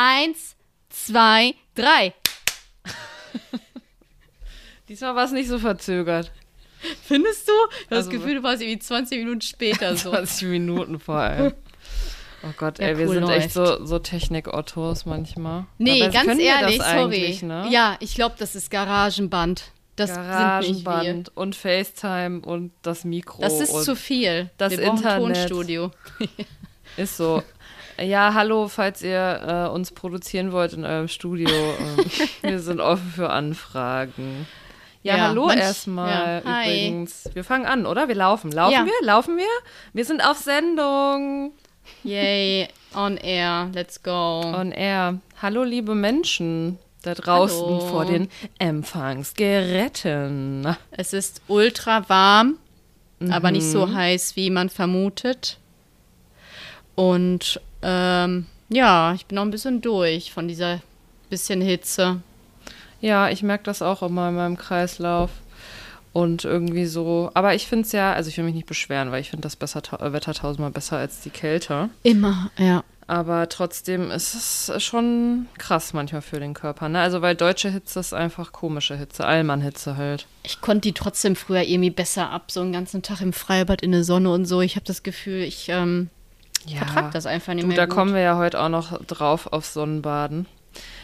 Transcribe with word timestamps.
Eins, 0.00 0.54
zwei, 0.90 1.54
drei. 1.74 2.14
Diesmal 4.88 5.16
war 5.16 5.24
es 5.24 5.32
nicht 5.32 5.48
so 5.48 5.58
verzögert. 5.58 6.30
Findest 7.02 7.48
du? 7.48 7.52
Ich 7.52 7.86
habe 7.86 7.96
Also- 7.96 8.10
das 8.10 8.20
Gefühl, 8.20 8.36
du 8.36 8.42
warst 8.44 8.62
irgendwie 8.62 8.78
20 8.78 9.18
Minuten 9.18 9.40
später 9.40 9.96
so. 9.96 10.10
20 10.14 10.46
Minuten 10.48 11.00
vor 11.00 11.16
allem. 11.16 11.52
Oh 12.44 12.52
Gott, 12.56 12.78
Ja, 12.78 12.86
ey, 12.86 12.98
wir 12.98 13.08
cool, 13.08 13.14
sind 13.14 13.28
echt 13.30 13.52
so, 13.52 13.84
so 13.84 13.98
Technik-Ottos 13.98 15.06
manchmal. 15.06 15.66
Nee, 15.78 15.98
Dabei 15.98 16.12
ganz 16.12 16.38
wir 16.38 16.44
ehrlich, 16.44 16.80
sorry. 16.80 17.36
Ne? 17.42 17.66
Ja, 17.68 17.96
ich 17.98 18.14
glaube, 18.14 18.36
das 18.38 18.54
ist 18.54 18.70
Garagenband. 18.70 19.72
Das 19.96 20.10
wir. 20.10 20.16
Garagenband 20.22 21.36
und 21.36 21.56
FaceTime 21.56 22.42
und 22.42 22.70
das 22.82 23.02
Mikro. 23.02 23.42
Das 23.42 23.60
ist 23.60 23.82
zu 23.82 23.96
viel. 23.96 24.50
das 24.56 24.70
wir 24.70 24.82
Internet. 24.82 25.48
Tonstudio. 25.48 25.90
Ist 26.96 27.16
so. 27.16 27.42
Ja, 28.00 28.32
hallo, 28.34 28.68
falls 28.68 29.02
ihr 29.02 29.66
äh, 29.68 29.74
uns 29.74 29.90
produzieren 29.92 30.52
wollt 30.52 30.72
in 30.72 30.84
eurem 30.84 31.08
Studio. 31.08 31.48
ähm, 31.50 32.04
wir 32.42 32.60
sind 32.60 32.80
offen 32.80 33.10
für 33.10 33.30
Anfragen. 33.30 34.46
Ja, 35.02 35.16
Ja, 35.16 35.22
hallo 35.28 35.46
manch- 35.48 35.58
erstmal 35.60 36.42
ja, 36.44 36.64
übrigens. 36.64 37.28
Wir 37.32 37.44
fangen 37.44 37.66
an, 37.66 37.86
oder? 37.86 38.08
Wir 38.08 38.14
laufen. 38.14 38.52
Laufen 38.52 38.72
Ja. 38.72 38.84
wir? 38.84 38.92
Laufen 39.02 39.36
wir? 39.36 39.46
Wir 39.92 40.04
sind 40.04 40.24
auf 40.24 40.38
Sendung. 40.38 41.52
Yay, 42.04 42.68
on 42.94 43.16
air, 43.16 43.70
let's 43.74 44.02
go. 44.02 44.40
On 44.42 44.72
air. 44.72 45.18
Hallo, 45.40 45.64
liebe 45.64 45.94
Menschen 45.94 46.78
da 47.02 47.14
draußen 47.14 47.64
Hallo. 47.64 47.80
vor 47.80 48.04
den 48.04 48.28
Empfangsgeräten. 48.58 50.76
Es 50.90 51.12
ist 51.12 51.42
ultra 51.48 52.08
warm, 52.08 52.58
aber 53.30 53.50
nicht 53.50 53.66
Mhm. 53.66 53.70
so 53.72 53.92
heiß, 53.92 54.36
wie 54.36 54.50
man 54.50 54.68
vermutet. 54.68 55.58
Und 56.98 57.60
ähm, 57.82 58.46
ja, 58.70 59.14
ich 59.14 59.26
bin 59.26 59.36
noch 59.36 59.42
ein 59.42 59.52
bisschen 59.52 59.80
durch 59.80 60.32
von 60.32 60.48
dieser 60.48 60.80
bisschen 61.30 61.60
Hitze. 61.60 62.22
Ja, 63.00 63.28
ich 63.28 63.44
merke 63.44 63.62
das 63.62 63.82
auch 63.82 64.02
immer 64.02 64.30
in 64.30 64.34
meinem 64.34 64.56
Kreislauf. 64.56 65.30
Und 66.12 66.44
irgendwie 66.44 66.86
so, 66.86 67.30
aber 67.34 67.54
ich 67.54 67.68
finde 67.68 67.86
es 67.86 67.92
ja, 67.92 68.12
also 68.14 68.30
ich 68.30 68.36
will 68.36 68.44
mich 68.44 68.56
nicht 68.56 68.66
beschweren, 68.66 69.12
weil 69.12 69.20
ich 69.20 69.30
finde 69.30 69.44
das 69.44 69.54
besser, 69.54 69.80
äh, 70.00 70.12
Wetter 70.12 70.34
tausendmal 70.34 70.72
besser 70.72 70.96
als 70.96 71.20
die 71.20 71.30
Kälte. 71.30 71.88
Immer, 72.02 72.50
ja. 72.58 72.82
Aber 73.06 73.48
trotzdem 73.48 74.10
ist 74.10 74.34
es 74.34 74.82
schon 74.82 75.46
krass 75.56 75.92
manchmal 75.92 76.22
für 76.22 76.40
den 76.40 76.52
Körper. 76.52 76.88
Ne? 76.88 76.98
Also 76.98 77.22
weil 77.22 77.36
deutsche 77.36 77.70
Hitze 77.70 78.00
ist 78.00 78.12
einfach 78.12 78.50
komische 78.50 78.96
Hitze, 78.96 79.24
Allmann-Hitze 79.24 79.96
halt. 79.96 80.26
Ich 80.42 80.60
konnte 80.60 80.88
die 80.88 80.94
trotzdem 80.94 81.36
früher 81.36 81.62
irgendwie 81.62 81.90
besser 81.90 82.30
ab, 82.30 82.50
so 82.50 82.60
einen 82.60 82.72
ganzen 82.72 83.02
Tag 83.02 83.20
im 83.20 83.32
Freibad 83.32 83.82
in 83.82 83.92
der 83.92 84.02
Sonne 84.02 84.32
und 84.32 84.46
so. 84.46 84.62
Ich 84.62 84.74
habe 84.74 84.84
das 84.84 85.04
Gefühl, 85.04 85.42
ich 85.42 85.68
ähm, 85.68 86.10
Ja, 86.66 86.78
vertrag 86.78 87.12
das 87.12 87.26
einfach 87.26 87.54
nicht 87.54 87.64
du, 87.64 87.68
mehr. 87.68 87.76
da 87.76 87.86
gut. 87.86 87.94
kommen 87.94 88.14
wir 88.14 88.20
ja 88.20 88.36
heute 88.36 88.60
auch 88.60 88.68
noch 88.68 88.98
drauf 89.06 89.46
auf 89.52 89.64
Sonnenbaden. 89.66 90.46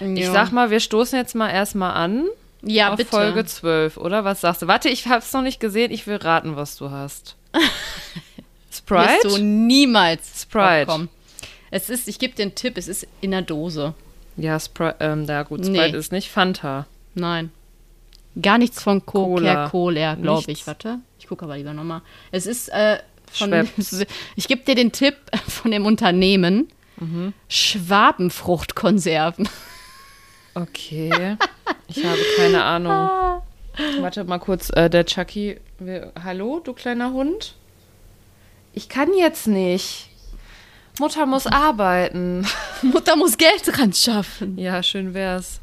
Ich 0.00 0.19
Ja. 0.24 0.33
sag 0.33 0.52
mal, 0.52 0.70
wir 0.70 0.80
stoßen 0.80 1.19
jetzt 1.19 1.34
mal 1.34 1.50
erstmal 1.50 1.94
an 1.94 2.27
ja, 2.62 2.91
auf 2.91 2.96
bitte. 2.96 3.11
Folge 3.11 3.44
12, 3.44 3.96
oder? 3.96 4.24
Was 4.24 4.41
sagst 4.41 4.62
du? 4.62 4.66
Warte, 4.69 4.88
ich 4.88 5.06
hab's 5.08 5.33
noch 5.33 5.42
nicht 5.42 5.61
gesehen, 5.61 5.91
ich 5.92 6.06
will 6.06 6.16
raten, 6.16 6.56
was 6.56 6.77
du 6.77 6.91
hast. 6.91 7.36
Sprite? 8.72 9.24
Wirst 9.24 9.36
du 9.38 9.42
niemals 9.42 10.42
Sprite. 10.42 10.86
draufkommen. 10.86 11.08
Es 11.70 11.91
ist, 11.91 12.08
ich 12.08 12.18
gebe 12.18 12.34
dir 12.34 12.42
einen 12.42 12.55
Tipp, 12.55 12.77
es 12.77 12.89
ist 12.89 13.06
in 13.20 13.30
der 13.33 13.42
Dose. 13.42 13.94
Ja, 14.36 14.58
Sprite, 14.58 14.96
ähm, 15.00 15.27
da 15.27 15.42
gut, 15.42 15.61
Nee. 15.61 15.78
Sprite 15.78 15.96
ist 15.96 16.12
nicht 16.12 16.30
Fanta. 16.30 16.86
Nein. 17.14 17.50
Gar 18.41 18.58
nichts 18.58 18.83
von 18.83 19.05
Cola. 19.06 19.55
Coca-Cola, 19.66 20.14
glaube 20.16 20.50
ich. 20.50 20.66
Warte, 20.66 20.98
ich 21.18 21.28
gucke 21.28 21.44
aber 21.44 21.56
lieber 21.56 21.72
nochmal. 21.72 22.02
Es 22.33 22.46
ist 22.46 22.68
äh, 22.70 22.98
von. 23.34 23.68
Ich 24.36 24.48
gebe 24.48 24.62
dir 24.64 24.74
den 24.74 24.92
Tipp 24.92 25.16
von 25.48 25.70
dem 25.70 25.86
Unternehmen: 25.86 26.68
Mhm. 26.98 27.32
Schwabenfruchtkonserven. 27.48 29.48
Okay. 30.54 31.36
Ich 31.88 32.05
habe 32.05 32.18
keine 32.36 32.62
Ahnung. 32.62 32.92
Warte 34.00 34.22
mal 34.24 34.38
kurz, 34.38 34.70
äh, 34.70 34.88
der 34.88 35.05
Chucky. 35.05 35.58
will- 35.80 36.12
Hallo, 36.22 36.60
du 36.60 36.72
kleiner 36.74 37.12
Hund? 37.12 37.55
Ich 38.73 38.89
kann 38.89 39.08
jetzt 39.18 39.48
nicht. 39.48 40.08
Mutter 41.00 41.27
muss 41.27 41.46
arbeiten. 41.48 42.46
Mutter 42.83 43.17
muss 43.17 43.36
Geld 43.36 43.77
ran 43.78 43.92
schaffen. 43.92 44.56
Ja, 44.58 44.80
schön 44.84 45.12
wär's. 45.14 45.61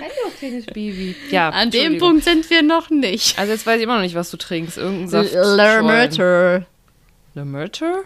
Hallo, 0.00 0.32
kleines 0.38 0.66
Baby. 0.66 1.16
Ja, 1.30 1.50
An 1.50 1.70
dem. 1.70 1.98
Punkt 1.98 2.24
sind 2.24 2.48
wir 2.50 2.62
noch 2.62 2.90
nicht. 2.90 3.38
Also 3.38 3.52
jetzt 3.52 3.66
weiß 3.66 3.78
ich 3.78 3.84
immer 3.84 3.96
noch 3.96 4.02
nicht, 4.02 4.14
was 4.14 4.30
du 4.30 4.36
trinkst. 4.36 4.78
Irgendein 4.78 5.08
Saft. 5.08 5.32
Lemurter? 5.32 6.66
Lemurter. 7.34 8.04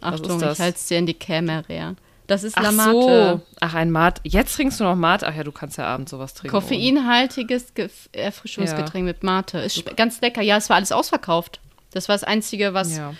Was 0.00 0.14
Achtung, 0.14 0.38
ich 0.40 0.58
halte 0.58 0.76
es 0.76 0.86
dir 0.86 0.98
in 0.98 1.06
die 1.06 1.14
Kamera. 1.14 1.94
Das 2.26 2.42
ist 2.42 2.56
Ach 2.56 2.62
Lamate. 2.62 2.90
so. 2.92 3.40
Ach, 3.60 3.74
ein 3.74 3.90
Mat. 3.90 4.20
Jetzt 4.24 4.56
trinkst 4.56 4.80
du 4.80 4.84
noch 4.84 4.96
Mate? 4.96 5.26
Ach 5.28 5.34
ja, 5.34 5.44
du 5.44 5.52
kannst 5.52 5.76
ja 5.76 5.84
abends 5.84 6.10
sowas 6.10 6.32
trinken. 6.32 6.56
Koffeinhaltiges 6.56 7.74
Ge 7.74 7.90
Erfrischungsgetränk 8.12 9.04
mit 9.04 9.22
Mate. 9.22 9.58
Ist 9.58 9.94
ganz 9.96 10.22
lecker. 10.22 10.40
Ja, 10.40 10.56
es 10.56 10.70
war 10.70 10.76
alles 10.76 10.90
ausverkauft. 10.90 11.60
Das 11.92 12.08
war 12.08 12.14
das 12.14 12.24
Einzige, 12.24 12.72
was 12.72 12.96
Ja. 12.96 13.12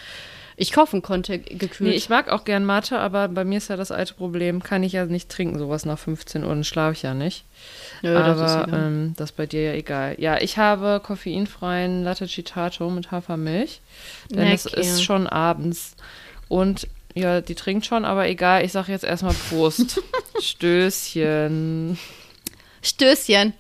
Ich 0.56 0.72
kaufen 0.72 1.02
konnte, 1.02 1.38
gekühlt. 1.38 1.80
Nee, 1.80 1.96
ich 1.96 2.08
mag 2.08 2.28
auch 2.28 2.44
gern 2.44 2.64
Mate, 2.64 2.98
aber 2.98 3.28
bei 3.28 3.44
mir 3.44 3.58
ist 3.58 3.68
ja 3.68 3.76
das 3.76 3.90
alte 3.90 4.14
Problem, 4.14 4.62
kann 4.62 4.82
ich 4.82 4.92
ja 4.92 5.04
nicht 5.06 5.28
trinken, 5.28 5.58
sowas 5.58 5.84
nach 5.84 5.98
15 5.98 6.44
Uhr, 6.44 6.50
dann 6.50 6.64
schlafe 6.64 6.92
ich 6.92 7.02
ja 7.02 7.14
nicht. 7.14 7.44
Nö, 8.02 8.14
das 8.14 8.38
ist 8.38 8.56
aber 8.56 8.76
ähm, 8.76 9.14
das 9.16 9.30
ist 9.30 9.36
bei 9.36 9.46
dir 9.46 9.62
ja 9.62 9.72
egal. 9.72 10.14
Ja, 10.18 10.40
ich 10.40 10.58
habe 10.58 11.00
koffeinfreien 11.02 12.04
Latte 12.04 12.28
Citato 12.28 12.88
mit 12.90 13.10
Hafermilch, 13.10 13.80
denn 14.30 14.52
es 14.52 14.64
Lecker. 14.64 14.78
ist 14.78 15.02
schon 15.02 15.26
abends. 15.26 15.96
Und 16.48 16.86
ja, 17.14 17.40
die 17.40 17.54
trinkt 17.54 17.86
schon, 17.86 18.04
aber 18.04 18.28
egal, 18.28 18.64
ich 18.64 18.72
sage 18.72 18.92
jetzt 18.92 19.04
erstmal 19.04 19.34
Prost. 19.48 20.00
Stößchen. 20.40 21.98
Stößchen. 22.82 23.54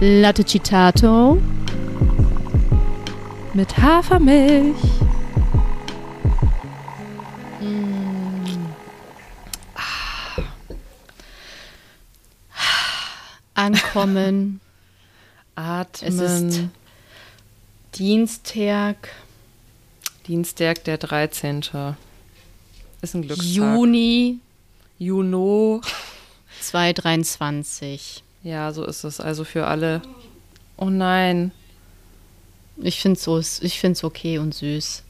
Latte 0.00 0.44
Citato 0.44 1.38
Mit 3.54 3.76
Hafermilch. 3.78 4.76
ankommen. 13.54 14.60
Atmen. 15.56 16.20
Es 16.20 16.20
ist 16.20 16.60
Dienstag, 17.96 19.08
Dienstag, 20.28 20.84
der 20.84 20.98
13. 20.98 21.62
Ist 23.02 23.14
ein 23.14 23.22
Glückstag. 23.22 23.44
Juni 23.44 24.38
Juno. 24.98 25.80
2023. 26.60 28.22
Ja, 28.42 28.72
so 28.72 28.84
ist 28.84 29.04
es. 29.04 29.20
Also 29.20 29.44
für 29.44 29.66
alle. 29.66 30.02
Oh 30.76 30.90
nein. 30.90 31.52
Ich 32.76 33.00
finde 33.00 33.16
es 33.16 33.24
so, 33.24 33.38
ich 33.38 33.80
find's 33.80 34.04
okay 34.04 34.38
und 34.38 34.54
süß. 34.54 35.02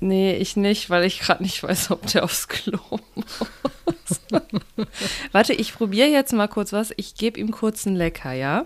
Nee, 0.00 0.36
ich 0.36 0.56
nicht, 0.56 0.90
weil 0.90 1.04
ich 1.04 1.20
gerade 1.20 1.42
nicht 1.42 1.62
weiß, 1.62 1.90
ob 1.90 2.06
der 2.08 2.24
aufs 2.24 2.48
Klo 2.48 2.78
muss. 3.14 4.20
Warte, 5.32 5.54
ich 5.54 5.74
probiere 5.74 6.08
jetzt 6.08 6.32
mal 6.32 6.48
kurz 6.48 6.72
was. 6.72 6.92
Ich 6.96 7.14
gebe 7.14 7.40
ihm 7.40 7.52
kurz 7.52 7.86
einen 7.86 7.96
Lecker, 7.96 8.32
ja? 8.32 8.64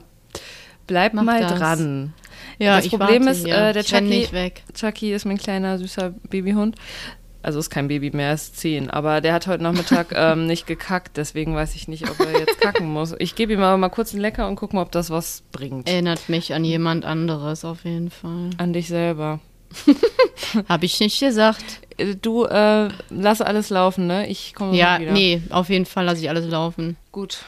Bleib 0.86 1.14
Mach 1.14 1.22
mal 1.22 1.42
das. 1.42 1.58
dran. 1.58 2.14
Ja, 2.58 2.76
das 2.76 2.86
ich 2.86 2.90
Problem 2.90 3.28
ist, 3.28 3.46
äh, 3.46 3.72
der 3.72 3.84
Chucky. 3.84 4.26
Chucky 4.74 5.12
ist 5.12 5.26
mein 5.26 5.38
kleiner, 5.38 5.78
süßer 5.78 6.10
Babyhund. 6.28 6.76
Also 7.42 7.58
ist 7.60 7.70
kein 7.70 7.88
Baby 7.88 8.10
mehr, 8.10 8.34
ist 8.34 8.58
zehn. 8.58 8.90
Aber 8.90 9.20
der 9.20 9.32
hat 9.32 9.46
heute 9.46 9.62
Nachmittag 9.62 10.08
ähm, 10.14 10.46
nicht 10.46 10.66
gekackt, 10.66 11.16
deswegen 11.16 11.54
weiß 11.54 11.74
ich 11.76 11.86
nicht, 11.88 12.10
ob 12.10 12.18
er 12.20 12.38
jetzt 12.40 12.60
kacken 12.60 12.92
muss. 12.92 13.14
Ich 13.18 13.34
gebe 13.36 13.52
ihm 13.52 13.62
aber 13.62 13.76
mal 13.76 13.88
kurz 13.90 14.12
einen 14.12 14.22
Lecker 14.22 14.48
und 14.48 14.56
gucke 14.56 14.74
mal, 14.74 14.82
ob 14.82 14.90
das 14.92 15.10
was 15.10 15.42
bringt. 15.52 15.88
Erinnert 15.88 16.28
mich 16.28 16.52
an 16.54 16.64
jemand 16.64 17.04
anderes 17.04 17.64
auf 17.64 17.84
jeden 17.84 18.10
Fall. 18.10 18.50
An 18.58 18.72
dich 18.72 18.88
selber. 18.88 19.40
Habe 20.68 20.86
ich 20.86 20.98
nicht 21.00 21.20
gesagt. 21.20 21.64
Äh, 21.96 22.14
Du, 22.16 22.44
äh, 22.44 22.88
lass 23.10 23.40
alles 23.40 23.70
laufen, 23.70 24.06
ne? 24.06 24.26
Ich 24.28 24.54
komme 24.54 24.76
Ja, 24.76 24.98
wieder. 25.00 25.12
nee, 25.12 25.42
auf 25.50 25.68
jeden 25.68 25.84
Fall 25.86 26.04
lasse 26.06 26.20
ich 26.22 26.28
alles 26.30 26.46
laufen. 26.46 26.96
Gut. 27.12 27.44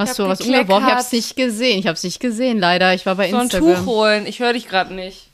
Was 0.00 0.10
hab 0.10 0.16
so, 0.16 0.28
was 0.28 0.38
gekleckert. 0.38 0.62
ungeworfen? 0.62 0.86
Ich 0.86 0.92
habe 0.92 1.00
es 1.02 1.12
nicht 1.12 1.36
gesehen. 1.36 1.78
Ich 1.78 1.86
habe 1.86 1.94
es 1.94 2.02
nicht 2.02 2.20
gesehen, 2.20 2.58
leider. 2.58 2.94
Ich 2.94 3.04
war 3.04 3.16
bei 3.16 3.30
So 3.30 3.36
ein 3.36 3.42
Instagram. 3.42 3.74
Tuch 3.74 3.86
holen. 3.86 4.26
Ich 4.26 4.40
höre 4.40 4.54
dich 4.54 4.66
gerade 4.66 4.94
nicht. 4.94 5.28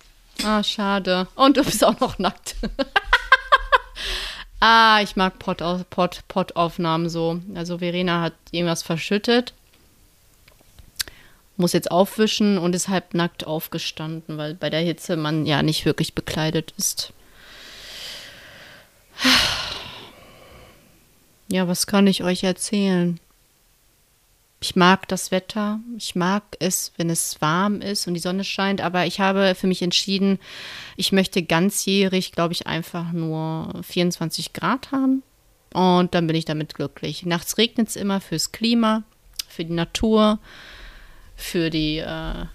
Ah, 0.44 0.62
schade. 0.64 1.28
Und 1.36 1.56
du 1.56 1.64
bist 1.64 1.84
auch 1.84 2.00
noch 2.00 2.18
nackt. 2.18 2.56
ah, 4.60 5.00
ich 5.02 5.14
mag 5.14 5.38
Pottaufnahmen 5.38 5.84
Pot, 5.88 6.20
Pottaufnahmen 6.26 7.08
so. 7.08 7.40
Also 7.54 7.78
Verena 7.78 8.20
hat 8.20 8.34
irgendwas 8.50 8.82
verschüttet. 8.82 9.54
muss 11.56 11.72
jetzt 11.72 11.92
aufwischen 11.92 12.58
und 12.58 12.74
ist 12.74 12.88
halb 12.88 13.14
nackt 13.14 13.46
aufgestanden, 13.46 14.36
weil 14.36 14.54
bei 14.54 14.68
der 14.68 14.80
Hitze 14.80 15.16
man 15.16 15.46
ja 15.46 15.62
nicht 15.62 15.84
wirklich 15.84 16.14
bekleidet 16.14 16.74
ist. 16.76 17.12
Ja, 21.48 21.68
was 21.68 21.86
kann 21.86 22.08
ich 22.08 22.24
euch 22.24 22.42
erzählen? 22.42 23.20
Ich 24.66 24.74
mag 24.74 25.06
das 25.06 25.30
Wetter. 25.30 25.78
Ich 25.96 26.16
mag 26.16 26.42
es, 26.58 26.92
wenn 26.96 27.08
es 27.08 27.40
warm 27.40 27.80
ist 27.80 28.08
und 28.08 28.14
die 28.14 28.20
Sonne 28.20 28.42
scheint. 28.42 28.80
Aber 28.80 29.06
ich 29.06 29.20
habe 29.20 29.54
für 29.54 29.68
mich 29.68 29.80
entschieden, 29.80 30.40
ich 30.96 31.12
möchte 31.12 31.44
ganzjährig, 31.44 32.32
glaube 32.32 32.52
ich, 32.52 32.66
einfach 32.66 33.12
nur 33.12 33.72
24 33.84 34.54
Grad 34.54 34.90
haben. 34.90 35.22
Und 35.72 36.16
dann 36.16 36.26
bin 36.26 36.34
ich 36.34 36.46
damit 36.46 36.74
glücklich. 36.74 37.24
Nachts 37.24 37.58
regnet 37.58 37.90
es 37.90 37.94
immer 37.94 38.20
fürs 38.20 38.50
Klima, 38.50 39.04
für 39.46 39.64
die 39.64 39.72
Natur, 39.72 40.40
für 41.36 41.70
die 41.70 41.98
äh, 41.98 42.46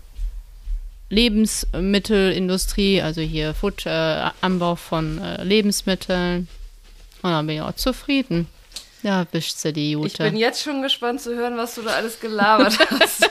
Lebensmittelindustrie, 1.07 3.01
also 3.01 3.21
hier 3.21 3.53
Food, 3.53 3.85
äh, 3.85 4.31
Anbau 4.41 4.75
von 4.75 5.17
äh, 5.17 5.45
Lebensmitteln. 5.45 6.49
Und 7.21 7.31
dann 7.31 7.47
bin 7.47 7.55
ich 7.55 7.61
auch 7.61 7.75
zufrieden. 7.75 8.47
Ja, 9.03 9.25
wischt 9.31 9.57
sie 9.57 9.73
die 9.73 9.91
Jute. 9.91 10.07
Ich 10.07 10.17
bin 10.17 10.37
jetzt 10.37 10.61
schon 10.61 10.81
gespannt 10.81 11.21
zu 11.21 11.35
hören, 11.35 11.57
was 11.57 11.75
du 11.75 11.81
da 11.81 11.91
alles 11.91 12.19
gelabert 12.19 12.77
hast. 12.99 13.29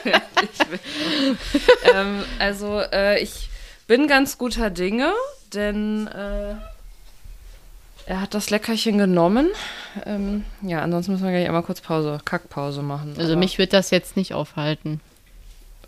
ähm, 1.93 2.23
also, 2.39 2.81
äh, 2.91 3.21
ich 3.21 3.49
bin 3.87 4.07
ganz 4.07 4.37
guter 4.37 4.69
Dinge, 4.69 5.13
denn 5.53 6.07
äh, 6.07 6.55
er 8.05 8.21
hat 8.21 8.33
das 8.33 8.49
Leckerchen 8.49 8.97
genommen. 8.97 9.49
Ähm, 10.05 10.43
ja, 10.61 10.81
ansonsten 10.81 11.13
müssen 11.13 11.23
wir 11.23 11.31
gleich 11.31 11.47
einmal 11.47 11.63
kurz 11.63 11.79
Pause, 11.81 12.19
Kackpause 12.25 12.81
machen. 12.81 13.15
Also, 13.17 13.37
mich 13.37 13.57
wird 13.57 13.71
das 13.71 13.91
jetzt 13.91 14.17
nicht 14.17 14.33
aufhalten. 14.33 14.99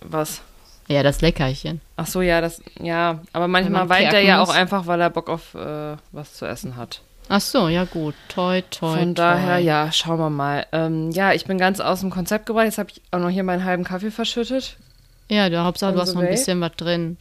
Was? 0.02 0.42
Ja, 0.88 1.04
das 1.04 1.22
Leckerchen. 1.22 1.82
Ach 1.96 2.08
so, 2.08 2.22
ja, 2.22 2.42
das, 2.42 2.62
ja, 2.80 3.22
aber 3.32 3.48
manchmal 3.48 3.82
man 3.82 3.90
weint 3.90 4.14
er 4.14 4.20
ja 4.22 4.42
auch 4.42 4.50
einfach, 4.50 4.86
weil 4.86 5.00
er 5.02 5.10
Bock 5.10 5.30
auf 5.30 5.56
äh, 5.56 5.96
was 6.12 6.34
zu 6.34 6.46
essen 6.46 6.76
hat. 6.76 7.02
Ach 7.30 7.42
so, 7.42 7.68
ja 7.68 7.86
gut. 7.86 8.16
Toi, 8.28 8.62
toi, 8.70 8.98
Von 8.98 9.16
toi. 9.16 9.24
daher, 9.24 9.58
ja, 9.60 9.92
schauen 9.92 10.20
wir 10.20 10.30
mal. 10.30 10.66
Ähm, 10.72 11.12
ja, 11.12 11.34
ich 11.34 11.46
bin 11.46 11.58
ganz 11.58 11.80
aus 11.80 12.02
dem 12.02 12.10
Konzept 12.10 12.46
gebracht. 12.46 12.66
Jetzt 12.66 12.78
habe 12.78 12.90
ich 12.92 13.02
auch 13.12 13.20
noch 13.20 13.30
hier 13.30 13.44
meinen 13.44 13.64
halben 13.64 13.84
Kaffee 13.84 14.12
verschüttet. 14.12 14.78
Ja, 15.30 15.50
der 15.50 15.64
Hauptsache, 15.64 15.94
du 15.94 16.00
hast 16.02 16.14
noch 16.14 16.22
ein 16.22 16.30
bisschen 16.30 16.60
was 16.62 16.74
drin. 16.76 17.18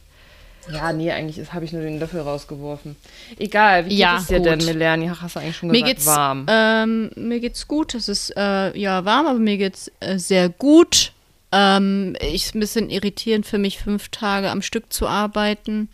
Ja, 0.71 0.93
nee, 0.93 1.11
eigentlich 1.11 1.51
habe 1.53 1.65
ich 1.65 1.73
nur 1.73 1.81
den 1.81 1.99
Löffel 1.99 2.21
rausgeworfen. 2.21 2.95
Egal, 3.37 3.85
wie 3.85 3.89
geht 3.89 3.97
Ja, 3.97 4.17
es 4.17 4.27
dir 4.27 4.37
gut. 4.37 4.45
denn, 4.47 4.65
Melanie? 4.65 5.09
Hast 5.09 5.35
du 5.35 5.39
eigentlich 5.39 5.57
schon 5.57 5.69
Mir 5.69 5.81
gesagt, 5.81 5.95
geht's, 5.95 6.05
warm. 6.05 6.45
Ähm, 6.49 7.11
mir 7.15 7.39
geht's 7.39 7.67
gut. 7.67 7.95
Es 7.95 8.07
ist 8.07 8.35
äh, 8.37 8.77
ja 8.77 9.03
warm, 9.03 9.27
aber 9.27 9.39
mir 9.39 9.57
geht's 9.57 9.91
äh, 9.99 10.17
sehr 10.17 10.49
gut. 10.49 11.11
Ähm, 11.51 12.15
ist 12.33 12.55
ein 12.55 12.59
bisschen 12.61 12.89
irritierend 12.89 13.45
für 13.45 13.57
mich, 13.57 13.79
fünf 13.79 14.09
Tage 14.09 14.49
am 14.51 14.61
Stück 14.61 14.91
zu 14.93 15.07
arbeiten 15.07 15.89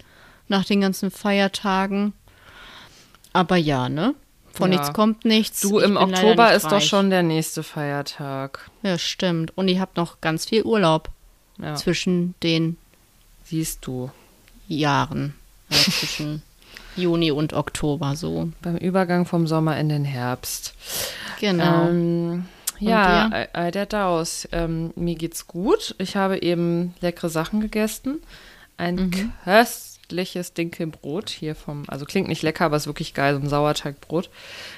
nach 0.48 0.66
den 0.66 0.82
ganzen 0.82 1.10
Feiertagen. 1.12 2.14
Aber 3.34 3.56
ja, 3.58 3.90
ne? 3.90 4.16
Von 4.52 4.72
Ja. 4.72 4.80
nichts 4.80 4.94
kommt 4.94 5.24
nichts. 5.26 5.62
du, 5.62 5.80
Ich 5.80 5.86
im 5.86 5.96
Oktober 5.98 6.54
ist 6.54 6.66
doch 6.66 6.74
reich. 6.74 6.88
schon 6.88 7.10
der 7.10 7.24
nächste 7.24 7.64
Feiertag. 7.64 8.70
Ja, 8.84 8.98
stimmt. 8.98 9.56
Und 9.58 9.68
ich 9.68 9.80
habe 9.80 9.92
noch 9.96 10.20
ganz 10.22 10.46
viel 10.46 10.64
Urlaub 10.64 11.10
Ja, 11.62 11.76
zwischen 11.76 12.34
den 12.44 12.78
siehst 13.46 13.86
du. 13.86 14.10
Jahren. 14.68 15.34
Ja, 15.70 15.78
zwischen 15.92 16.42
Juni 16.96 17.32
und 17.32 17.54
Oktober 17.54 18.16
so. 18.16 18.50
Beim 18.62 18.76
Übergang 18.78 19.26
vom 19.26 19.48
Sommer 19.48 19.78
in 19.80 19.90
den 19.90 20.04
Herbst. 20.06 20.74
Genau. 21.40 21.88
Ähm, 21.88 22.46
ja, 22.80 23.30
all, 23.54 23.72
der 23.72 23.86
Daus. 23.86 24.48
Ähm, 24.52 24.92
mir 24.96 25.16
geht's 25.16 25.48
gut. 25.48 25.96
Ich 26.00 26.16
habe 26.16 26.42
eben 26.42 26.94
leckere 27.02 27.30
Sachen 27.30 27.62
gegessen. 27.62 28.22
Ein 28.78 28.96
Mhm. 28.96 29.32
Köstliches 30.10 30.54
Dinkelbrot 30.54 31.30
hier 31.30 31.54
vom, 31.56 31.84
also 31.88 32.06
klingt 32.06 32.28
nicht 32.28 32.42
lecker, 32.42 32.66
aber 32.66 32.78
ist 32.78 32.88
wirklich 32.88 33.14
geil, 33.14 33.36
so 33.36 33.42
ein 33.42 33.48
Sauerteigbrot. 33.50 34.30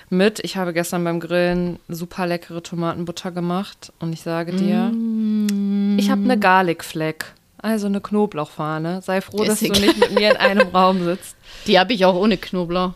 Mit, 0.10 0.40
ich 0.44 0.58
habe 0.58 0.74
gestern 0.74 1.04
beim 1.06 1.20
Grillen 1.20 1.80
super 1.88 2.28
leckere 2.28 2.62
Tomatenbutter 2.62 3.32
gemacht 3.32 3.94
und 4.00 4.12
ich 4.14 4.22
sage 4.22 4.52
dir, 4.54 4.92
Mm. 4.92 5.98
ich 6.00 6.10
habe 6.10 6.24
eine 6.24 6.38
Garlic 6.38 6.84
Fleck. 6.84 7.34
Also 7.64 7.86
eine 7.86 8.02
Knoblauchfahne. 8.02 9.02
Sei 9.04 9.22
froh, 9.22 9.44
dass 9.44 9.62
Ist 9.62 9.76
du 9.78 9.82
nicht 9.82 10.00
mit 10.00 10.16
mir 10.16 10.32
in 10.32 10.38
einem 10.38 10.68
Raum 10.74 11.04
sitzt. 11.04 11.36
Die 11.68 11.80
habe 11.80 11.94
ich 11.94 12.04
auch 12.06 12.16
ohne 12.16 12.38
Knoblauch. 12.38 12.94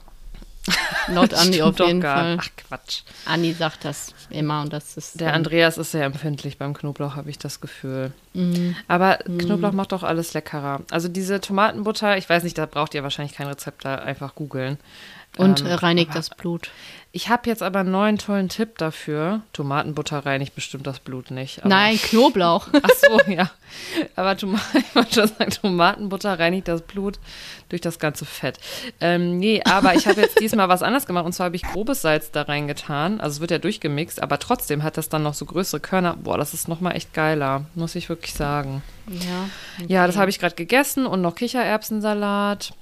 Laut 1.07 1.33
Andi 1.35 1.61
auf 1.61 1.79
jeden 1.79 2.01
gar 2.01 2.17
Fall. 2.17 2.37
Ach 2.41 2.49
Quatsch. 2.55 3.01
Andi 3.25 3.53
sagt 3.53 3.85
das 3.85 4.13
immer 4.29 4.61
und 4.61 4.73
das 4.73 4.97
ist. 4.97 5.19
Der 5.19 5.33
Andreas 5.33 5.77
ist 5.77 5.91
sehr 5.91 6.05
empfindlich 6.05 6.57
beim 6.57 6.73
Knoblauch, 6.73 7.15
habe 7.15 7.29
ich 7.29 7.37
das 7.37 7.61
Gefühl. 7.61 8.11
Mhm. 8.33 8.75
Aber 8.87 9.17
Knoblauch 9.17 9.71
macht 9.71 9.91
doch 9.91 10.03
alles 10.03 10.33
leckerer. 10.33 10.81
Also 10.91 11.07
diese 11.07 11.39
Tomatenbutter, 11.41 12.17
ich 12.17 12.29
weiß 12.29 12.43
nicht, 12.43 12.57
da 12.57 12.65
braucht 12.65 12.93
ihr 12.93 13.03
wahrscheinlich 13.03 13.35
kein 13.35 13.47
Rezept, 13.47 13.85
da 13.85 13.95
einfach 13.95 14.35
googeln. 14.35 14.77
Und 15.37 15.61
Ähm, 15.61 15.67
äh, 15.67 15.73
reinigt 15.73 16.11
aber 16.11 16.19
das 16.19 16.29
Blut. 16.29 16.69
Ich 17.11 17.29
habe 17.29 17.49
jetzt 17.49 17.63
aber 17.63 17.79
einen 17.79 17.91
neuen 17.91 18.17
tollen 18.17 18.49
Tipp 18.49 18.77
dafür. 18.77 19.41
Tomatenbutter 19.53 20.25
reinigt 20.25 20.53
bestimmt 20.53 20.85
das 20.85 20.99
Blut 20.99 21.31
nicht. 21.31 21.63
Nein, 21.63 21.97
Knoblauch. 21.97 22.67
Ach 22.81 22.89
so, 22.89 23.31
ja. 23.31 23.49
Aber 24.17 24.35
Toma 24.35 24.59
ich 24.73 24.93
wollte 24.95 25.13
schon 25.13 25.27
sagen, 25.27 25.49
Tomatenbutter 25.49 26.37
reinigt 26.37 26.67
das 26.67 26.81
Blut 26.81 27.19
durch 27.69 27.79
das 27.81 27.99
ganze 27.99 28.25
Fett. 28.25 28.57
Ähm, 28.99 29.37
nee, 29.37 29.61
aber 29.63 29.95
ich 29.95 30.07
habe 30.07 30.19
jetzt 30.19 30.39
diesmal 30.41 30.67
was 30.67 30.83
anderes 30.83 31.05
gemacht. 31.05 31.25
Und 31.25 31.31
zwar 31.31 31.45
habe 31.45 31.55
ich 31.55 31.63
grobes 31.63 32.01
Salz 32.01 32.31
da 32.31 32.41
reingetan. 32.41 33.21
Also 33.21 33.35
es 33.35 33.39
wird 33.39 33.51
ja 33.51 33.59
durchgemixt, 33.59 34.21
aber 34.21 34.37
trotzdem 34.37 34.83
hat 34.83 34.97
das 34.97 35.07
dann 35.07 35.23
noch 35.23 35.35
so 35.35 35.45
größere 35.45 35.79
Körner. 35.79 36.17
Boah, 36.17 36.37
das 36.37 36.53
ist 36.53 36.67
nochmal 36.67 36.97
echt 36.97 37.13
geiler, 37.13 37.65
muss 37.75 37.95
ich 37.95 38.09
wirklich 38.09 38.33
sagen. 38.33 38.83
ja. 39.07 39.49
Ja, 39.87 40.07
das 40.07 40.17
habe 40.17 40.29
ich 40.29 40.39
gerade 40.39 40.55
gegessen 40.55 41.05
und 41.05 41.21
noch 41.21 41.35
Kichererbsensalat, 41.35 42.73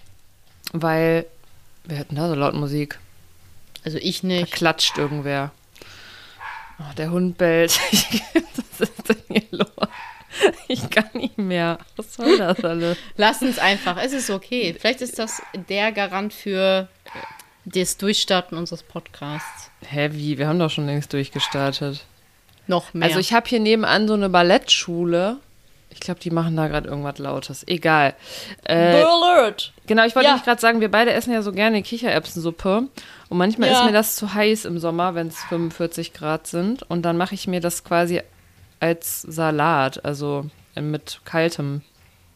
weil 0.72 1.28
wir 1.86 1.98
hätten 1.98 2.16
da 2.16 2.28
so 2.30 2.36
laut 2.36 2.54
Musik. 2.54 3.00
Also 3.84 3.98
ich 3.98 4.22
Da 4.22 4.28
nicht. 4.28 4.54
klatscht 4.54 4.98
irgendwer. 4.98 5.52
Oh, 6.80 6.94
der 6.98 7.12
Hund 7.12 7.38
bellt. 7.38 7.80
Was 8.80 8.90
ist 8.90 9.10
denn 9.10 9.18
hier 9.30 9.44
los? 9.52 9.68
Ich 10.68 10.90
kann 10.90 11.10
nicht 11.14 11.38
mehr. 11.38 11.78
Was 11.96 12.16
soll 12.16 12.38
das 12.38 12.64
alles? 12.64 12.98
Lass 13.18 13.42
uns 13.42 13.60
einfach. 13.60 13.98
Es 14.02 14.14
ist 14.14 14.30
okay. 14.30 14.76
Vielleicht 14.80 15.02
ist 15.02 15.20
das 15.20 15.42
der 15.70 15.92
Garant 15.92 16.34
für 16.34 16.88
das 17.66 17.98
Durchstarten 17.98 18.58
unseres 18.58 18.82
Podcasts. 18.84 19.70
Hä, 19.88 20.10
wie? 20.14 20.38
Wir 20.38 20.48
haben 20.48 20.60
doch 20.60 20.72
schon 20.72 20.86
längst 20.88 21.14
durchgestartet. 21.14 22.06
Noch 22.68 22.94
mehr. 22.94 23.08
Also 23.08 23.20
ich 23.20 23.34
habe 23.34 23.48
hier 23.48 23.60
nebenan 23.60 24.08
so 24.08 24.14
eine 24.16 24.30
Ballettschule. 24.30 25.38
Ich 25.94 26.00
glaube, 26.00 26.20
die 26.20 26.32
machen 26.32 26.56
da 26.56 26.68
gerade 26.68 26.88
irgendwas 26.90 27.20
Lautes. 27.20 27.64
Egal. 27.68 28.16
Äh, 28.66 29.04
Alert! 29.04 29.74
Genau, 29.88 30.06
ich 30.06 30.16
wollte 30.16 30.30
Ja. 30.30 30.38
gerade 30.38 30.60
sagen, 30.60 30.82
wir 30.82 30.90
beide 30.92 31.14
essen 31.14 31.32
ja 31.32 31.42
so 31.42 31.52
gerne 31.52 31.82
Kichererbsensuppe. 31.84 32.88
Und 33.30 33.38
manchmal 33.38 33.70
Ja. 33.70 33.80
ist 33.80 33.86
mir 33.86 33.92
das 33.94 34.16
zu 34.16 34.34
heiß 34.34 34.66
im 34.66 34.80
Sommer, 34.80 35.16
wenn 35.16 35.28
es 35.28 35.38
45 35.46 36.14
Grad 36.14 36.48
sind. 36.48 36.84
Und 36.84 37.04
dann 37.04 37.18
mache 37.18 37.36
ich 37.36 37.48
mir 37.48 37.60
das 37.62 37.84
quasi 37.84 38.22
als 38.80 39.22
Salat, 39.22 40.04
also 40.04 40.46
mit 40.76 41.22
kaltem 41.26 41.82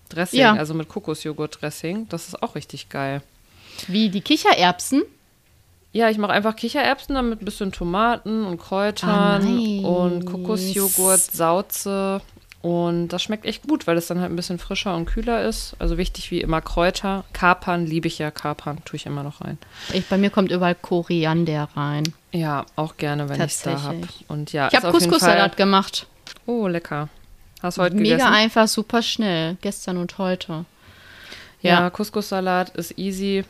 Dressing, 0.09 0.39
Ja. 0.39 0.53
also 0.53 0.73
mit 0.73 0.87
Kokosjoghurt-Dressing. 0.87 2.07
Das 2.09 2.27
ist 2.29 2.41
auch 2.41 2.55
richtig 2.55 2.87
geil. 2.89 3.21
Wie 3.87 4.09
die 4.09 4.21
Kichererbsen? 4.21 5.03
Ja, 5.91 6.09
ich 6.09 6.17
mache 6.17 6.31
einfach 6.31 6.55
Kichererbsen 6.55 7.15
dann 7.15 7.29
mit 7.29 7.41
ein 7.41 7.45
bisschen 7.45 7.71
Tomaten 7.71 8.45
und 8.45 8.57
Kräutern 8.59 9.09
Ah, 9.09 9.39
nice. 9.39 9.83
und 9.83 10.25
Kokosjoghurt, 10.25 11.19
Sauze. 11.19 12.21
Und 12.61 13.09
das 13.09 13.21
schmeckt 13.21 13.45
echt 13.45 13.67
gut, 13.67 13.85
weil 13.87 13.97
es 13.97 14.07
dann 14.07 14.19
halt 14.19 14.31
ein 14.31 14.35
bisschen 14.35 14.57
frischer 14.57 14.95
und 14.95 15.05
kühler 15.05 15.43
ist. 15.45 15.75
Also 15.79 15.97
wichtig 15.97 16.31
wie 16.31 16.41
immer 16.41 16.59
Kräuter. 16.59 17.23
Kapern 17.31 17.85
liebe 17.85 18.07
ich 18.07 18.17
ja, 18.17 18.31
Kapern 18.31 18.79
tue 18.83 18.97
ich 18.97 19.05
immer 19.05 19.23
noch 19.23 19.41
rein. 19.41 19.57
Ich, 19.93 20.05
bei 20.07 20.17
mir 20.17 20.29
kommt 20.31 20.51
überall 20.51 20.75
Koriander 20.75 21.69
rein. 21.75 22.03
Ja, 22.31 22.65
auch 22.75 22.97
gerne, 22.97 23.29
wenn 23.29 23.37
ich 23.39 23.53
es 23.53 23.61
da 23.61 23.81
habe. 23.83 24.01
Und 24.27 24.53
ja, 24.53 24.69
Ich 24.71 24.75
habe 24.75 24.91
Couscous-Salat 24.91 25.55
gemacht. 25.55 26.07
Oh, 26.45 26.67
lecker. 26.67 27.09
Hast 27.61 27.77
du 27.77 27.83
heute 27.83 27.95
Mega 27.95 28.15
gegessen? 28.17 28.33
einfach, 28.33 28.67
super 28.67 29.01
schnell. 29.01 29.57
Gestern 29.61 29.97
und 29.97 30.17
heute. 30.17 30.65
Ja, 31.61 31.81
Ja. 31.81 31.89
Couscous-Salat 31.89 32.71
ist 32.75 32.97
easy 32.97 33.45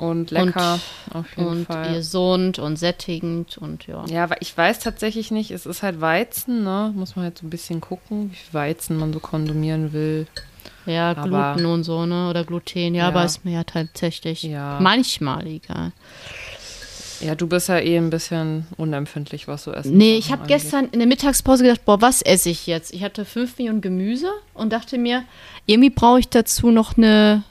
und 0.00 0.30
lecker. 0.30 0.80
auf 1.12 1.26
jeden 1.36 1.48
Und 1.48 1.66
Fall. 1.66 1.94
gesund 1.94 2.58
und 2.58 2.76
sättigend 2.76 3.58
und 3.58 3.86
ja. 3.86 4.04
Ja, 4.08 4.30
weil 4.30 4.38
ich 4.40 4.56
weiß 4.56 4.78
tatsächlich 4.80 5.30
nicht, 5.30 5.50
es 5.50 5.66
ist 5.66 5.82
halt 5.82 6.00
Weizen, 6.00 6.64
ne? 6.64 6.92
Muss 6.94 7.16
man 7.16 7.24
halt 7.26 7.38
so 7.38 7.46
ein 7.46 7.50
bisschen 7.50 7.80
gucken, 7.80 8.30
wie 8.32 8.36
viel 8.36 8.54
Weizen 8.54 8.96
man 8.96 9.12
so 9.12 9.20
konsumieren 9.20 9.92
will. 9.92 10.26
Ja, 10.86 11.10
Aber- 11.14 11.54
Gluten 11.54 11.66
und 11.66 11.84
so, 11.84 12.06
ne? 12.06 12.30
Oder 12.30 12.44
Gluten. 12.44 12.94
Ja, 12.94 13.02
Ja. 13.04 13.08
aber 13.08 13.24
ist 13.24 13.44
mir 13.44 13.52
ja 13.52 13.64
tatsächlich 13.64 14.42
Ja. 14.44 14.78
manchmal 14.80 15.46
egal. 15.46 15.92
Ja, 17.20 17.34
du 17.34 17.46
bist 17.46 17.68
ja 17.68 17.78
eh 17.78 17.98
ein 17.98 18.08
bisschen 18.08 18.66
unempfindlich, 18.78 19.46
was 19.46 19.64
so 19.64 19.72
essen. 19.72 19.94
Nee, 19.98 20.16
ich 20.16 20.32
habe 20.32 20.46
gestern 20.46 20.86
in 20.90 21.00
der 21.00 21.06
Mittagspause 21.06 21.62
gedacht, 21.64 21.84
boah, 21.84 22.00
was 22.00 22.22
esse 22.22 22.48
ich 22.48 22.66
jetzt? 22.66 22.94
Ich 22.94 23.02
hatte 23.04 23.26
5 23.26 23.58
Millionen 23.58 23.82
Gemüse 23.82 24.30
und 24.54 24.72
dachte 24.72 24.96
mir, 24.96 25.24
irgendwie 25.66 25.90
brauche 25.90 26.18
ich 26.20 26.30
dazu 26.30 26.70
noch 26.70 26.96
eine 26.96 27.42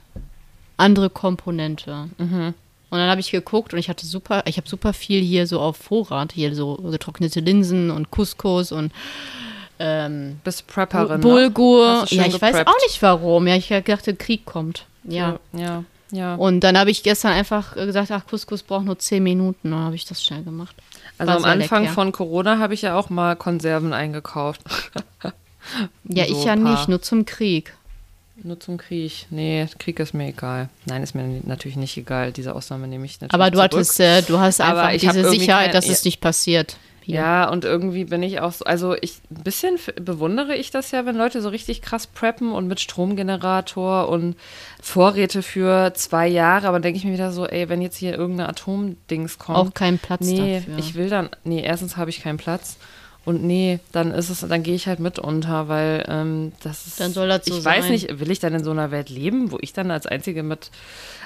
andere 0.79 1.09
Komponente. 1.09 2.09
Mhm. 2.17 2.53
Und 2.91 2.97
dann 2.97 3.09
habe 3.09 3.21
ich 3.21 3.29
geguckt 3.31 3.73
und 3.73 3.79
ich 3.79 3.87
hatte 3.89 4.05
super, 4.05 4.43
ich 4.47 4.57
habe 4.57 4.67
super 4.67 4.93
viel 4.93 5.21
hier 5.21 5.45
so 5.45 5.59
auf 5.59 5.77
Vorrat, 5.77 6.31
hier 6.31 6.55
so 6.55 6.75
getrocknete 6.75 7.39
Linsen 7.39 7.91
und 7.91 8.09
Couscous 8.09 8.71
und 8.71 8.91
ähm, 9.77 10.39
Bist 10.43 10.67
Prepperin. 10.67 11.17
ne? 11.17 11.19
Bulgur. 11.19 12.05
Ja, 12.09 12.25
ich 12.25 12.33
weiß 12.33 12.33
gepreppt? 12.33 12.67
auch 12.67 12.81
nicht 12.87 13.01
warum. 13.01 13.47
Ja, 13.47 13.55
ich 13.55 13.67
dachte, 13.67 14.15
Krieg 14.15 14.45
kommt. 14.45 14.85
Ja. 15.03 15.39
Ja, 15.53 15.59
ja. 15.59 15.83
ja. 16.11 16.35
Und 16.35 16.61
dann 16.61 16.77
habe 16.77 16.89
ich 16.91 17.03
gestern 17.03 17.31
einfach 17.31 17.75
gesagt, 17.75 18.11
ach, 18.11 18.25
Couscous 18.27 18.63
braucht 18.63 18.85
nur 18.85 18.97
10 18.97 19.21
Minuten. 19.23 19.71
Dann 19.71 19.81
habe 19.81 19.95
ich 19.95 20.05
das 20.05 20.23
schnell 20.23 20.43
gemacht. 20.43 20.75
Also 21.17 21.31
War 21.31 21.37
am 21.37 21.45
Anfang 21.45 21.83
lecker. 21.83 21.93
von 21.93 22.11
Corona 22.11 22.57
habe 22.59 22.73
ich 22.73 22.81
ja 22.81 22.97
auch 22.97 23.09
mal 23.09 23.35
Konserven 23.35 23.93
eingekauft. 23.93 24.61
Ja, 26.05 26.25
So 26.27 26.31
ich 26.39 26.43
ja 26.43 26.55
nicht, 26.55 26.87
nur 26.89 27.01
zum 27.01 27.25
Krieg. 27.25 27.75
Nur 28.43 28.59
zum 28.59 28.77
Krieg. 28.77 29.25
Nee, 29.29 29.67
Krieg 29.79 29.99
ist 29.99 30.13
mir 30.13 30.27
egal. 30.29 30.69
Nein, 30.85 31.03
ist 31.03 31.15
mir 31.15 31.41
natürlich 31.43 31.77
nicht 31.77 31.97
egal. 31.97 32.31
Diese 32.31 32.55
Ausnahme 32.55 32.87
nehme 32.87 33.05
ich 33.05 33.19
natürlich 33.19 33.33
Aber 33.33 33.51
du 33.51 33.57
zurück. 33.57 33.71
hattest, 33.73 33.99
äh, 33.99 34.21
du 34.21 34.39
hast 34.39 34.61
Aber 34.61 34.83
einfach 34.83 35.07
hab 35.07 35.15
diese 35.15 35.29
Sicherheit, 35.29 35.65
kein- 35.65 35.73
dass 35.73 35.85
ja. 35.87 35.91
es 35.93 36.05
nicht 36.05 36.21
passiert. 36.21 36.77
Ja, 37.05 37.49
und 37.49 37.65
irgendwie 37.65 38.05
bin 38.05 38.21
ich 38.21 38.39
auch 38.39 38.51
so, 38.51 38.65
also 38.65 38.95
ich, 39.01 39.13
ein 39.31 39.43
bisschen 39.43 39.79
bewundere 39.99 40.55
ich 40.55 40.69
das 40.69 40.91
ja, 40.91 41.07
wenn 41.07 41.15
Leute 41.15 41.41
so 41.41 41.49
richtig 41.49 41.81
krass 41.81 42.05
preppen 42.05 42.51
und 42.51 42.67
mit 42.67 42.79
Stromgenerator 42.79 44.09
und 44.09 44.35
Vorräte 44.79 45.41
für 45.41 45.91
zwei 45.95 46.27
Jahre, 46.27 46.67
aber 46.67 46.79
denke 46.79 46.97
ich 46.99 47.05
mir 47.05 47.13
wieder 47.13 47.31
so, 47.31 47.47
ey, 47.47 47.67
wenn 47.67 47.81
jetzt 47.81 47.97
hier 47.97 48.15
irgendeine 48.15 48.49
Atomdings 48.49 49.39
kommt. 49.39 49.57
Auch 49.57 49.73
keinen 49.73 49.97
Platz 49.97 50.21
nee, 50.21 50.59
dafür. 50.59 50.77
ich 50.77 50.93
will 50.93 51.09
dann, 51.09 51.29
nee, 51.43 51.61
erstens 51.63 51.97
habe 51.97 52.11
ich 52.11 52.21
keinen 52.21 52.37
Platz 52.37 52.77
und 53.29 53.43
nee, 53.43 53.79
dann 53.91 54.11
ist 54.11 54.29
es, 54.29 54.39
dann 54.39 54.63
gehe 54.63 54.73
ich 54.73 54.87
halt 54.87 54.99
mit 54.99 55.19
unter, 55.19 55.67
weil 55.67 56.03
ähm, 56.07 56.51
das 56.63 56.87
ist, 56.87 56.99
Dann 56.99 57.13
soll 57.13 57.27
das 57.27 57.45
so 57.45 57.57
ich 57.59 57.63
weiß 57.63 57.83
sein. 57.83 57.91
nicht, 57.91 58.19
will 58.19 58.31
ich 58.31 58.39
dann 58.39 58.55
in 58.55 58.63
so 58.63 58.71
einer 58.71 58.89
Welt 58.89 59.09
leben, 59.09 59.51
wo 59.51 59.57
ich 59.61 59.71
dann 59.71 59.91
als 59.91 60.07
Einzige 60.07 60.41
mit 60.41 60.71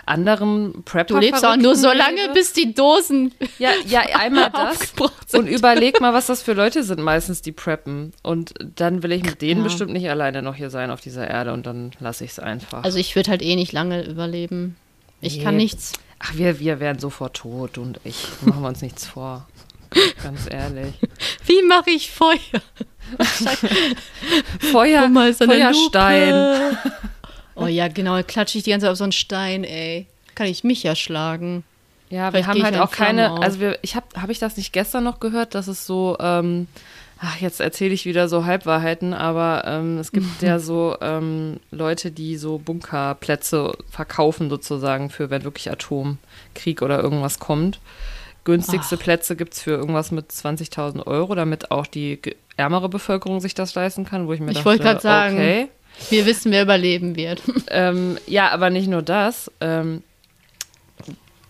anderen 0.05 0.83
Prepper 0.83 1.13
Du 1.13 1.17
lebst 1.19 1.45
auch 1.45 1.55
nur 1.55 1.75
so 1.77 1.87
lange, 1.87 2.21
lebe? 2.23 2.33
bis 2.33 2.51
die 2.53 2.73
Dosen 2.73 3.31
Ja, 3.57 3.69
ja, 3.87 4.01
einmal 4.19 4.51
das. 4.51 4.93
Und 5.33 5.47
überleg 5.47 6.01
mal, 6.01 6.13
was 6.13 6.27
das 6.27 6.41
für 6.43 6.53
Leute 6.53 6.83
sind, 6.83 6.99
meistens 7.01 7.41
die 7.41 7.53
preppen. 7.53 8.11
Und 8.21 8.53
dann 8.75 9.01
will 9.01 9.13
ich 9.13 9.23
mit 9.23 9.41
denen 9.41 9.61
Ja. 9.61 9.63
bestimmt 9.63 9.93
nicht 9.93 10.09
alleine 10.09 10.41
noch 10.41 10.55
hier 10.55 10.69
sein 10.69 10.91
auf 10.91 10.99
dieser 10.99 11.27
Erde 11.29 11.53
und 11.53 11.65
dann 11.65 11.91
lasse 11.99 12.25
ich 12.25 12.31
es 12.31 12.39
einfach. 12.39 12.83
Also 12.83 12.97
ich 12.97 13.15
würde 13.15 13.31
halt 13.31 13.41
eh 13.41 13.55
nicht 13.55 13.71
lange 13.71 14.03
überleben. 14.05 14.75
Ich 15.21 15.41
kann 15.41 15.55
Nee. 15.55 15.63
nichts. 15.63 15.93
Ach, 16.19 16.35
wir, 16.35 16.59
wir 16.59 16.79
wären 16.81 16.99
sofort 16.99 17.37
tot, 17.37 17.77
und 17.77 17.99
ich. 18.03 18.27
Machen 18.41 18.61
wir 18.61 18.67
uns 18.67 18.81
nichts 18.81 19.05
vor. 19.05 19.47
Ganz 20.23 20.47
ehrlich. 20.49 20.93
Wie 21.45 21.61
mache 21.63 21.91
ich 21.91 22.11
Feuer? 22.11 22.37
Feuer, 24.71 25.07
mal, 25.07 25.33
so 25.33 25.45
Feuerstein. 25.45 26.77
Oh 27.55 27.67
ja, 27.67 27.87
genau, 27.87 28.21
klatsche 28.23 28.57
ich 28.57 28.63
die 28.63 28.71
ganze 28.71 28.85
Zeit 28.85 28.91
auf 28.91 28.97
so 28.97 29.03
einen 29.03 29.11
Stein, 29.11 29.63
ey. 29.63 30.07
Kann 30.35 30.47
ich 30.47 30.63
mich 30.63 30.83
ja 30.83 30.95
schlagen. 30.95 31.63
Ja, 32.09 32.25
wir 32.25 32.31
Vielleicht 32.31 32.47
haben 32.47 32.53
gehe 32.55 32.69
ich 32.69 32.77
halt 32.77 32.79
auch 32.79 32.91
keine, 32.91 33.41
also 33.41 33.59
wir, 33.59 33.79
ich 33.81 33.95
habe 33.95 34.05
habe 34.15 34.31
ich 34.31 34.39
das 34.39 34.57
nicht 34.57 34.73
gestern 34.73 35.03
noch 35.03 35.19
gehört, 35.19 35.55
dass 35.55 35.67
es 35.67 35.85
so, 35.85 36.15
ähm, 36.19 36.67
ach, 37.19 37.39
jetzt 37.41 37.59
erzähle 37.59 37.93
ich 37.93 38.05
wieder 38.05 38.27
so 38.27 38.45
Halbwahrheiten, 38.45 39.13
aber 39.13 39.63
ähm, 39.65 39.97
es 39.97 40.11
gibt 40.11 40.41
ja 40.41 40.59
so 40.59 40.95
ähm, 41.01 41.59
Leute, 41.71 42.11
die 42.11 42.37
so 42.37 42.59
Bunkerplätze 42.59 43.75
verkaufen 43.89 44.49
sozusagen 44.49 45.09
für, 45.09 45.29
wenn 45.29 45.43
wirklich 45.43 45.71
Atomkrieg 45.71 46.81
oder 46.81 47.01
irgendwas 47.01 47.39
kommt. 47.39 47.79
Günstigste 48.43 48.97
Plätze 48.97 49.35
gibt 49.35 49.53
es 49.53 49.61
für 49.61 49.71
irgendwas 49.71 50.11
mit 50.11 50.29
20.000 50.31 51.05
Euro, 51.07 51.33
damit 51.35 51.71
auch 51.71 51.87
die 51.87 52.19
ärmere 52.57 52.89
Bevölkerung 52.89 53.39
sich 53.39 53.53
das 53.53 53.73
leisten 53.75 54.05
kann, 54.05 54.27
wo 54.27 54.33
ich 54.33 54.39
mir 54.39 54.47
Ich 54.51 54.53
dachte, 54.55 54.65
wollte 54.65 54.83
grad 54.83 55.01
sagen. 55.01 55.35
okay. 55.35 55.67
Wir 56.09 56.25
wissen, 56.25 56.51
wer 56.51 56.63
überleben 56.63 57.15
wird. 57.15 57.41
Ähm, 57.69 58.17
ja, 58.27 58.49
aber 58.49 58.69
nicht 58.69 58.87
nur 58.87 59.01
das. 59.01 59.51
Ähm, 59.61 60.03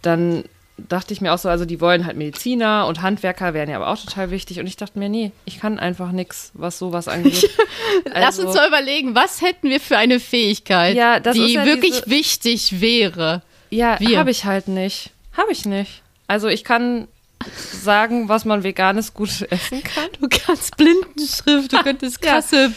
dann 0.02 0.44
dachte 0.78 1.14
ich 1.14 1.22
mir 1.22 1.34
auch 1.34 1.38
so, 1.38 1.50
also 1.50 1.66
die 1.66 1.80
wollen 1.82 2.06
halt 2.06 2.18
Mediziner 2.18 2.88
und 2.88 3.02
Handwerker 3.02 3.54
wären 3.54 3.70
ja 3.70 3.76
aber 3.78 3.88
auch 3.90 3.98
total 4.04 4.32
wichtig. 4.32 4.60
Und 4.60 4.68
ich 4.68 4.76
dachte 4.78 4.98
mir, 5.00 5.10
nee, 5.10 5.32
ich 5.46 5.60
kann 5.60 5.80
einfach 5.80 6.12
nichts, 6.12 6.52
was 6.54 6.80
sowas 6.80 7.08
angeht. 7.08 7.50
Lass 8.14 8.40
uns 8.40 8.54
mal 8.56 8.68
überlegen, 8.68 9.16
was 9.16 9.42
hätten 9.42 9.70
wir 9.70 9.80
für 9.80 9.98
eine 9.98 10.20
Fähigkeit, 10.20 10.96
Ja, 10.96 11.20
die 11.20 11.54
ja 11.54 11.66
wirklich 11.66 11.92
diese- 12.02 12.10
wichtig 12.10 12.82
wäre. 12.82 13.42
Ja, 13.70 13.98
habe 14.00 14.32
ich 14.32 14.46
halt 14.46 14.68
nicht. 14.68 15.12
Habe 15.36 15.52
ich 15.52 15.66
nicht. 15.66 16.02
Also 16.28 16.48
ich 16.48 16.64
kann 16.64 17.08
sagen, 17.74 18.30
was 18.30 18.46
man 18.46 18.64
veganes 18.64 19.14
gut 19.14 19.30
essen 19.50 19.84
kann. 19.84 20.08
Du 20.22 20.30
kannst 20.30 20.78
Blindenschrift, 20.78 21.74
du 21.74 21.84
könntest 21.84 22.20
Ja. 22.24 22.32
krasse, 22.36 22.72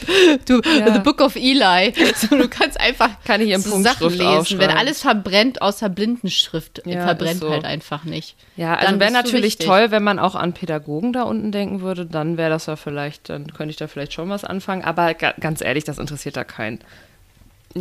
du, 0.47 0.61
Ja. 0.77 0.93
The 0.93 0.99
Book 0.99 1.21
of 1.21 1.37
Eli. 1.37 1.95
So, 2.17 2.37
du 2.37 2.49
kannst 2.49 2.81
einfach 2.81 3.11
Kann 3.25 3.41
ich 3.41 3.51
in 3.51 3.61
so 3.61 3.81
Sachen 3.81 4.11
lesen. 4.11 4.59
Wenn 4.59 4.71
alles 4.71 5.03
verbrennt, 5.03 5.63
außer 5.63 5.89
Blindenschrift, 5.89 6.83
Ja, 6.85 7.05
verbrennt 7.05 7.41
so. 7.41 7.51
halt 7.51 7.65
einfach 7.65 8.03
nicht. 8.03 8.35
Ja, 8.57 8.75
also 8.75 8.91
Dann 8.91 8.99
wäre 8.99 9.13
natürlich 9.13 9.45
wichtig. 9.53 9.67
toll, 9.67 9.93
wenn 9.93 10.03
man 10.03 10.19
auch 10.19 10.35
an 10.35 10.53
Pädagogen 10.53 11.13
da 11.13 11.23
unten 11.23 11.53
denken 11.53 11.81
würde, 11.83 12.05
dann 12.05 12.37
wäre 12.37 12.51
das 12.51 12.67
ja 12.67 12.75
vielleicht, 12.75 13.29
dann 13.29 13.53
könnte 13.53 13.71
ich 13.71 13.77
da 13.77 13.87
vielleicht 13.87 14.15
schon 14.15 14.29
was 14.31 14.45
anfangen. 14.45 14.83
Aber 14.83 15.15
ga 15.15 15.33
ganz 15.39 15.61
ehrlich, 15.61 15.85
das 15.85 15.99
interessiert 15.99 16.37
da 16.37 16.43
keinen. 16.43 16.81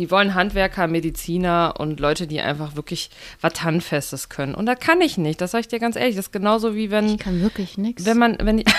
Die 0.00 0.10
wollen 0.10 0.34
Handwerker, 0.34 0.86
Mediziner 0.86 1.74
und 1.78 2.00
Leute, 2.00 2.26
die 2.26 2.40
einfach 2.40 2.76
wirklich 2.76 3.10
was 3.40 3.62
Handfestes 3.62 4.28
können. 4.28 4.54
Und 4.54 4.66
da 4.66 4.74
kann 4.74 5.00
ich 5.00 5.18
nicht, 5.18 5.40
das 5.40 5.52
sage 5.52 5.62
ich 5.62 5.68
dir 5.68 5.78
ganz 5.78 5.96
ehrlich. 5.96 6.16
Das 6.16 6.26
ist 6.26 6.32
genauso 6.32 6.74
wie 6.74 6.90
wenn, 6.90 7.14
Ich 7.14 7.18
kann 7.18 7.40
wirklich 7.42 7.78
nichts. 7.78 8.04
wenn 8.04 8.18
man, 8.18 8.36
wenn 8.40 8.58
die 8.58 8.64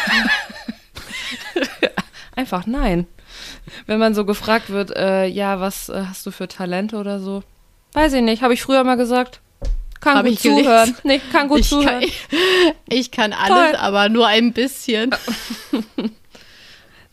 einfach 2.36 2.66
nein. 2.66 3.08
Wenn 3.86 4.00
man 4.00 4.14
so 4.16 4.26
gefragt 4.26 4.70
wird, 4.70 4.96
äh, 4.96 5.26
ja, 5.26 5.60
was 5.60 5.90
äh, 5.90 6.04
hast 6.08 6.26
du 6.26 6.32
für 6.32 6.48
Talente 6.48 6.98
oder 6.98 7.20
so? 7.20 7.44
Weiß 7.94 8.14
ich 8.14 8.22
nicht, 8.22 8.42
habe 8.42 8.54
ich 8.54 8.62
früher 8.62 8.84
mal 8.84 8.96
gesagt. 8.98 9.42
Kann 10.00 10.18
Hab 10.18 10.26
gut 10.26 10.34
ich 10.36 10.42
gelesen. 10.42 10.64
zuhören. 10.64 10.96
Nee, 11.04 11.22
kann 11.32 11.48
gut 11.48 11.60
ich, 11.62 11.70
zuhören. 11.70 12.02
kann, 12.02 12.10
ich 12.90 13.12
kann 13.12 13.34
alles, 13.34 13.72
Toll. 13.72 13.76
aber 13.80 14.10
nur 14.10 14.28
ein 14.28 14.54
bisschen. 14.54 15.12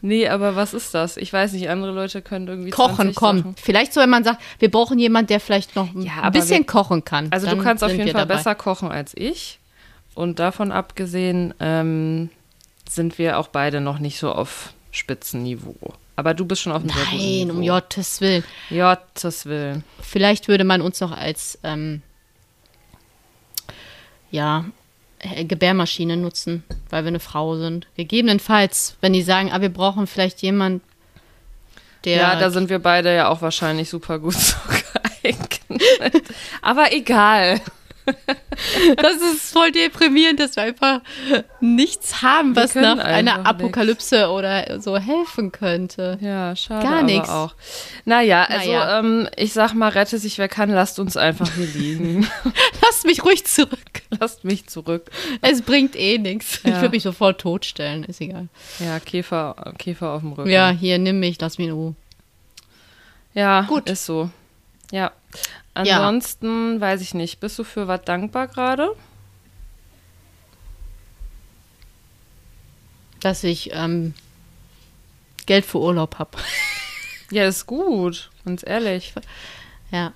Nee, 0.07 0.29
aber 0.29 0.55
was 0.55 0.75
ist 0.75 0.93
das? 0.93 1.17
Ich 1.17 1.33
weiß 1.33 1.53
nicht, 1.55 1.71
andere 1.71 1.91
Leute 1.93 2.21
können 2.21 2.47
irgendwie 2.47 2.69
Kochen, 2.69 2.97
20 2.97 3.15
komm. 3.17 3.39
Sachen. 3.39 3.57
Vielleicht 3.57 3.95
so, 3.95 4.03
wenn 4.03 4.11
man 4.11 4.23
sagt, 4.23 4.43
wir 4.59 4.71
brauchen 4.71 4.99
jemanden, 4.99 5.29
der 5.29 5.41
vielleicht 5.41 5.77
noch 5.77 5.89
Ja, 5.95 6.21
ein 6.25 6.33
bisschen 6.33 6.59
wir- 6.59 6.67
kochen 6.67 7.05
kann. 7.07 7.29
Also 7.31 7.49
du 7.49 7.57
kannst 7.57 7.83
auf 7.83 7.91
jeden 7.91 8.05
Fall 8.11 8.27
dabei. 8.27 8.35
besser 8.37 8.55
kochen 8.55 8.91
als 8.91 9.13
ich. 9.17 9.59
Und 10.15 10.39
davon 10.41 10.73
abgesehen 10.73 11.55
ähm, 11.59 12.29
sind 12.87 13.17
wir 13.17 13.39
auch 13.39 13.49
beide 13.49 13.81
noch 13.81 13.99
nicht 13.99 14.19
so 14.19 14.31
auf 14.31 14.75
Spitzenniveau. 14.91 15.75
Aber 16.17 16.35
du 16.35 16.45
bist 16.45 16.61
schon 16.61 16.73
auf 16.73 16.83
guten 16.83 16.95
Nein, 17.17 17.51
um 17.51 17.67
Gottes 17.67 18.21
Willen. 18.21 18.45
Gottes 18.69 19.47
Willen. 19.47 19.85
Vielleicht 20.03 20.49
würde 20.49 20.65
man 20.65 20.83
uns 20.83 21.01
noch 21.01 21.13
als 21.17 21.59
ähm, 21.65 22.03
ja, 24.31 24.67
Gebärmaschine 25.45 26.17
nutzen, 26.17 26.65
weil 26.91 27.05
wir 27.05 27.09
eine 27.09 27.21
Frau 27.21 27.57
sind. 27.57 27.87
Gegebenenfalls, 27.97 28.97
wenn 29.01 29.13
die 29.13 29.23
sagen, 29.23 29.51
ah, 29.53 29.61
wir 29.61 29.71
brauchen 29.71 30.07
vielleicht 30.07 30.43
jemand, 30.43 30.83
der. 32.05 32.17
Ja, 32.17 32.39
da 32.39 32.51
sind 32.51 32.69
wir 32.69 32.79
beide 32.79 33.15
ja 33.15 33.29
auch 33.29 33.43
wahrscheinlich 33.43 33.89
super 33.89 34.19
gut 34.19 34.35
so 34.35 34.57
geeignet. 35.23 36.23
Aber 36.63 36.93
egal. 36.93 37.61
Das 38.97 39.17
ist 39.17 39.53
voll 39.53 39.73
deprimierend, 39.73 40.39
dass 40.41 40.57
wir 40.57 40.63
einfach 40.65 41.01
nichts 41.61 42.23
haben, 42.23 42.55
Wir 42.55 42.63
was 42.63 42.75
nach 42.75 42.99
einer 42.99 43.47
Apokalypse 43.47 44.29
oder 44.31 44.81
so 44.81 44.97
helfen 44.99 45.53
könnte. 45.53 46.19
Ja, 46.21 46.55
schade. 46.55 46.87
Gar 46.87 47.03
nix. 47.03 47.29
auch. 47.29 47.55
Naja, 48.05 48.45
also 48.45 48.71
Naja. 48.73 48.99
Ähm, 49.01 49.29
ich 49.37 49.53
sag 49.53 49.75
mal, 49.75 49.89
rette 49.89 50.19
sich 50.19 50.39
wer 50.39 50.49
kann, 50.49 50.71
lasst 50.71 50.99
uns 50.99 51.17
einfach 51.17 51.51
hier 51.55 51.67
liegen. 51.67 52.29
Lasst 52.83 53.07
mich 53.07 53.25
ruhig 53.25 53.45
zurück. 53.47 53.79
lasst 54.21 54.45
mich 54.45 54.67
zurück. 54.67 55.11
Es 55.41 55.63
bringt 55.63 55.97
eh 55.97 56.19
nichts. 56.19 56.61
Ich 56.65 56.71
Ja. 56.71 56.81
würde 56.83 56.91
mich 56.95 57.03
sofort 57.03 57.41
totstellen, 57.41 58.05
ist 58.05 58.21
egal. 58.21 58.49
Ja, 58.79 59.01
Käfer, 59.01 59.73
Käfer 59.79 60.11
auf 60.13 60.21
dem 60.21 60.33
Rücken. 60.33 60.51
Ja, 60.51 60.71
hier, 60.71 60.99
nimm 60.99 61.21
mich, 61.21 61.41
lass 61.41 61.59
mich 61.59 61.69
in 61.69 61.73
Ruhe. 61.75 61.95
ja 63.33 63.63
Gut. 63.63 63.89
ist 63.89 64.05
so. 64.07 64.31
Ja. 64.93 65.13
Ansonsten 65.75 66.81
weiß 66.81 67.01
ich 67.01 67.15
nicht. 67.15 67.41
Bist 67.41 67.59
du 67.59 67.65
für 67.65 67.89
was 67.89 68.03
dankbar 68.03 68.49
gerade? 68.49 68.95
Dass 73.21 73.43
ich 73.43 73.71
ähm, 73.73 74.15
Geld 75.47 75.65
für 75.65 75.81
Urlaub 75.81 76.19
habe. 76.19 76.39
Ja, 77.31 77.47
ist 77.47 77.67
gut. 77.67 78.31
Ganz 78.45 78.63
ehrlich. 78.67 79.15
Ja, 79.91 80.13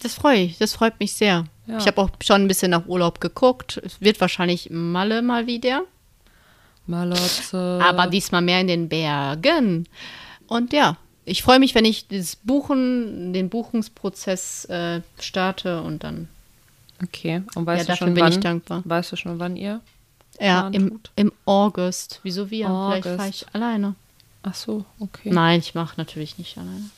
das 0.00 0.14
freue 0.14 0.38
ich. 0.38 0.58
Das 0.58 0.74
freut 0.74 0.98
mich 1.00 1.12
sehr. 1.14 1.44
Ja. 1.66 1.78
Ich 1.78 1.86
habe 1.86 2.00
auch 2.00 2.10
schon 2.22 2.42
ein 2.42 2.48
bisschen 2.48 2.70
nach 2.70 2.86
Urlaub 2.86 3.20
geguckt. 3.20 3.80
Es 3.84 4.00
wird 4.00 4.20
wahrscheinlich 4.20 4.70
Malle 4.70 5.22
mal 5.22 5.46
wieder, 5.46 5.82
Malotze. 6.86 7.80
aber 7.82 8.06
diesmal 8.08 8.42
mehr 8.42 8.60
in 8.60 8.66
den 8.66 8.88
Bergen. 8.88 9.88
Und 10.48 10.72
ja, 10.72 10.96
ich 11.24 11.42
freue 11.42 11.58
mich, 11.58 11.74
wenn 11.74 11.84
ich 11.84 12.08
das 12.08 12.36
Buchen, 12.36 13.32
den 13.32 13.48
Buchungsprozess 13.48 14.64
äh, 14.66 15.00
starte 15.20 15.82
und 15.82 16.04
dann. 16.04 16.28
Okay. 17.02 17.42
Und 17.54 17.62
Ja, 17.62 17.66
weißt 17.66 17.82
du 17.84 17.86
dafür 17.92 18.06
schon 18.06 18.14
bin 18.14 18.24
wann? 18.24 18.32
ich 18.32 18.40
dankbar. 18.40 18.82
Weißt 18.84 19.12
du 19.12 19.16
schon, 19.16 19.38
wann 19.38 19.56
ihr? 19.56 19.80
Ja, 20.40 20.68
im, 20.68 20.90
tut. 20.90 21.10
im 21.16 21.32
August. 21.44 22.20
Wieso 22.22 22.50
wir? 22.50 22.66
Vielleicht 22.66 23.06
August. 23.06 23.16
fahre 23.16 23.28
ich 23.28 23.46
alleine. 23.54 23.94
Ach 24.42 24.54
so, 24.54 24.84
okay. 24.98 25.30
Nein, 25.30 25.60
ich 25.60 25.74
mache 25.74 25.94
natürlich 25.96 26.38
nicht 26.38 26.58
alleine. 26.58 26.90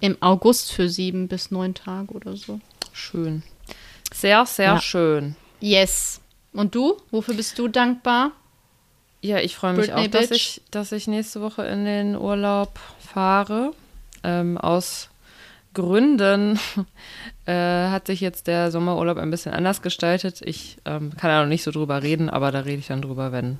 Im 0.00 0.16
August 0.20 0.72
für 0.72 0.88
sieben 0.88 1.28
bis 1.28 1.50
neun 1.50 1.74
Tage 1.74 2.12
oder 2.14 2.36
so. 2.36 2.60
Schön. 2.92 3.42
Sehr, 4.14 4.46
sehr 4.46 4.66
Ja. 4.74 4.80
schön. 4.80 5.36
Yes. 5.60 6.20
Und 6.52 6.74
du? 6.74 6.96
Wofür 7.10 7.34
bist 7.34 7.58
du 7.58 7.68
dankbar? 7.68 8.32
Ja, 9.20 9.38
ich 9.38 9.56
freue 9.56 9.72
mich 9.72 9.86
Britney 9.86 10.06
auch, 10.06 10.10
dass 10.10 10.30
ich, 10.30 10.62
dass 10.70 10.92
ich 10.92 11.08
nächste 11.08 11.40
Woche 11.40 11.64
in 11.64 11.84
den 11.84 12.16
Urlaub 12.16 12.78
fahre. 13.00 13.72
Ähm, 14.22 14.58
aus 14.58 15.08
Gründen 15.74 16.58
äh, 17.46 17.52
hat 17.52 18.06
sich 18.06 18.20
jetzt 18.20 18.46
der 18.46 18.70
Sommerurlaub 18.70 19.18
ein 19.18 19.30
bisschen 19.30 19.52
anders 19.52 19.82
gestaltet. 19.82 20.40
Ich 20.42 20.78
ähm, 20.84 21.12
kann 21.16 21.30
da 21.30 21.42
noch 21.42 21.48
nicht 21.48 21.62
so 21.62 21.70
drüber 21.70 22.02
reden, 22.02 22.30
aber 22.30 22.52
da 22.52 22.60
rede 22.60 22.78
ich 22.78 22.86
dann 22.86 23.02
drüber, 23.02 23.32
wenn 23.32 23.58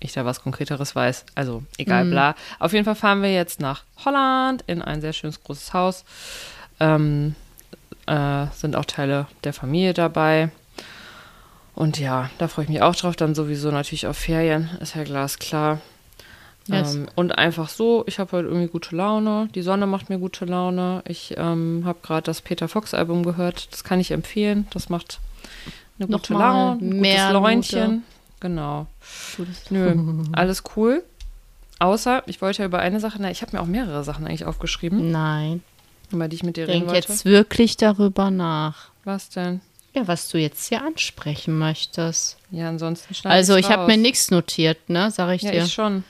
ich 0.00 0.12
da 0.12 0.24
was 0.24 0.42
Konkreteres 0.42 0.94
weiß. 0.94 1.24
Also 1.34 1.62
egal, 1.78 2.04
bla. 2.04 2.34
Auf 2.58 2.72
jeden 2.72 2.84
Fall 2.84 2.94
fahren 2.94 3.22
wir 3.22 3.32
jetzt 3.32 3.60
nach 3.60 3.84
Holland 4.04 4.62
in 4.66 4.82
ein 4.82 5.00
sehr 5.00 5.12
schönes 5.12 5.42
großes 5.42 5.72
Haus. 5.72 6.04
Ähm, 6.78 7.34
äh, 8.06 8.46
sind 8.52 8.76
auch 8.76 8.84
Teile 8.84 9.26
der 9.44 9.54
Familie 9.54 9.94
dabei. 9.94 10.50
Und 11.74 11.98
ja, 11.98 12.30
da 12.38 12.48
freue 12.48 12.64
ich 12.64 12.70
mich 12.70 12.82
auch 12.82 12.94
drauf. 12.94 13.16
Dann 13.16 13.34
sowieso 13.34 13.70
natürlich 13.70 14.06
auf 14.06 14.16
Ferien, 14.16 14.70
ist 14.80 14.94
ja 14.94 15.04
glasklar. 15.04 15.80
Yes. 16.66 16.94
Ähm, 16.94 17.08
und 17.14 17.36
einfach 17.36 17.68
so, 17.68 18.04
ich 18.06 18.18
habe 18.18 18.32
heute 18.32 18.48
irgendwie 18.48 18.68
gute 18.68 18.96
Laune. 18.96 19.48
Die 19.54 19.62
Sonne 19.62 19.86
macht 19.86 20.08
mir 20.08 20.18
gute 20.18 20.44
Laune. 20.44 21.02
Ich 21.06 21.34
ähm, 21.36 21.82
habe 21.84 21.98
gerade 22.02 22.22
das 22.22 22.40
Peter 22.40 22.68
Fox 22.68 22.94
Album 22.94 23.22
gehört. 23.22 23.68
Das 23.72 23.84
kann 23.84 24.00
ich 24.00 24.12
empfehlen. 24.12 24.66
Das 24.70 24.88
macht 24.88 25.20
eine 25.98 26.08
gute 26.08 26.32
Nochmal 26.32 26.54
Laune, 26.54 26.80
ein 26.80 27.00
mehr 27.00 27.26
gutes 27.26 27.32
Läunchen. 27.32 27.90
Mute. 27.90 28.02
Genau. 28.40 28.86
Nö, 29.70 30.24
alles 30.32 30.62
cool. 30.76 31.02
Außer, 31.80 32.22
ich 32.26 32.40
wollte 32.40 32.62
ja 32.62 32.66
über 32.66 32.78
eine 32.78 33.00
Sache, 33.00 33.18
na, 33.20 33.30
ich 33.30 33.42
habe 33.42 33.56
mir 33.56 33.62
auch 33.62 33.66
mehrere 33.66 34.04
Sachen 34.04 34.26
eigentlich 34.26 34.44
aufgeschrieben, 34.44 35.10
Nein. 35.10 35.62
über 36.12 36.28
die 36.28 36.36
ich 36.36 36.42
mit 36.44 36.56
dir 36.56 36.68
reden 36.68 36.80
Denk 36.80 36.92
wollte. 36.92 37.08
jetzt 37.12 37.24
wirklich 37.24 37.76
darüber 37.76 38.30
nach. 38.30 38.90
Was 39.04 39.28
denn? 39.28 39.60
Ja, 39.94 40.08
was 40.08 40.28
du 40.28 40.38
jetzt 40.38 40.68
hier 40.68 40.82
ansprechen 40.82 41.56
möchtest. 41.58 42.36
Ja, 42.50 42.68
ansonsten 42.68 43.14
Also, 43.28 43.56
ich 43.56 43.70
habe 43.70 43.86
mir 43.86 43.96
nichts 43.96 44.30
notiert, 44.30 44.88
ne? 44.88 45.10
Sag 45.10 45.34
ich 45.34 45.42
Ja, 45.42 45.52
dir. 45.52 45.62
ich 45.64 45.72
schon. 45.72 46.02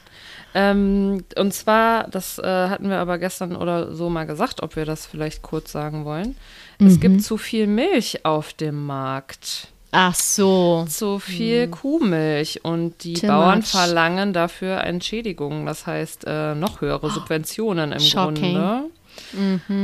Ähm, 0.54 1.24
und 1.36 1.52
zwar, 1.52 2.08
das 2.08 2.38
äh, 2.38 2.42
hatten 2.68 2.88
wir 2.88 2.98
aber 2.98 3.18
gestern 3.18 3.56
oder 3.56 3.92
so 3.94 4.08
mal 4.08 4.24
gesagt, 4.24 4.62
ob 4.62 4.76
wir 4.76 4.84
das 4.84 5.04
vielleicht 5.04 5.42
kurz 5.42 5.72
sagen 5.72 6.04
wollen. 6.04 6.36
Mhm. 6.78 6.86
Es 6.86 7.00
gibt 7.00 7.22
zu 7.22 7.36
viel 7.36 7.66
Milch 7.66 8.24
auf 8.24 8.52
dem 8.52 8.86
Markt. 8.86 9.68
Ach 9.90 10.14
so. 10.14 10.86
Zu 10.88 11.18
viel 11.18 11.68
Kuhmilch 11.68 12.64
und 12.64 13.02
die 13.04 13.10
Mhm. 13.14 13.20
Too 13.20 13.26
Bauern 13.26 13.58
much. 13.60 13.66
verlangen 13.68 14.32
dafür 14.32 14.78
Entschädigungen, 14.82 15.66
das 15.66 15.86
heißt 15.86 16.24
äh, 16.26 16.54
noch 16.54 16.80
höhere 16.80 17.10
Subventionen 17.10 17.92
im 17.92 18.00
Shocking. 18.00 18.54
Grunde 18.54 18.90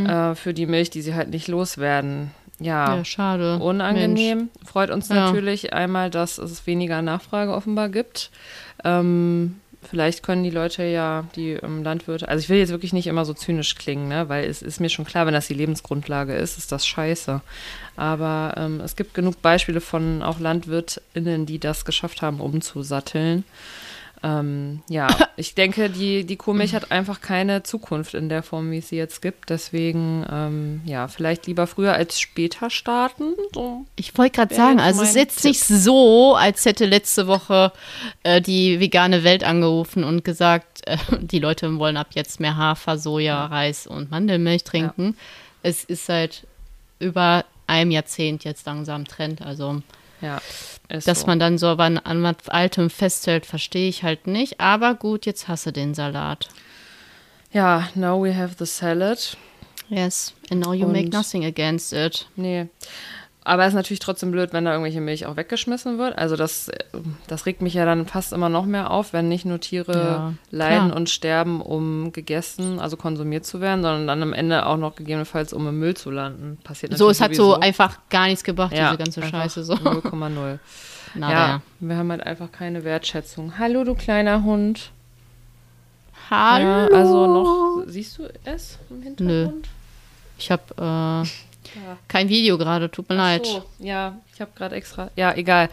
äh, 0.08 0.34
für 0.34 0.54
die 0.54 0.66
Milch, 0.66 0.90
die 0.90 1.02
sie 1.02 1.14
halt 1.14 1.30
nicht 1.30 1.48
loswerden. 1.48 2.30
Ja, 2.60 2.96
Ja, 2.96 3.04
schade. 3.04 3.58
unangenehm. 3.58 4.50
Freut 4.64 4.90
uns 4.90 5.08
Ja. 5.08 5.14
natürlich 5.32 5.72
einmal, 5.72 6.10
dass 6.10 6.38
es 6.38 6.66
weniger 6.66 7.02
Nachfrage 7.02 7.52
offenbar 7.54 7.88
gibt. 7.88 8.30
Ähm, 8.84 9.60
vielleicht 9.82 10.22
können 10.22 10.44
die 10.44 10.50
Leute 10.50 10.84
ja, 10.84 11.24
die 11.36 11.52
ähm, 11.52 11.82
Landwirte, 11.82 12.28
also 12.28 12.42
ich 12.42 12.48
will 12.50 12.58
jetzt 12.58 12.70
wirklich 12.70 12.92
nicht 12.92 13.06
immer 13.06 13.24
so 13.24 13.32
zynisch 13.32 13.76
klingen, 13.76 14.08
ne? 14.08 14.28
weil 14.28 14.44
es 14.44 14.60
ist 14.62 14.78
mir 14.78 14.90
schon 14.90 15.06
klar, 15.06 15.24
wenn 15.26 15.32
das 15.34 15.46
die 15.46 15.54
Lebensgrundlage 15.54 16.34
ist, 16.34 16.58
ist 16.58 16.70
das 16.70 16.86
scheiße. 16.86 17.40
Aber 17.96 18.54
ähm, 18.56 18.80
es 18.80 18.94
gibt 18.94 19.14
genug 19.14 19.40
Beispiele 19.42 19.80
von 19.80 20.22
auch 20.22 20.38
LandwirtInnen, 20.38 21.46
die 21.46 21.58
das 21.58 21.84
geschafft 21.86 22.20
haben, 22.22 22.40
umzusatteln. 22.40 23.44
Ähm, 24.22 24.82
ja, 24.88 25.08
ich 25.36 25.54
denke, 25.54 25.88
die, 25.90 26.24
die 26.24 26.36
Kuhmilch 26.36 26.74
hat 26.74 26.92
einfach 26.92 27.20
keine 27.20 27.62
Zukunft 27.62 28.14
in 28.14 28.28
der 28.28 28.42
Form, 28.42 28.70
wie 28.70 28.78
es 28.78 28.88
sie 28.88 28.96
jetzt 28.96 29.22
gibt. 29.22 29.50
Deswegen, 29.50 30.26
ähm, 30.30 30.82
ja, 30.84 31.08
vielleicht 31.08 31.46
lieber 31.46 31.66
früher 31.66 31.94
als 31.94 32.20
später 32.20 32.70
starten. 32.70 33.34
So. 33.54 33.86
Ich 33.96 34.16
wollte 34.18 34.36
gerade 34.36 34.54
sagen, 34.54 34.80
also 34.80 35.02
es 35.02 35.10
ist 35.10 35.16
jetzt 35.16 35.44
nicht 35.44 35.64
so, 35.64 36.34
als 36.36 36.64
hätte 36.64 36.86
letzte 36.86 37.26
Woche 37.26 37.72
äh, 38.22 38.40
die 38.40 38.80
vegane 38.80 39.24
Welt 39.24 39.44
angerufen 39.44 40.04
und 40.04 40.24
gesagt, 40.24 40.86
äh, 40.86 40.96
die 41.20 41.38
Leute 41.38 41.78
wollen 41.78 41.96
ab 41.96 42.08
jetzt 42.12 42.40
mehr 42.40 42.56
Hafer, 42.56 42.98
Soja, 42.98 43.46
Reis 43.46 43.86
und 43.86 44.10
Mandelmilch 44.10 44.64
trinken. 44.64 45.16
Es 45.62 45.84
ist 45.84 46.06
seit 46.06 46.46
über 46.98 47.44
einem 47.66 47.90
Jahrzehnt 47.90 48.44
jetzt 48.44 48.66
langsam 48.66 49.06
Trend. 49.06 49.42
Also, 49.42 49.82
Ja, 50.20 50.40
ist 50.90 51.08
dass 51.08 51.20
so. 51.22 51.26
man 51.26 51.38
dann 51.38 51.58
so 51.58 51.68
an, 51.68 51.98
an 51.98 52.20
Altem 52.48 52.90
festhält, 52.90 53.46
verstehe 53.46 53.88
ich 53.88 54.02
halt 54.02 54.26
nicht. 54.26 54.60
Aber 54.60 54.94
gut, 54.94 55.26
jetzt 55.26 55.48
hasse 55.48 55.72
den 55.72 55.94
Salat. 55.94 56.48
Ja, 57.52 57.88
now 57.94 58.22
we 58.22 58.34
have 58.36 58.54
the 58.58 58.66
salad. 58.66 59.36
Yes, 59.88 60.32
and 60.50 60.64
now 60.64 60.72
you 60.72 60.86
make 60.86 61.06
Und- 61.06 61.12
nothing 61.14 61.44
against 61.44 61.92
it. 61.92 62.26
Nee. 62.36 62.66
Aber 63.42 63.62
es 63.62 63.68
ist 63.68 63.74
natürlich 63.74 64.00
trotzdem 64.00 64.30
blöd, 64.32 64.52
wenn 64.52 64.66
da 64.66 64.72
irgendwelche 64.72 65.00
Milch 65.00 65.24
auch 65.24 65.36
weggeschmissen 65.36 65.96
wird. 65.98 66.16
Also 66.18 66.36
das, 66.36 66.70
das 67.26 67.46
regt 67.46 67.62
mich 67.62 67.72
ja 67.72 67.86
dann 67.86 68.04
fast 68.06 68.34
immer 68.34 68.50
noch 68.50 68.66
mehr 68.66 68.90
auf, 68.90 69.14
wenn 69.14 69.28
nicht 69.28 69.46
nur 69.46 69.58
Tiere 69.60 69.92
Ja, 69.98 70.32
leiden 70.50 70.88
klar. 70.88 70.96
und 70.96 71.08
sterben, 71.08 71.62
um 71.62 72.12
gegessen, 72.12 72.78
also 72.80 72.98
konsumiert 72.98 73.46
zu 73.46 73.62
werden, 73.62 73.80
sondern 73.82 74.06
dann 74.06 74.22
am 74.22 74.34
Ende 74.34 74.66
auch 74.66 74.76
noch 74.76 74.94
gegebenenfalls, 74.94 75.54
um 75.54 75.66
im 75.66 75.78
Müll 75.78 75.96
zu 75.96 76.10
landen. 76.10 76.58
Passiert 76.62 76.96
So, 76.98 77.08
es 77.08 77.22
hat 77.22 77.34
so 77.34 77.52
sowieso. 77.52 77.60
einfach 77.60 77.98
gar 78.10 78.26
nichts 78.26 78.44
gebracht, 78.44 78.72
Ja, 78.74 78.90
diese 78.90 78.98
ganze 78.98 79.22
Scheiße. 79.22 79.64
So. 79.64 79.72
0,0. 79.74 80.58
Na, 81.14 81.32
ja, 81.32 81.62
wir 81.80 81.96
haben 81.96 82.10
halt 82.10 82.22
einfach 82.24 82.52
keine 82.52 82.84
Wertschätzung. 82.84 83.58
Hallo, 83.58 83.84
du 83.84 83.94
kleiner 83.94 84.44
Hund. 84.44 84.90
Hallo. 86.30 86.64
Ja, 86.64 86.86
also 86.96 87.26
noch, 87.26 87.84
siehst 87.88 88.18
du 88.18 88.28
es 88.44 88.78
im 88.90 89.02
Hintergrund? 89.02 89.66
Ich 90.38 90.50
habe 90.50 91.24
äh, 91.24 91.28
kein 92.08 92.28
Video 92.28 92.58
gerade, 92.58 92.90
tut 92.90 93.08
mir 93.08 93.16
leid. 93.16 93.46
So, 93.46 93.64
ja, 93.78 94.18
ich 94.34 94.40
habe 94.40 94.50
gerade 94.54 94.76
extra. 94.76 95.10
Ja, 95.16 95.34
egal. 95.34 95.68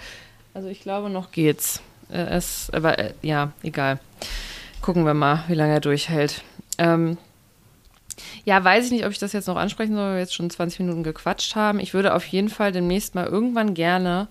Also 0.54 0.68
ich 0.70 0.82
glaube, 0.82 1.10
noch 1.10 1.32
geht's. 1.32 1.82
Äh, 2.10 2.36
es, 2.36 2.70
aber 2.72 3.00
äh, 3.00 3.14
ja, 3.22 3.52
egal. 3.64 4.00
Gucken 4.82 5.06
wir 5.06 5.14
mal, 5.14 5.44
wie 5.48 5.56
lange 5.56 5.74
er 5.74 5.82
durchhält. 5.82 6.44
Ähm, 6.78 7.18
ja, 8.46 8.64
weiß 8.64 8.86
ich 8.86 8.92
nicht, 8.92 9.06
ob 9.06 9.12
ich 9.12 9.20
das 9.20 9.34
jetzt 9.34 9.48
noch 9.48 9.58
ansprechen 9.58 9.94
soll, 9.94 10.04
weil 10.04 10.14
wir 10.14 10.20
jetzt 10.20 10.34
schon 10.34 10.50
20 10.50 10.80
Minuten 10.80 11.04
gequatscht 11.04 11.56
haben. 11.56 11.80
Ich 11.80 11.94
würde 11.94 12.14
auf 12.14 12.26
jeden 12.26 12.50
Fall 12.50 12.72
demnächst 12.72 13.16
mal 13.16 13.26
irgendwann 13.26 13.74
gerne 13.74 14.28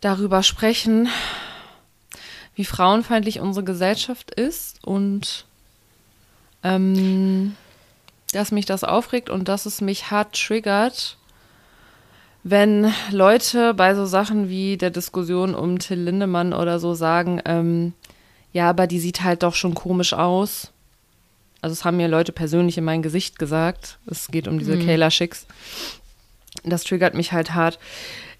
darüber 0.00 0.42
sprechen, 0.42 1.08
wie 2.54 2.64
frauenfeindlich 2.64 3.40
unsere 3.40 3.64
Gesellschaft 3.64 4.32
ist 4.32 4.84
und 4.84 5.46
ähm, 6.62 7.56
dass 8.32 8.52
mich 8.52 8.66
das 8.66 8.84
aufregt 8.84 9.30
und 9.30 9.48
dass 9.48 9.66
es 9.66 9.80
mich 9.80 10.10
hart 10.10 10.34
triggert, 10.34 11.16
wenn 12.44 12.92
Leute 13.10 13.72
bei 13.74 13.94
so 13.94 14.04
Sachen 14.04 14.48
wie 14.48 14.76
der 14.76 14.90
Diskussion 14.90 15.54
um 15.54 15.78
Till 15.78 16.00
Lindemann 16.00 16.52
oder 16.52 16.80
so 16.80 16.94
sagen, 16.94 17.40
ähm, 17.44 17.92
ja, 18.52 18.68
aber 18.68 18.86
die 18.86 18.98
sieht 18.98 19.22
halt 19.22 19.42
doch 19.42 19.54
schon 19.54 19.74
komisch 19.74 20.12
aus. 20.12 20.72
Also 21.60 21.74
es 21.74 21.84
haben 21.84 21.96
mir 21.96 22.08
Leute 22.08 22.32
persönlich 22.32 22.76
in 22.76 22.84
mein 22.84 23.02
Gesicht 23.02 23.38
gesagt. 23.38 23.98
Es 24.06 24.28
geht 24.28 24.48
um 24.48 24.58
diese 24.58 24.78
Kayla 24.78 25.10
Schicks. 25.10 25.46
Das 26.64 26.82
triggert 26.82 27.14
mich 27.14 27.32
halt 27.32 27.54
hart. 27.54 27.78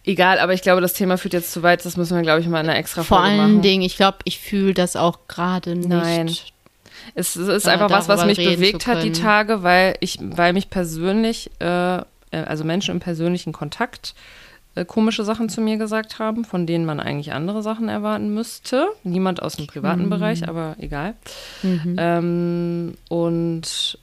Egal, 0.04 0.40
aber 0.40 0.52
ich 0.52 0.62
glaube, 0.62 0.80
das 0.80 0.94
Thema 0.94 1.16
führt 1.16 1.34
jetzt 1.34 1.52
zu 1.52 1.62
weit. 1.62 1.84
Das 1.84 1.96
müssen 1.96 2.16
wir, 2.16 2.22
glaube 2.22 2.40
ich, 2.40 2.48
mal 2.48 2.60
in 2.60 2.68
einer 2.68 2.78
extra 2.78 3.04
Vor 3.04 3.18
Folge 3.18 3.30
allen 3.30 3.52
machen. 3.52 3.62
Dingen, 3.62 3.82
ich 3.82 3.96
glaube, 3.96 4.18
ich 4.24 4.40
fühle 4.40 4.74
das 4.74 4.96
auch 4.96 5.28
gerade 5.28 5.76
nicht. 5.76 5.88
Nein. 5.88 6.34
Es, 7.14 7.36
es 7.36 7.48
ist 7.48 7.66
äh, 7.66 7.70
einfach 7.70 7.90
was, 7.90 8.08
was 8.08 8.24
mich 8.24 8.38
bewegt 8.38 8.86
hat 8.86 9.02
die. 9.02 9.12
Tage, 9.12 9.62
weil 9.62 9.96
ich, 10.00 10.18
weil 10.20 10.52
mich 10.52 10.70
persönlich, 10.70 11.50
äh, 11.60 11.96
äh, 11.96 12.02
also 12.30 12.64
Menschen 12.64 12.92
im 12.92 13.00
persönlichen 13.00 13.52
Kontakt, 13.52 14.14
äh, 14.74 14.84
komische 14.84 15.24
Sachen 15.24 15.48
zu 15.48 15.60
mir 15.60 15.76
gesagt 15.76 16.18
haben, 16.18 16.44
von 16.44 16.66
denen 16.66 16.86
man 16.86 16.98
eigentlich 16.98 17.32
andere 17.32 17.62
Sachen 17.62 17.88
erwarten 17.88 18.32
müsste. 18.32 18.88
Niemand 19.04 19.42
aus 19.42 19.56
dem 19.56 19.66
privaten 19.66 20.08
Bereich, 20.08 20.48
aber 20.48 20.76
egal. 20.78 21.14
Ähm, 21.62 22.94
und 23.08 23.98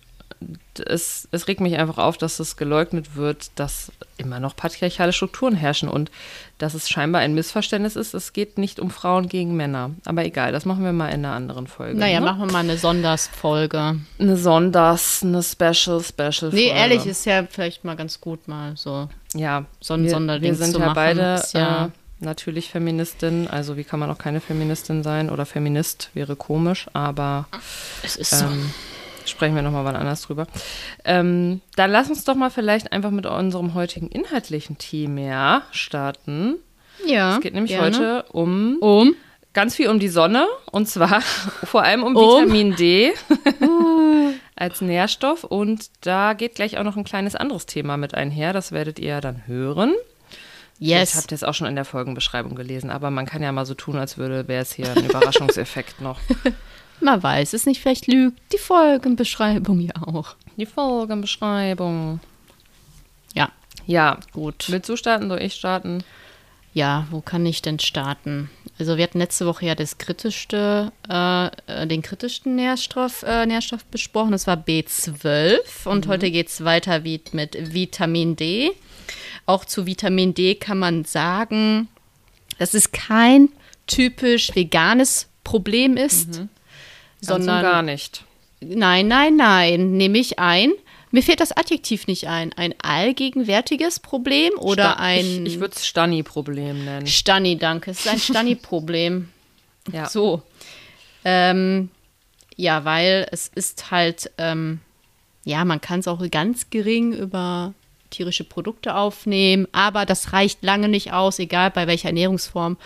es, 0.85 1.27
es 1.31 1.47
regt 1.47 1.59
mich 1.59 1.77
einfach 1.77 1.97
auf, 1.97 2.17
dass 2.17 2.39
es 2.39 2.55
geleugnet 2.55 3.15
wird, 3.15 3.51
dass 3.55 3.91
immer 4.17 4.39
noch 4.39 4.55
patriarchale 4.55 5.11
Strukturen 5.13 5.53
herrschen 5.55 5.89
und 5.89 6.09
dass 6.57 6.73
es 6.73 6.89
scheinbar 6.89 7.21
ein 7.21 7.33
Missverständnis 7.35 7.95
ist. 7.95 8.13
Es 8.13 8.31
geht 8.33 8.57
nicht 8.57 8.79
um 8.79 8.89
Frauen 8.89 9.27
gegen 9.29 9.55
Männer. 9.57 9.91
Aber 10.05 10.23
egal, 10.25 10.51
das 10.51 10.65
machen 10.65 10.83
wir 10.83 10.93
mal 10.93 11.07
in 11.09 11.25
einer 11.25 11.33
anderen 11.35 11.67
Folge. 11.67 11.99
Naja, 11.99 12.19
ne? 12.19 12.25
machen 12.25 12.39
wir 12.39 12.51
mal 12.51 12.59
eine 12.59 12.77
Sondersfolge. 12.77 13.99
Eine 14.19 14.37
Sonders, 14.37 15.21
eine 15.23 15.43
Special, 15.43 16.01
Special. 16.03 16.51
Nee, 16.51 16.67
Folge. 16.67 16.69
ehrlich, 16.69 17.05
ist 17.05 17.25
ja 17.25 17.43
vielleicht 17.49 17.83
mal 17.83 17.95
ganz 17.95 18.19
gut, 18.21 18.47
mal 18.47 18.75
so. 18.77 19.09
ja, 19.33 19.65
so 19.81 19.93
ein 19.95 20.03
wir, 20.03 20.09
Sonderding 20.11 20.51
wir 20.51 20.55
sind 20.55 20.73
zu 20.73 20.79
ja 20.79 20.85
machen, 20.87 20.95
beide 20.95 21.41
ja- 21.53 21.85
äh, 21.85 21.89
natürlich 22.21 22.69
Feministin. 22.69 23.47
Also 23.47 23.77
wie 23.77 23.83
kann 23.83 23.99
man 23.99 24.09
auch 24.11 24.17
keine 24.17 24.41
Feministin 24.41 25.03
sein 25.03 25.29
oder 25.29 25.45
Feminist 25.45 26.09
wäre 26.13 26.35
komisch, 26.35 26.87
aber 26.93 27.47
Es 28.03 28.15
ist 28.17 28.31
so. 28.31 28.45
ähm, 28.45 28.71
sprechen 29.29 29.55
wir 29.55 29.61
nochmal 29.61 29.85
wann 29.85 29.95
anders 29.95 30.21
drüber. 30.23 30.47
Ähm, 31.05 31.61
dann 31.75 31.91
lass 31.91 32.09
uns 32.09 32.23
doch 32.23 32.35
mal 32.35 32.49
vielleicht 32.49 32.91
einfach 32.91 33.11
mit 33.11 33.25
unserem 33.25 33.73
heutigen 33.73 34.07
inhaltlichen 34.07 34.77
Thema 34.77 35.63
starten. 35.71 36.55
ja. 37.05 37.35
Es 37.35 37.41
geht 37.41 37.53
nämlich 37.53 37.71
gerne. 37.71 37.85
heute 37.97 38.25
um 38.31 38.77
um. 38.81 39.15
ganz 39.53 39.75
viel 39.75 39.89
um 39.89 39.99
die 39.99 40.09
Sonne 40.09 40.47
und 40.71 40.87
zwar 40.87 41.21
vor 41.63 41.83
allem 41.83 42.03
um, 42.03 42.15
Um? 42.15 42.43
Vitamin 42.43 42.75
D 42.75 43.13
als 44.55 44.81
Nährstoff 44.81 45.43
und 45.43 45.89
da 46.01 46.33
geht 46.33 46.55
gleich 46.55 46.77
auch 46.77 46.83
noch 46.83 46.97
ein 46.97 47.03
kleines 47.03 47.35
anderes 47.35 47.65
Thema 47.65 47.97
mit 47.97 48.13
einher, 48.15 48.53
das 48.53 48.71
werdet 48.71 48.99
ihr 48.99 49.21
dann 49.21 49.47
hören. 49.47 49.93
Yes. 50.81 51.09
Ich 51.09 51.15
habe 51.17 51.27
das 51.27 51.43
auch 51.43 51.53
schon 51.53 51.67
in 51.67 51.75
der 51.75 51.83
Folgenbeschreibung 51.83 52.55
gelesen, 52.55 52.89
aber 52.89 53.11
man 53.11 53.25
kann 53.25 53.43
ja 53.43 53.51
mal 53.51 53.65
so 53.65 53.73
tun, 53.73 53.97
als 53.97 54.17
würde, 54.17 54.47
wäre 54.47 54.61
es 54.61 54.71
hier 54.71 54.89
ein 54.95 55.05
Überraschungseffekt 55.05 55.99
noch. 56.01 56.19
Man 57.01 57.21
weiß 57.21 57.53
es 57.53 57.65
nicht, 57.65 57.81
vielleicht 57.81 58.07
lügt 58.07 58.39
die 58.53 58.57
Folgenbeschreibung 58.57 59.79
ja 59.79 59.93
auch. 60.05 60.35
Die 60.57 60.65
Folgenbeschreibung. 60.65 62.19
Ja. 63.33 63.49
Ja, 63.85 64.19
gut. 64.33 64.65
Willst 64.69 64.89
du 64.89 64.95
starten, 64.95 65.29
soll 65.29 65.41
ich 65.41 65.53
starten? 65.53 66.03
Ja, 66.73 67.07
wo 67.09 67.21
kann 67.21 67.45
ich 67.45 67.61
denn 67.61 67.79
starten? 67.79 68.49
Also 68.77 68.95
wir 68.95 69.03
hatten 69.03 69.17
letzte 69.19 69.45
Woche 69.45 69.65
ja 69.65 69.75
das 69.75 69.97
kritischste, 69.97 70.91
äh, 71.09 71.47
äh 71.47 71.87
den 71.87 72.01
kritischsten 72.01 72.55
Nährstoff, 72.55 73.23
äh, 73.23 73.45
Nährstoff 73.45 73.83
besprochen. 73.85 74.31
Das 74.31 74.47
war 74.47 74.55
B12 74.55 75.85
und 75.85 76.05
mhm. 76.05 76.09
heute 76.09 76.31
geht 76.31 76.47
es 76.47 76.63
weiter 76.63 77.03
wie 77.03 77.21
mit 77.31 77.73
Vitamin 77.73 78.35
D. 78.35 78.71
Auch 79.45 79.65
zu 79.65 79.85
Vitamin 79.85 80.33
D 80.33 80.55
kann 80.55 80.77
man 80.77 81.05
sagen, 81.05 81.87
dass 82.59 82.73
es 82.73 82.91
kein 82.91 83.49
typisch 83.87 84.55
veganes 84.55 85.27
Problem 85.43 85.97
ist, 85.97 86.39
mhm. 86.39 86.49
Sondern 87.21 87.61
gar 87.61 87.81
nicht. 87.81 88.23
Nein, 88.61 89.07
nein, 89.07 89.35
nein, 89.35 89.91
nehme 89.91 90.17
ich 90.17 90.39
ein. 90.39 90.71
Mir 91.11 91.23
fehlt 91.23 91.39
das 91.39 91.51
Adjektiv 91.51 92.07
nicht 92.07 92.27
ein. 92.27 92.53
Ein 92.53 92.75
allgegenwärtiges 92.81 93.99
Problem 93.99 94.51
oder 94.59 94.91
Sta 94.91 94.93
ein. 94.93 95.45
Ich, 95.45 95.53
ich 95.53 95.59
würde 95.59 95.73
es 95.75 95.87
Stanni-Problem 95.87 96.85
nennen. 96.85 97.07
Stanni, 97.07 97.57
danke. 97.57 97.91
Es 97.91 98.01
ist 98.01 98.07
ein 98.07 98.19
Stanni-Problem. 98.19 99.29
ja. 99.91 100.07
So. 100.07 100.43
Ähm, 101.25 101.89
ja, 102.55 102.85
weil 102.85 103.27
es 103.31 103.47
ist 103.47 103.89
halt, 103.89 104.31
ähm, 104.37 104.81
ja, 105.45 105.65
man 105.65 105.81
kann 105.81 106.01
es 106.01 106.07
auch 106.07 106.21
ganz 106.29 106.69
gering 106.69 107.13
über 107.13 107.73
tierische 108.09 108.43
Produkte 108.43 108.95
aufnehmen, 108.95 109.67
aber 109.71 110.05
das 110.05 110.33
reicht 110.33 110.63
lange 110.63 110.89
nicht 110.89 111.13
aus, 111.13 111.39
egal 111.39 111.71
bei 111.71 111.87
welcher 111.87 112.09
Ernährungsform, 112.09 112.77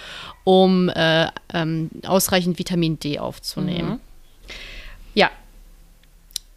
um 0.43 0.89
äh, 0.89 1.27
ähm, 1.53 1.89
ausreichend 2.05 2.59
Vitamin 2.59 2.99
D 2.99 3.19
aufzunehmen. 3.19 3.91
Mhm. 3.91 3.99
Ja. 5.13 5.31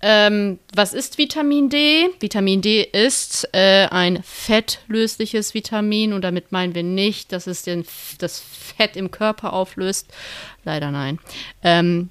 Ähm, 0.03 0.59
was 0.75 0.93
ist 0.93 1.19
Vitamin 1.19 1.69
D? 1.71 2.09
Vitamin 2.21 2.61
D 2.61 2.83
ist 2.83 3.49
äh, 3.53 3.87
ein 3.91 4.23
fettlösliches 4.23 5.55
Vitamin 5.55 6.13
und 6.13 6.23
damit 6.23 6.53
meinen 6.53 6.75
wir 6.75 6.83
nicht, 6.83 7.33
dass 7.33 7.47
es 7.47 7.63
den, 7.63 7.85
das 8.19 8.41
Fett 8.41 8.97
im 8.97 9.11
Körper 9.11 9.53
auflöst. 9.53 10.07
Leider 10.65 10.91
nein. 10.91 11.19
Ähm, 11.63 12.11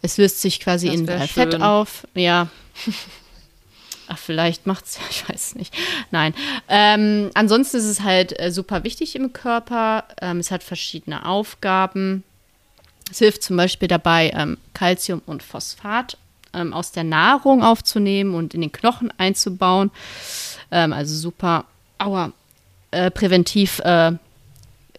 es 0.00 0.16
löst 0.16 0.40
sich 0.40 0.60
quasi 0.60 0.88
in 0.88 1.08
äh, 1.08 1.26
Fett 1.26 1.60
auf. 1.60 2.06
Ja. 2.14 2.48
Ach, 4.08 4.18
vielleicht 4.18 4.66
macht 4.66 4.86
es, 4.86 4.98
ich 5.10 5.28
weiß 5.28 5.54
nicht. 5.56 5.74
Nein. 6.10 6.34
Ähm, 6.68 7.30
ansonsten 7.34 7.76
ist 7.76 7.84
es 7.84 8.00
halt 8.00 8.38
äh, 8.38 8.50
super 8.50 8.84
wichtig 8.84 9.14
im 9.16 9.32
Körper. 9.32 10.04
Ähm, 10.20 10.38
es 10.38 10.50
hat 10.50 10.62
verschiedene 10.62 11.26
Aufgaben. 11.26 12.24
Es 13.10 13.18
hilft 13.18 13.42
zum 13.42 13.56
Beispiel 13.56 13.88
dabei, 13.88 14.30
ähm, 14.34 14.58
Calcium 14.74 15.22
und 15.26 15.42
Phosphat 15.42 16.16
ähm, 16.54 16.72
aus 16.72 16.92
der 16.92 17.04
Nahrung 17.04 17.62
aufzunehmen 17.62 18.34
und 18.34 18.54
in 18.54 18.60
den 18.60 18.72
Knochen 18.72 19.12
einzubauen. 19.18 19.90
Ähm, 20.70 20.92
also 20.92 21.14
super, 21.14 21.64
aua, 21.98 22.32
äh, 22.90 23.10
präventiv 23.10 23.80
äh, 23.80 24.12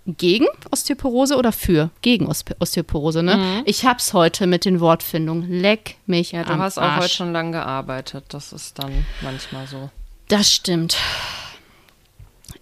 gegen 0.05 0.47
Osteoporose 0.71 1.37
oder 1.37 1.51
für? 1.51 1.91
Gegen 2.01 2.27
Osteoporose, 2.27 3.21
ne? 3.21 3.37
Mhm. 3.37 3.63
Ich 3.65 3.85
hab's 3.85 4.13
heute 4.13 4.47
mit 4.47 4.65
den 4.65 4.79
Wortfindungen. 4.79 5.49
Leck 5.51 5.97
mich 6.05 6.31
Ja, 6.31 6.43
du 6.43 6.57
hast 6.57 6.79
auch 6.79 6.97
heute 6.97 7.09
schon 7.09 7.31
lange 7.31 7.51
gearbeitet. 7.51 8.25
Das 8.29 8.53
ist 8.53 8.79
dann 8.79 9.05
manchmal 9.21 9.67
so. 9.67 9.89
Das 10.27 10.51
stimmt. 10.51 10.97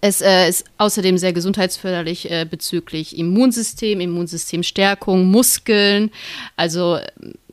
Es 0.00 0.20
äh, 0.20 0.48
ist 0.48 0.64
außerdem 0.78 1.18
sehr 1.18 1.32
gesundheitsförderlich 1.32 2.30
äh, 2.30 2.46
bezüglich 2.48 3.18
Immunsystem, 3.18 4.00
Immunsystemstärkung, 4.00 5.26
Muskeln. 5.26 6.10
Also 6.56 6.96
äh, 6.96 7.08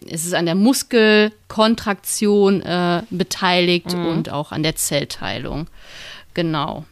es 0.08 0.26
ist 0.26 0.36
an 0.36 0.46
der 0.46 0.56
Muskelkontraktion 0.56 2.62
äh, 2.62 3.02
beteiligt 3.10 3.94
mhm. 3.94 4.06
und 4.06 4.30
auch 4.30 4.52
an 4.52 4.62
der 4.62 4.76
Zellteilung. 4.76 5.68
Genau. 6.36 6.86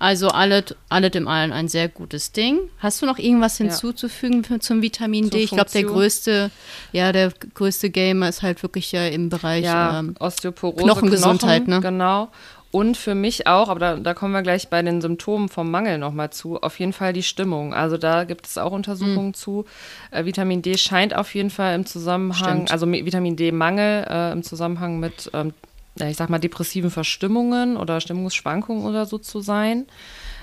Also 0.00 0.28
alles, 0.28 0.74
alles 0.88 1.14
im 1.14 1.28
Allen 1.28 1.52
ein 1.52 1.68
sehr 1.68 1.88
gutes 1.88 2.32
Ding. 2.32 2.58
Hast 2.78 3.02
du 3.02 3.06
noch 3.06 3.18
irgendwas 3.18 3.58
hinzuzufügen 3.58 4.42
ja. 4.48 4.58
zum 4.58 4.80
Vitamin 4.80 5.24
Zur 5.24 5.32
D? 5.32 5.44
Ich 5.44 5.50
glaube, 5.50 5.70
der 5.70 5.82
größte, 5.82 6.50
ja, 6.92 7.12
der 7.12 7.30
größte 7.52 7.90
Gamer 7.90 8.30
ist 8.30 8.40
halt 8.40 8.62
wirklich 8.62 8.92
ja 8.92 9.06
im 9.06 9.28
Bereich 9.28 9.66
ja, 9.66 9.98
ähm, 9.98 10.16
Osteoporose, 10.18 10.82
Knochengesundheit, 10.82 11.66
Knochen, 11.66 11.82
ne? 11.82 11.90
Genau. 11.90 12.28
Und 12.72 12.96
für 12.96 13.16
mich 13.16 13.48
auch, 13.48 13.68
aber 13.68 13.80
da, 13.80 13.96
da, 13.96 14.14
kommen 14.14 14.32
wir 14.32 14.42
gleich 14.42 14.68
bei 14.68 14.80
den 14.80 15.00
Symptomen 15.00 15.48
vom 15.48 15.70
Mangel 15.70 15.98
nochmal 15.98 16.30
zu, 16.30 16.60
auf 16.60 16.78
jeden 16.78 16.92
Fall 16.92 17.12
die 17.12 17.24
Stimmung. 17.24 17.74
Also 17.74 17.96
da 17.96 18.22
gibt 18.22 18.46
es 18.46 18.58
auch 18.58 18.70
Untersuchungen 18.70 19.28
mhm. 19.28 19.34
zu. 19.34 19.64
Äh, 20.12 20.24
Vitamin 20.24 20.62
D 20.62 20.78
scheint 20.78 21.14
auf 21.14 21.34
jeden 21.34 21.50
Fall 21.50 21.74
im 21.74 21.84
Zusammenhang, 21.84 22.66
Stimmt. 22.66 22.72
also 22.72 22.90
Vitamin 22.90 23.34
D-Mangel 23.34 24.06
äh, 24.08 24.32
im 24.32 24.44
Zusammenhang 24.44 25.00
mit 25.00 25.30
ähm, 25.34 25.52
ich 25.98 26.16
sag 26.16 26.30
mal, 26.30 26.38
depressiven 26.38 26.90
Verstimmungen 26.90 27.76
oder 27.76 28.00
Stimmungsschwankungen 28.00 28.84
oder 28.84 29.06
so 29.06 29.18
zu 29.18 29.40
sein. 29.40 29.86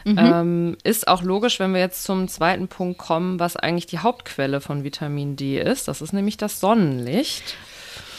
Mhm. 0.04 0.18
Ähm, 0.18 0.78
ist 0.84 1.08
auch 1.08 1.24
logisch, 1.24 1.60
wenn 1.60 1.74
wir 1.74 1.80
jetzt 1.80 2.04
zum 2.04 2.28
zweiten 2.28 2.68
Punkt 2.68 2.98
kommen, 2.98 3.40
was 3.40 3.56
eigentlich 3.56 3.88
die 3.88 4.00
Hauptquelle 4.00 4.62
von 4.62 4.84
Vitamin 4.84 5.36
D 5.36 5.60
ist. 5.60 5.88
Das 5.88 6.02
ist 6.02 6.13
nämlich 6.13 6.38
das 6.38 6.60
Sonnenlicht. 6.60 7.56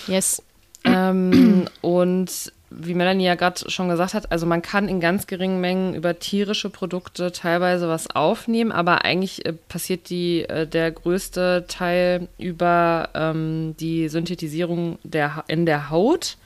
Yes. 0.07 0.42
Ähm, 0.85 1.66
und 1.81 2.53
wie 2.70 2.94
Melanie 2.94 3.24
ja 3.24 3.35
gerade 3.35 3.70
schon 3.70 3.88
gesagt 3.88 4.14
hat, 4.14 4.31
also 4.31 4.44
man 4.44 4.62
kann 4.62 4.88
in 4.88 5.00
ganz 5.00 5.26
geringen 5.26 5.61
Mengen 5.61 5.94
über 5.94 6.18
tierische 6.18 6.68
Produkte 6.68 7.33
teilweise 7.33 7.88
was 7.88 8.11
aufnehmen, 8.11 8.72
aber 8.72 9.04
eigentlich 9.04 9.46
äh, 9.46 9.52
passiert 9.52 10.11
die, 10.11 10.42
äh, 10.42 10.66
der 10.66 10.90
größte 10.90 11.64
Teil 11.68 12.28
über 12.38 13.09
ähm, 13.14 13.74
die 13.81 14.09
Synthetisierung 14.09 14.98
der, 15.02 15.44
in 15.48 15.64
der 15.64 15.90
Haut. 15.90 16.37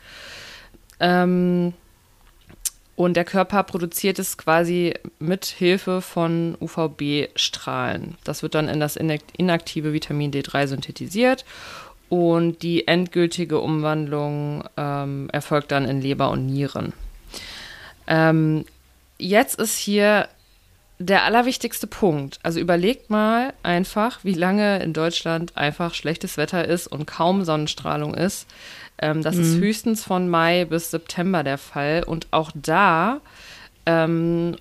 Ähm, 1.01 1.75
und 2.95 3.15
der 3.15 3.25
Körper 3.25 3.63
produziert 3.65 4.19
es 4.19 4.37
quasi 4.37 4.95
mit 5.19 5.47
Hilfe 5.47 6.03
von 6.03 6.57
UVB-Strahlen. 6.61 8.17
Das 8.23 8.43
wird 8.43 8.55
dann 8.55 8.69
in 8.69 8.81
das 8.81 8.97
inaktive 8.97 9.93
Vitamin 9.93 10.31
D3 10.31 10.69
synthetisiert 10.69 11.45
und 12.13 12.63
die 12.63 12.87
endgültige 12.89 13.59
Umwandlung 13.59 14.65
ähm, 14.77 15.31
erfolgt 15.33 15.73
dann 15.73 15.87
in 15.87 16.03
Leber 16.03 16.31
und 16.31 16.45
Nieren. 16.45 16.93
Ähm, 18.07 18.67
jetzt 19.17 19.59
ist 19.59 19.79
hier 19.79 20.29
der 20.99 21.23
allerwichtigste 21.23 21.87
Punkt. 21.87 22.39
Also 22.43 22.61
überlegt 22.61 23.09
mal 23.09 23.55
einfach, 23.63 24.25
wie 24.25 24.35
lange 24.35 24.83
in 24.83 24.93
Deutschland 24.93 25.57
einfach 25.57 25.95
schlechtes 25.95 26.37
Wetter 26.37 26.69
ist 26.69 26.87
und 26.87 27.07
kaum 27.07 27.47
Sonnenstrahlung 27.47 28.13
ist. 28.13 28.47
Ähm, 28.99 29.23
das 29.23 29.37
mhm. 29.37 29.43
ist 29.45 29.55
höchstens 29.57 30.05
von 30.05 30.29
Mai 30.29 30.67
bis 30.67 30.91
September 30.91 31.43
der 31.43 31.57
Fall. 31.57 32.05
Und 32.07 32.27
auch 32.31 32.51
da, 32.55 33.23
ähm, 33.87 34.57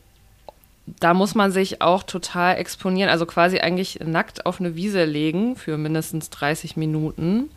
da 0.86 1.13
muss 1.13 1.36
man 1.36 1.52
sich 1.52 1.82
auch 1.82 2.04
total 2.04 2.58
exponieren, 2.58 3.10
also 3.10 3.26
quasi 3.26 3.60
eigentlich 3.60 4.00
nackt 4.04 4.46
auf 4.46 4.60
eine 4.60 4.76
Wiese 4.76 5.06
legen 5.06 5.56
für 5.56 5.78
mindestens 5.78 6.30
30 6.30 6.76
Minuten. 6.76 7.50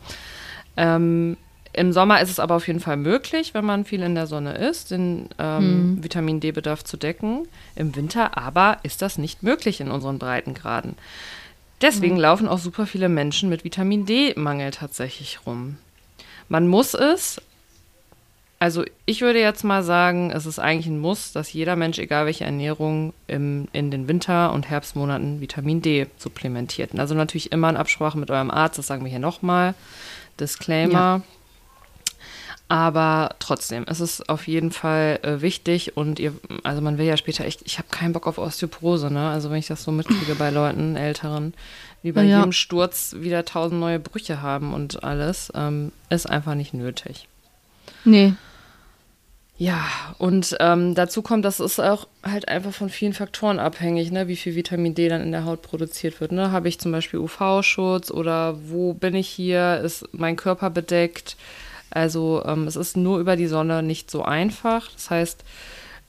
Ähm, 0.76 1.36
Im 1.72 1.92
Sommer 1.92 2.20
ist 2.20 2.30
es 2.30 2.38
aber 2.38 2.56
auf 2.56 2.66
jeden 2.66 2.80
Fall 2.80 2.96
möglich, 2.96 3.54
wenn 3.54 3.64
man 3.64 3.84
viel 3.84 4.02
in 4.02 4.14
der 4.14 4.26
Sonne 4.26 4.54
ist, 4.54 4.90
den 4.90 5.28
ähm, 5.38 5.96
mhm. 5.96 6.04
Vitamin 6.04 6.40
D-Bedarf 6.40 6.84
zu 6.84 6.96
decken. 6.96 7.48
Im 7.76 7.96
Winter 7.96 8.36
aber 8.36 8.78
ist 8.82 9.02
das 9.02 9.18
nicht 9.18 9.42
möglich 9.42 9.80
in 9.80 9.90
unseren 9.90 10.18
Breitengraden. 10.18 10.96
Deswegen 11.80 12.14
mhm. 12.14 12.20
laufen 12.20 12.48
auch 12.48 12.58
super 12.58 12.86
viele 12.86 13.08
Menschen 13.08 13.48
mit 13.48 13.64
Vitamin 13.64 14.06
D-Mangel 14.06 14.70
tatsächlich 14.70 15.40
rum. 15.46 15.78
Man 16.48 16.68
muss 16.68 16.94
es. 16.94 17.40
Also 18.58 18.84
ich 19.04 19.20
würde 19.20 19.40
jetzt 19.40 19.62
mal 19.62 19.82
sagen, 19.82 20.30
es 20.30 20.46
ist 20.46 20.58
eigentlich 20.58 20.86
ein 20.86 20.98
Muss, 20.98 21.32
dass 21.32 21.52
jeder 21.52 21.76
Mensch, 21.76 21.98
egal 21.98 22.24
welche 22.26 22.44
Ernährung, 22.44 23.12
im, 23.26 23.68
in 23.72 23.90
den 23.90 24.08
Winter- 24.08 24.52
und 24.52 24.70
Herbstmonaten 24.70 25.40
Vitamin 25.40 25.82
D 25.82 26.06
supplementiert. 26.16 26.98
Also 26.98 27.14
natürlich 27.14 27.52
immer 27.52 27.68
in 27.68 27.76
Absprache 27.76 28.18
mit 28.18 28.30
eurem 28.30 28.50
Arzt, 28.50 28.78
das 28.78 28.86
sagen 28.86 29.04
wir 29.04 29.10
hier 29.10 29.18
nochmal. 29.18 29.74
Disclaimer. 30.40 30.92
Ja. 30.92 31.22
Aber 32.68 33.36
trotzdem, 33.40 33.84
es 33.86 34.00
ist 34.00 34.28
auf 34.30 34.48
jeden 34.48 34.70
Fall 34.70 35.18
äh, 35.22 35.42
wichtig 35.42 35.96
und 35.98 36.18
ihr, 36.18 36.32
also 36.62 36.80
man 36.80 36.96
will 36.96 37.04
ja 37.04 37.18
später 37.18 37.44
echt, 37.44 37.60
ich 37.66 37.76
habe 37.78 37.88
keinen 37.90 38.14
Bock 38.14 38.26
auf 38.26 38.38
Osteoporose, 38.38 39.12
ne? 39.12 39.28
Also 39.28 39.50
wenn 39.50 39.58
ich 39.58 39.66
das 39.66 39.84
so 39.84 39.92
mitkriege 39.92 40.34
bei 40.34 40.48
Leuten, 40.48 40.96
Älteren, 40.96 41.52
wie 42.02 42.12
bei 42.12 42.24
ja. 42.24 42.38
jedem 42.38 42.52
Sturz 42.52 43.16
wieder 43.18 43.44
tausend 43.44 43.80
neue 43.80 43.98
Brüche 43.98 44.40
haben 44.40 44.72
und 44.72 45.04
alles, 45.04 45.52
ähm, 45.54 45.92
ist 46.08 46.28
einfach 46.28 46.54
nicht 46.54 46.72
nötig. 46.72 47.28
Nee. 48.04 48.34
Ja, 49.56 49.86
und 50.18 50.56
ähm, 50.58 50.96
dazu 50.96 51.22
kommt, 51.22 51.44
das 51.44 51.60
ist 51.60 51.78
auch 51.78 52.08
halt 52.24 52.48
einfach 52.48 52.72
von 52.72 52.88
vielen 52.88 53.12
Faktoren 53.12 53.60
abhängig, 53.60 54.10
ne, 54.10 54.26
wie 54.26 54.36
viel 54.36 54.56
Vitamin 54.56 54.96
D 54.96 55.08
dann 55.08 55.22
in 55.22 55.30
der 55.30 55.44
Haut 55.44 55.62
produziert 55.62 56.20
wird. 56.20 56.32
Ne? 56.32 56.50
Habe 56.50 56.68
ich 56.68 56.80
zum 56.80 56.90
Beispiel 56.90 57.20
UV-Schutz 57.20 58.10
oder 58.10 58.56
wo 58.68 58.94
bin 58.94 59.14
ich 59.14 59.28
hier? 59.28 59.80
Ist 59.84 60.08
mein 60.12 60.34
Körper 60.34 60.70
bedeckt? 60.70 61.36
Also 61.90 62.42
ähm, 62.44 62.66
es 62.66 62.74
ist 62.74 62.96
nur 62.96 63.20
über 63.20 63.36
die 63.36 63.46
Sonne 63.46 63.84
nicht 63.84 64.10
so 64.10 64.24
einfach. 64.24 64.90
Das 64.92 65.10
heißt, 65.10 65.44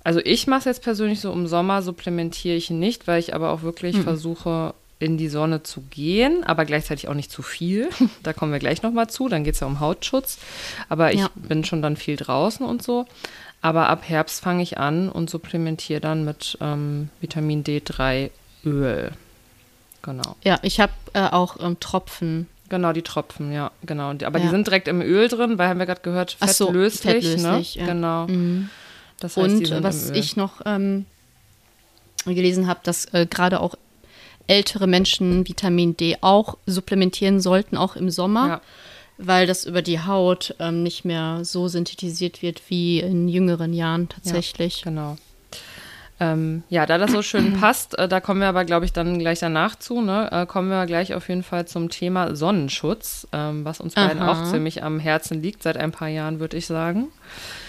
also 0.03 0.19
ich 0.23 0.47
mache 0.47 0.59
es 0.59 0.65
jetzt 0.65 0.83
persönlich 0.83 1.19
so 1.19 1.31
im 1.31 1.45
Sommer, 1.45 1.83
supplementiere 1.83 2.55
ich 2.55 2.71
nicht, 2.71 3.07
weil 3.07 3.19
ich 3.19 3.35
aber 3.35 3.51
auch 3.51 3.61
wirklich 3.61 3.97
mhm. 3.97 4.03
versuche, 4.03 4.73
in 4.99 5.17
die 5.17 5.27
Sonne 5.27 5.63
zu 5.63 5.81
gehen, 5.81 6.43
aber 6.43 6.65
gleichzeitig 6.65 7.07
auch 7.07 7.13
nicht 7.13 7.31
zu 7.31 7.41
viel. 7.41 7.89
Da 8.23 8.33
kommen 8.33 8.51
wir 8.51 8.59
gleich 8.59 8.81
nochmal 8.81 9.09
zu. 9.09 9.29
Dann 9.29 9.43
geht 9.43 9.55
es 9.55 9.59
ja 9.59 9.67
um 9.67 9.79
Hautschutz. 9.79 10.39
Aber 10.89 11.13
ich 11.13 11.19
ja. 11.19 11.29
bin 11.35 11.63
schon 11.63 11.81
dann 11.81 11.97
viel 11.97 12.15
draußen 12.15 12.65
und 12.65 12.81
so. 12.81 13.05
Aber 13.61 13.89
ab 13.89 14.03
Herbst 14.07 14.41
fange 14.41 14.63
ich 14.63 14.77
an 14.77 15.09
und 15.09 15.29
supplementiere 15.29 15.99
dann 15.99 16.23
mit 16.23 16.57
ähm, 16.61 17.09
Vitamin 17.19 17.63
D3 17.63 18.29
Öl. 18.65 19.11
Genau. 20.01 20.35
Ja, 20.43 20.59
ich 20.61 20.79
habe 20.79 20.93
äh, 21.13 21.27
auch 21.29 21.57
ähm, 21.59 21.79
Tropfen. 21.79 22.47
Genau, 22.69 22.93
die 22.93 23.01
Tropfen, 23.01 23.51
ja, 23.51 23.71
genau. 23.85 24.09
Aber 24.09 24.37
ja. 24.37 24.45
die 24.45 24.49
sind 24.49 24.67
direkt 24.67 24.87
im 24.87 25.01
Öl 25.01 25.27
drin, 25.27 25.57
weil 25.57 25.67
haben 25.67 25.79
wir 25.79 25.85
gerade 25.85 26.01
gehört, 26.01 26.31
fettlöslich. 26.31 27.01
So, 27.01 27.09
fettlöslich 27.09 27.75
ne? 27.75 27.81
ja. 27.81 27.85
Genau. 27.85 28.27
Mhm. 28.27 28.69
Das 29.19 29.37
heißt, 29.37 29.71
und 29.71 29.83
was 29.83 30.09
ich 30.11 30.35
noch 30.35 30.61
ähm, 30.65 31.05
gelesen 32.25 32.67
habe, 32.67 32.79
dass 32.83 33.05
äh, 33.13 33.27
gerade 33.27 33.59
auch 33.59 33.75
ältere 34.47 34.87
Menschen 34.87 35.47
Vitamin 35.47 35.97
D 35.97 36.17
auch 36.21 36.57
supplementieren 36.65 37.39
sollten, 37.39 37.77
auch 37.77 37.95
im 37.95 38.09
Sommer, 38.09 38.47
ja. 38.47 38.61
weil 39.17 39.47
das 39.47 39.65
über 39.65 39.81
die 39.81 39.99
Haut 39.99 40.55
ähm, 40.59 40.83
nicht 40.83 41.05
mehr 41.05 41.39
so 41.43 41.67
synthetisiert 41.67 42.41
wird 42.41 42.61
wie 42.69 42.99
in 42.99 43.27
jüngeren 43.27 43.73
Jahren 43.73 44.09
tatsächlich. 44.09 44.79
Ja, 44.79 44.85
genau. 44.85 45.17
Ähm, 46.17 46.63
ja, 46.69 46.85
da 46.85 46.97
das 46.97 47.11
so 47.11 47.21
schön 47.21 47.53
passt, 47.59 47.97
äh, 47.99 48.07
da 48.07 48.21
kommen 48.21 48.39
wir 48.39 48.47
aber, 48.47 48.63
glaube 48.63 48.85
ich, 48.85 48.93
dann 48.93 49.19
gleich 49.19 49.39
danach 49.39 49.75
zu, 49.75 50.01
ne? 50.01 50.29
äh, 50.31 50.45
kommen 50.45 50.69
wir 50.69 50.85
gleich 50.85 51.13
auf 51.13 51.27
jeden 51.27 51.43
Fall 51.43 51.67
zum 51.67 51.89
Thema 51.89 52.35
Sonnenschutz, 52.35 53.27
ähm, 53.33 53.65
was 53.65 53.81
uns 53.81 53.95
beiden 53.95 54.21
Aha. 54.21 54.31
auch 54.31 54.49
ziemlich 54.49 54.83
am 54.83 54.99
Herzen 54.99 55.41
liegt, 55.41 55.63
seit 55.63 55.75
ein 55.75 55.91
paar 55.91 56.07
Jahren, 56.07 56.39
würde 56.39 56.55
ich 56.55 56.67
sagen. 56.67 57.09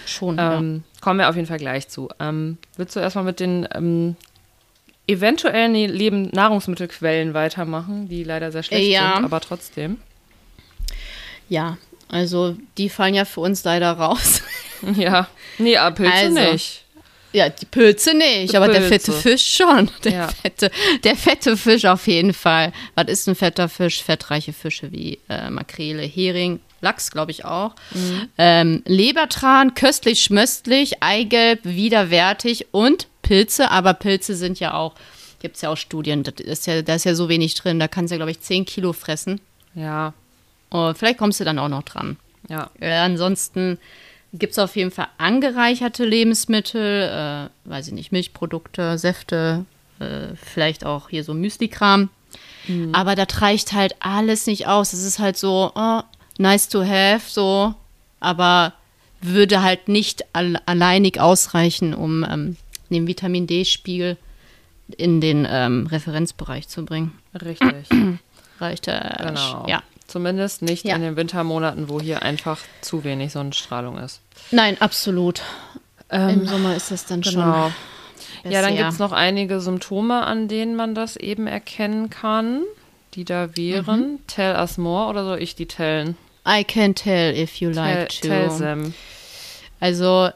Schon. 0.05 0.37
Ähm, 0.39 0.83
ja. 0.85 1.01
Kommen 1.01 1.19
wir 1.19 1.29
auf 1.29 1.35
jeden 1.35 1.47
Fall 1.47 1.57
gleich 1.57 1.89
zu. 1.89 2.07
Ähm, 2.19 2.57
willst 2.77 2.95
du 2.95 3.01
erstmal 3.01 3.25
mit 3.25 3.41
den 3.41 3.67
ähm, 5.07 5.15
eventuellen 5.15 5.73
Leben 5.73 6.29
Nahrungsmittelquellen 6.31 7.33
weitermachen, 7.33 8.07
die 8.09 8.23
leider 8.23 8.51
sehr 8.51 8.63
schlecht 8.63 8.91
ja. 8.91 9.15
sind, 9.15 9.25
aber 9.25 9.39
trotzdem. 9.39 9.97
Ja, 11.49 11.77
also 12.09 12.55
die 12.77 12.89
fallen 12.89 13.13
ja 13.13 13.25
für 13.25 13.41
uns 13.41 13.63
leider 13.63 13.91
raus. 13.91 14.41
ja, 14.95 15.27
nee, 15.57 15.77
aber 15.77 15.95
Pilze 15.95 16.13
also, 16.13 16.51
nicht. 16.51 16.83
Ja, 17.33 17.49
die 17.49 17.65
Pilze 17.65 18.13
nicht, 18.13 18.55
aber 18.55 18.67
Pilze. 18.67 18.79
der 18.79 18.89
fette 18.89 19.11
Fisch 19.11 19.55
schon. 19.57 19.91
Der, 20.03 20.11
ja. 20.11 20.27
fette, 20.29 20.71
der 21.03 21.15
fette 21.15 21.57
Fisch 21.57 21.85
auf 21.85 22.07
jeden 22.07 22.33
Fall. 22.33 22.71
Was 22.95 23.07
ist 23.07 23.27
ein 23.27 23.35
fetter 23.35 23.67
Fisch? 23.67 24.01
Fettreiche 24.01 24.53
Fische 24.53 24.91
wie 24.91 25.19
äh, 25.29 25.49
Makrele, 25.49 26.03
Hering, 26.03 26.61
Lachs, 26.81 27.11
glaube 27.11 27.31
ich 27.31 27.43
auch. 27.43 27.75
Mhm. 27.93 28.29
Ähm, 28.37 28.83
Lebertran, 28.85 29.73
köstlich, 29.73 30.23
schmöstlich, 30.23 31.03
Eigelb, 31.03 31.59
widerwärtig 31.63 32.67
und 32.71 33.07
Pilze. 33.27 33.69
Aber 33.71 33.93
Pilze 33.93 34.35
sind 34.35 34.59
ja 34.59 34.73
auch, 34.73 34.95
gibt 35.39 35.55
es 35.55 35.61
ja 35.61 35.69
auch 35.69 35.77
Studien, 35.77 36.23
das 36.23 36.35
ist 36.35 36.67
ja, 36.67 36.81
da 36.81 36.95
ist 36.95 37.05
ja 37.05 37.15
so 37.15 37.29
wenig 37.29 37.55
drin. 37.55 37.79
Da 37.79 37.87
kannst 37.87 38.11
du 38.11 38.15
ja, 38.15 38.17
glaube 38.17 38.31
ich, 38.31 38.39
10 38.39 38.65
Kilo 38.65 38.93
fressen. 38.93 39.41
Ja. 39.75 40.13
Und 40.69 40.97
vielleicht 40.97 41.17
kommst 41.17 41.39
du 41.39 41.43
dann 41.43 41.59
auch 41.59 41.69
noch 41.69 41.83
dran. 41.83 42.17
Ja. 42.49 42.69
Äh, 42.79 42.93
ansonsten 42.93 43.77
gibt 44.33 44.53
es 44.53 44.59
auf 44.59 44.75
jeden 44.75 44.91
Fall 44.91 45.07
angereicherte 45.17 46.05
Lebensmittel, 46.05 47.49
äh, 47.65 47.69
weiß 47.69 47.87
ich 47.87 47.93
nicht, 47.93 48.11
Milchprodukte, 48.11 48.97
Säfte, 48.97 49.65
äh, 49.99 50.35
vielleicht 50.35 50.85
auch 50.85 51.09
hier 51.09 51.23
so 51.23 51.33
Müsli-Kram. 51.33 52.09
Mhm. 52.67 52.93
Aber 52.93 53.15
das 53.15 53.41
reicht 53.41 53.73
halt 53.73 53.95
alles 53.99 54.47
nicht 54.47 54.67
aus. 54.67 54.93
Es 54.93 55.03
ist 55.03 55.19
halt 55.19 55.37
so, 55.37 55.71
oh, 55.75 56.01
nice 56.37 56.69
to 56.69 56.83
have, 56.83 57.21
so, 57.29 57.73
aber 58.19 58.73
würde 59.21 59.63
halt 59.63 59.87
nicht 59.87 60.25
al 60.33 60.59
alleinig 60.65 61.19
ausreichen, 61.19 61.93
um 61.93 62.23
ähm, 62.23 62.57
den 62.95 63.07
Vitamin 63.07 63.47
D-Spiegel 63.47 64.17
in 64.95 65.21
den 65.21 65.47
ähm, 65.49 65.87
Referenzbereich 65.87 66.67
zu 66.67 66.85
bringen. 66.85 67.17
Richtig. 67.33 67.87
Reicht 68.59 68.87
äh, 68.87 69.01
genau. 69.19 69.65
ja. 69.67 69.83
Zumindest 70.07 70.61
nicht 70.61 70.85
ja. 70.85 70.95
in 70.95 71.01
den 71.01 71.17
Wintermonaten, 71.17 71.89
wo 71.89 71.99
hier 71.99 72.23
einfach 72.23 72.59
zu 72.79 73.03
wenig 73.03 73.33
Sonnenstrahlung 73.33 73.97
ist. 73.97 74.21
Nein, 74.51 74.77
absolut. 74.79 75.41
Ähm, 76.09 76.41
Im 76.41 76.47
Sommer 76.47 76.75
ist 76.75 76.91
das 76.91 77.05
dann 77.05 77.21
genau. 77.21 77.69
schon. 78.43 78.51
Ja, 78.51 78.61
dann 78.61 78.75
gibt 78.75 78.89
es 78.89 78.99
noch 78.99 79.11
einige 79.11 79.59
Symptome, 79.59 80.25
an 80.25 80.47
denen 80.47 80.75
man 80.75 80.95
das 80.95 81.17
eben 81.17 81.47
erkennen 81.47 82.09
kann, 82.09 82.63
die 83.13 83.25
da 83.25 83.57
wären. 83.57 84.13
Mhm. 84.13 84.27
Tell 84.27 84.55
us 84.55 84.77
more 84.77 85.09
oder 85.09 85.25
soll 85.25 85.41
ich 85.41 85.55
die 85.55 85.65
tellen? 85.65 86.15
I 86.47 86.63
can 86.63 86.95
tell 86.95 87.35
if 87.35 87.59
you 87.59 87.69
like 87.69 88.09
tell, 88.09 88.47
to. 88.47 88.57
Tell 88.57 88.57
them. 88.57 88.93
Also 89.81 90.29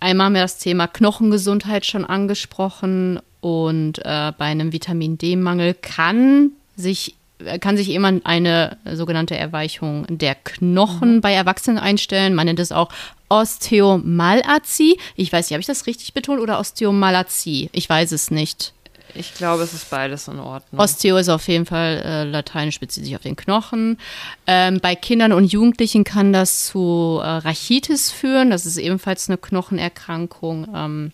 einmal 0.00 0.26
haben 0.26 0.34
wir 0.34 0.42
das 0.42 0.58
Thema 0.58 0.86
Knochengesundheit 0.86 1.86
schon 1.86 2.04
angesprochen 2.04 3.20
und 3.40 3.98
äh, 3.98 4.32
bei 4.36 4.46
einem 4.46 4.72
Vitamin 4.72 5.18
D-Mangel 5.18 5.74
kann 5.74 6.52
sich 6.76 7.14
kann 7.60 7.76
sich 7.76 7.88
jemand 7.88 8.24
eine 8.24 8.78
sogenannte 8.94 9.36
Erweichung 9.36 10.06
der 10.08 10.34
Knochen 10.34 11.16
mhm. 11.16 11.20
bei 11.20 11.34
Erwachsenen 11.34 11.78
einstellen. 11.78 12.34
Man 12.34 12.46
nennt 12.46 12.60
es 12.60 12.72
auch 12.72 12.88
Osteomalazie. 13.28 14.98
Ich 15.16 15.32
weiß 15.32 15.46
nicht, 15.46 15.52
habe 15.52 15.60
ich 15.60 15.66
das 15.66 15.86
richtig 15.86 16.14
betont 16.14 16.40
oder 16.40 16.58
Osteomalazie? 16.58 17.68
Ich 17.72 17.88
weiß 17.88 18.12
es 18.12 18.30
nicht. 18.30 18.72
Ich 19.14 19.34
glaube, 19.34 19.62
es 19.62 19.72
ist 19.72 19.90
beides 19.90 20.28
in 20.28 20.38
Ordnung. 20.38 20.80
Osteo 20.80 21.16
ist 21.16 21.28
auf 21.28 21.46
jeden 21.48 21.66
Fall 21.66 22.02
äh, 22.04 22.24
lateinisch, 22.24 22.80
bezieht 22.80 23.04
sich 23.04 23.16
auf 23.16 23.22
den 23.22 23.36
Knochen. 23.36 23.98
Ähm, 24.46 24.80
bei 24.80 24.94
Kindern 24.94 25.32
und 25.32 25.44
Jugendlichen 25.44 26.04
kann 26.04 26.32
das 26.32 26.66
zu 26.66 27.20
äh, 27.22 27.26
Rachitis 27.26 28.10
führen. 28.10 28.50
Das 28.50 28.66
ist 28.66 28.76
ebenfalls 28.76 29.28
eine 29.28 29.38
Knochenerkrankung. 29.38 30.68
Ähm, 30.74 31.12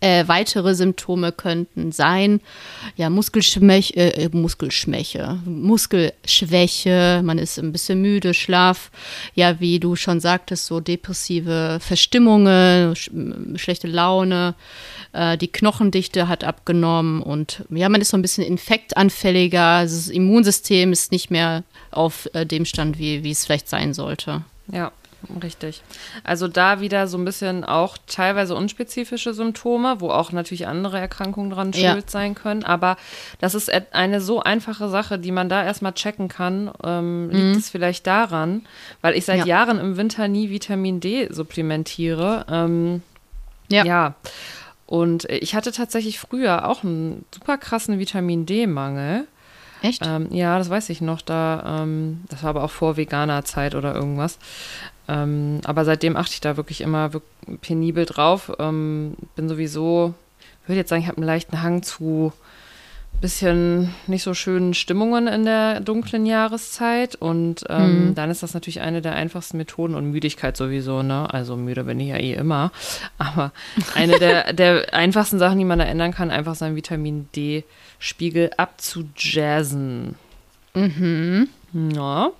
äh, 0.00 0.26
weitere 0.28 0.74
Symptome 0.74 1.32
könnten 1.32 1.92
sein, 1.92 2.40
ja, 2.96 3.10
Muskelschwäche, 3.10 3.94
äh, 3.96 4.24
äh, 4.24 4.28
Muskelschwäche, 4.32 5.38
Muskelschwäche, 5.44 7.20
man 7.24 7.38
ist 7.38 7.58
ein 7.58 7.72
bisschen 7.72 8.00
müde, 8.00 8.34
Schlaf, 8.34 8.90
ja, 9.34 9.60
wie 9.60 9.80
du 9.80 9.96
schon 9.96 10.20
sagtest, 10.20 10.66
so 10.66 10.80
depressive 10.80 11.78
Verstimmungen, 11.80 12.94
sch 12.94 13.10
schlechte 13.56 13.88
Laune, 13.88 14.54
äh, 15.12 15.36
die 15.36 15.48
Knochendichte 15.48 16.28
hat 16.28 16.44
abgenommen 16.44 17.22
und 17.22 17.64
ja, 17.70 17.88
man 17.88 18.00
ist 18.00 18.10
so 18.10 18.16
ein 18.16 18.22
bisschen 18.22 18.44
infektanfälliger, 18.44 19.82
das 19.82 20.08
Immunsystem 20.08 20.92
ist 20.92 21.12
nicht 21.12 21.30
mehr 21.30 21.64
auf 21.90 22.28
äh, 22.34 22.46
dem 22.46 22.64
Stand, 22.64 22.98
wie, 22.98 23.24
wie 23.24 23.30
es 23.30 23.44
vielleicht 23.44 23.68
sein 23.68 23.94
sollte. 23.94 24.42
Ja, 24.70 24.92
Richtig. 25.42 25.82
Also 26.22 26.46
da 26.46 26.80
wieder 26.80 27.08
so 27.08 27.18
ein 27.18 27.24
bisschen 27.24 27.64
auch 27.64 27.98
teilweise 28.06 28.54
unspezifische 28.54 29.34
Symptome, 29.34 30.00
wo 30.00 30.10
auch 30.10 30.30
natürlich 30.30 30.66
andere 30.68 30.98
Erkrankungen 30.98 31.50
dran 31.50 31.72
ja. 31.72 31.92
schuld 31.92 32.08
sein 32.08 32.34
können. 32.36 32.62
Aber 32.62 32.96
das 33.40 33.54
ist 33.54 33.70
eine 33.92 34.20
so 34.20 34.40
einfache 34.40 34.88
Sache, 34.88 35.18
die 35.18 35.32
man 35.32 35.48
da 35.48 35.64
erstmal 35.64 35.92
checken 35.92 36.28
kann. 36.28 36.70
Ähm, 36.84 37.30
liegt 37.30 37.44
mhm. 37.44 37.58
es 37.58 37.68
vielleicht 37.68 38.06
daran, 38.06 38.64
weil 39.00 39.16
ich 39.16 39.24
seit 39.24 39.40
ja. 39.40 39.46
Jahren 39.46 39.78
im 39.78 39.96
Winter 39.96 40.28
nie 40.28 40.50
Vitamin 40.50 41.00
D 41.00 41.28
supplementiere. 41.30 42.46
Ähm, 42.48 43.02
ja. 43.68 43.84
ja. 43.84 44.14
Und 44.86 45.24
ich 45.26 45.54
hatte 45.54 45.72
tatsächlich 45.72 46.18
früher 46.18 46.68
auch 46.68 46.84
einen 46.84 47.24
super 47.34 47.58
krassen 47.58 47.98
Vitamin 47.98 48.46
D-Mangel. 48.46 49.26
Echt? 49.82 50.04
Ähm, 50.04 50.28
ja, 50.30 50.58
das 50.58 50.70
weiß 50.70 50.88
ich 50.90 51.00
noch. 51.00 51.20
Da, 51.20 51.82
ähm, 51.82 52.24
das 52.28 52.42
war 52.42 52.50
aber 52.50 52.64
auch 52.64 52.70
vor 52.70 52.96
veganer 52.96 53.44
Zeit 53.44 53.74
oder 53.74 53.94
irgendwas. 53.94 54.38
Ähm, 55.08 55.60
aber 55.64 55.84
seitdem 55.84 56.16
achte 56.16 56.34
ich 56.34 56.40
da 56.40 56.56
wirklich 56.56 56.82
immer 56.82 57.10
penibel 57.62 58.04
drauf. 58.04 58.52
Ähm, 58.58 59.16
bin 59.36 59.48
sowieso, 59.48 60.14
ich 60.62 60.68
würde 60.68 60.78
jetzt 60.78 60.90
sagen, 60.90 61.02
ich 61.02 61.08
habe 61.08 61.16
einen 61.16 61.26
leichten 61.26 61.62
Hang 61.62 61.82
zu 61.82 62.32
bisschen 63.20 63.92
nicht 64.06 64.22
so 64.22 64.32
schönen 64.32 64.74
Stimmungen 64.74 65.26
in 65.26 65.44
der 65.44 65.80
dunklen 65.80 66.24
Jahreszeit. 66.26 67.16
Und 67.16 67.64
ähm, 67.68 68.08
mhm. 68.08 68.14
dann 68.14 68.30
ist 68.30 68.42
das 68.42 68.54
natürlich 68.54 68.80
eine 68.80 69.02
der 69.02 69.14
einfachsten 69.14 69.56
Methoden 69.56 69.94
und 69.94 70.10
Müdigkeit 70.10 70.56
sowieso, 70.56 71.02
ne? 71.02 71.32
Also 71.32 71.56
müde 71.56 71.84
bin 71.84 71.98
ich 72.00 72.08
ja 72.08 72.16
eh 72.16 72.34
immer. 72.34 72.70
Aber 73.18 73.52
eine 73.94 74.18
der, 74.18 74.52
der 74.52 74.94
einfachsten 74.94 75.38
Sachen, 75.38 75.58
die 75.58 75.64
man 75.64 75.78
da 75.78 75.84
ändern 75.84 76.12
kann, 76.12 76.30
einfach 76.30 76.54
seinen 76.54 76.76
Vitamin 76.76 77.28
D-Spiegel 77.34 78.50
abzujazzen. 78.56 80.14
Mhm. 80.74 81.48
Ja. 81.72 82.30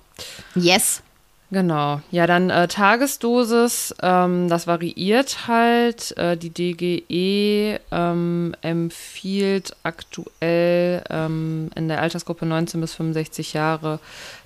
Yes. 0.55 1.03
Genau, 1.51 1.99
ja, 2.11 2.27
dann 2.27 2.51
äh, 2.51 2.67
Tagesdosis, 2.67 3.95
ähm, 4.03 4.49
das 4.49 4.67
variiert 4.67 5.47
halt. 5.47 6.15
Äh, 6.15 6.37
die 6.37 6.51
DGE 6.51 7.79
ähm, 7.91 8.53
empfiehlt 8.61 9.75
aktuell 9.81 11.03
ähm, 11.09 11.71
in 11.73 11.87
der 11.87 12.01
Altersgruppe 12.01 12.45
19 12.45 12.79
bis 12.81 12.93
65 12.93 13.53
Jahre 13.53 13.99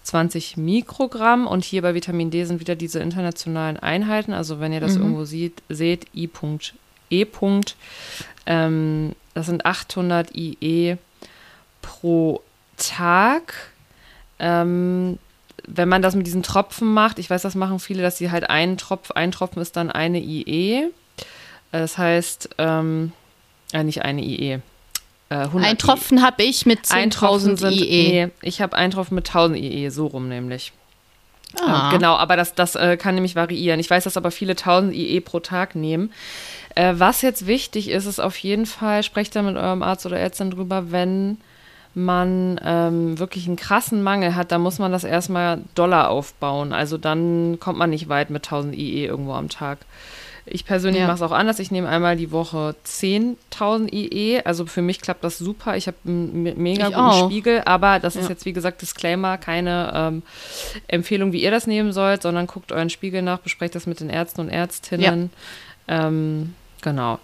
20 0.03 0.55
Mikrogramm 0.55 1.45
und 1.45 1.65
hier 1.65 1.81
bei 1.81 1.93
Vitamin 1.93 2.31
D 2.31 2.45
sind 2.45 2.61
wieder 2.61 2.75
diese 2.75 3.01
internationalen 3.01 3.77
Einheiten. 3.77 4.31
Also 4.31 4.61
wenn 4.61 4.71
ihr 4.71 4.79
das 4.79 4.95
mhm. 4.95 5.01
irgendwo 5.01 5.25
sieht, 5.25 5.61
seht, 5.67 6.07
I.E. 6.15 7.27
Ähm, 8.45 9.15
das 9.33 9.45
sind 9.45 9.65
800 9.65 10.33
IE 10.35 10.95
pro 11.81 12.41
Tag. 12.77 13.53
Ähm, 14.39 15.19
wenn 15.67 15.89
man 15.89 16.01
das 16.01 16.15
mit 16.15 16.27
diesen 16.27 16.43
Tropfen 16.43 16.93
macht, 16.93 17.19
ich 17.19 17.29
weiß, 17.29 17.41
das 17.41 17.55
machen 17.55 17.79
viele, 17.79 18.01
dass 18.01 18.17
sie 18.17 18.31
halt 18.31 18.49
einen 18.49 18.77
Tropf, 18.77 19.11
ein 19.11 19.31
Tropfen 19.31 19.61
ist 19.61 19.75
dann 19.75 19.91
eine 19.91 20.19
IE. 20.19 20.89
Das 21.71 21.97
heißt, 21.97 22.49
ähm, 22.57 23.13
äh, 23.71 23.83
nicht 23.83 24.03
eine 24.03 24.21
IE. 24.21 24.59
Äh, 25.29 25.35
100 25.35 25.69
Ein 25.69 25.77
Tropfen 25.77 26.21
habe 26.21 26.43
ich 26.43 26.65
mit 26.65 26.91
Ein 26.91 27.09
Tropfen 27.09 27.55
10.000 27.55 27.57
sind, 27.57 27.71
IE. 27.71 28.25
Nee, 28.25 28.29
ich 28.41 28.61
habe 28.61 28.75
einen 28.75 28.91
Tropfen 28.91 29.15
mit 29.15 29.27
1000 29.27 29.57
IE, 29.57 29.89
so 29.89 30.07
rum 30.07 30.27
nämlich. 30.29 30.73
Ah. 31.61 31.89
Ähm, 31.91 31.97
genau, 31.97 32.15
aber 32.15 32.35
das, 32.35 32.55
das 32.55 32.75
äh, 32.75 32.97
kann 32.97 33.15
nämlich 33.15 33.35
variieren. 33.35 33.79
Ich 33.79 33.89
weiß, 33.89 34.03
dass 34.03 34.17
aber 34.17 34.31
viele 34.31 34.51
1000 34.51 34.93
IE 34.93 35.19
pro 35.21 35.39
Tag 35.39 35.75
nehmen. 35.75 36.11
Äh, 36.75 36.93
was 36.97 37.21
jetzt 37.21 37.47
wichtig 37.47 37.89
ist, 37.89 38.05
ist 38.05 38.19
auf 38.19 38.37
jeden 38.37 38.65
Fall, 38.65 39.03
sprecht 39.03 39.35
da 39.35 39.41
mit 39.41 39.55
eurem 39.55 39.83
Arzt 39.83 40.05
oder 40.05 40.19
Ärztin 40.19 40.51
drüber, 40.51 40.91
wenn 40.91 41.37
man 41.95 42.59
ähm, 42.63 43.19
wirklich 43.19 43.45
einen 43.47 43.55
krassen 43.55 44.01
Mangel 44.03 44.35
hat, 44.35 44.51
dann 44.51 44.61
muss 44.61 44.79
man 44.79 44.91
das 44.91 45.03
erstmal 45.03 45.61
Dollar 45.75 46.09
aufbauen. 46.09 46.73
Also 46.73 46.97
dann 46.97 47.57
kommt 47.59 47.77
man 47.77 47.89
nicht 47.91 48.09
weit 48.09 48.29
mit 48.29 48.45
1000 48.45 48.75
IE 48.75 49.05
irgendwo 49.05 49.33
am 49.33 49.49
Tag. 49.49 49.79
Ich 50.45 50.65
persönlich 50.65 50.99
Ja. 50.99 51.07
mache 51.07 51.15
es 51.15 51.21
auch 51.21 51.31
anders. 51.31 51.59
Ich 51.59 51.71
nehme 51.71 51.87
einmal 51.87 52.17
die 52.17 52.31
Woche 52.31 52.75
10.000 52.83 53.93
IE. 53.93 54.41
Also 54.43 54.65
für 54.65 54.81
mich 54.81 54.99
klappt 54.99 55.23
das 55.23 55.37
super. 55.37 55.77
Ich 55.77 55.87
habe 55.87 55.95
einen 56.05 56.43
me- 56.43 56.55
mega 56.55 56.89
Ich 56.89 56.93
guten 56.95 56.99
auch. 57.07 57.25
Spiegel, 57.29 57.61
aber 57.63 57.99
das 57.99 58.17
ist 58.17 58.23
Ja. 58.23 58.29
jetzt 58.31 58.43
wie 58.45 58.51
gesagt 58.51 58.81
Disclaimer, 58.81 59.37
keine 59.37 59.91
ähm, 59.95 60.23
Empfehlung, 60.89 61.31
wie 61.31 61.41
ihr 61.41 61.51
das 61.51 61.65
nehmen 61.65 61.93
sollt, 61.93 62.23
sondern 62.23 62.47
guckt 62.47 62.73
euren 62.73 62.89
Spiegel 62.89 63.21
nach, 63.21 63.39
besprecht 63.39 63.73
das 63.75 63.87
mit 63.87 64.01
den 64.01 64.09
Ärzten 64.09 64.41
und 64.41 64.49
Ärztinnen. 64.49 65.29
Ähm, 65.87 66.55
genau. 66.81 67.19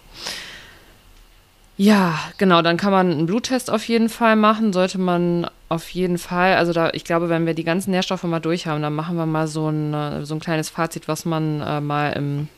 Ja, 1.80 2.18
genau, 2.36 2.60
dann 2.60 2.76
kann 2.76 2.92
man 2.92 3.10
einen 3.10 3.24
Bluttest 3.24 3.70
auf 3.70 3.88
jeden 3.88 4.10
Fall 4.10 4.36
machen, 4.36 4.74
sollte 4.74 4.98
man 4.98 5.48
auf 5.70 5.88
jeden 5.88 6.18
Fall, 6.18 6.56
also 6.56 6.74
da, 6.74 6.90
ich 6.92 7.04
glaube, 7.04 7.30
wenn 7.30 7.46
wir 7.46 7.54
die 7.54 7.64
ganzen 7.64 7.92
Nährstoffe 7.92 8.22
mal 8.24 8.38
durch 8.38 8.66
haben, 8.66 8.82
dann 8.82 8.94
machen 8.94 9.16
wir 9.16 9.24
mal 9.24 9.48
so 9.48 9.70
ein, 9.70 9.94
äh, 9.94 10.26
so 10.26 10.34
ein 10.34 10.40
kleines 10.40 10.68
Fazit, 10.68 11.08
was 11.08 11.24
man 11.24 11.62
äh, 11.62 11.80
mal 11.80 12.10
im 12.10 12.48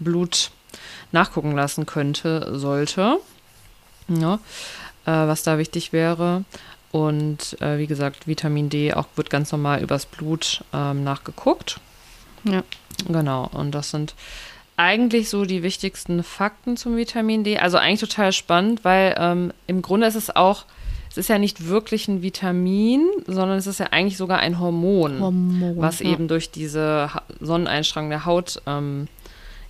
Blut 0.00 0.50
nachgucken 1.12 1.52
lassen 1.52 1.86
könnte, 1.86 2.58
sollte. 2.58 3.20
Ja, 4.08 4.34
äh, 4.34 4.38
was 5.12 5.42
da 5.42 5.56
wichtig 5.56 5.94
wäre. 5.94 6.44
Und 6.92 7.58
äh, 7.62 7.78
wie 7.78 7.86
gesagt, 7.86 8.26
Vitamin 8.26 8.68
D 8.68 8.92
auch 8.92 9.06
wird 9.16 9.30
ganz 9.30 9.50
normal 9.50 9.80
übers 9.80 10.04
Blut 10.04 10.62
ähm, 10.74 11.04
nachgeguckt. 11.04 11.80
Ja. 12.44 12.62
Genau, 13.08 13.48
und 13.50 13.70
das 13.70 13.92
sind 13.92 14.14
eigentlich 14.78 15.28
so 15.28 15.44
die 15.44 15.62
wichtigsten 15.62 16.22
Fakten 16.22 16.76
zum 16.76 16.96
Vitamin 16.96 17.42
D. 17.42 17.58
Also 17.58 17.76
eigentlich 17.76 18.00
total 18.00 18.32
spannend, 18.32 18.84
weil 18.84 19.14
ähm, 19.18 19.52
im 19.66 19.82
Grunde 19.82 20.06
ist 20.06 20.14
es 20.14 20.34
auch, 20.34 20.64
es 21.10 21.18
ist 21.18 21.28
ja 21.28 21.38
nicht 21.38 21.66
wirklich 21.66 22.06
ein 22.06 22.22
Vitamin, 22.22 23.04
sondern 23.26 23.58
es 23.58 23.66
ist 23.66 23.80
ja 23.80 23.86
eigentlich 23.86 24.16
sogar 24.16 24.38
ein 24.38 24.60
Hormon, 24.60 25.20
Hormon, 25.20 25.74
was 25.78 25.98
ja. 25.98 26.10
eben 26.10 26.28
durch 26.28 26.52
diese 26.52 27.12
ha 27.12 27.22
Sonneneinstrahlung 27.40 28.10
der 28.10 28.24
Haut 28.24 28.62
ähm, 28.66 29.08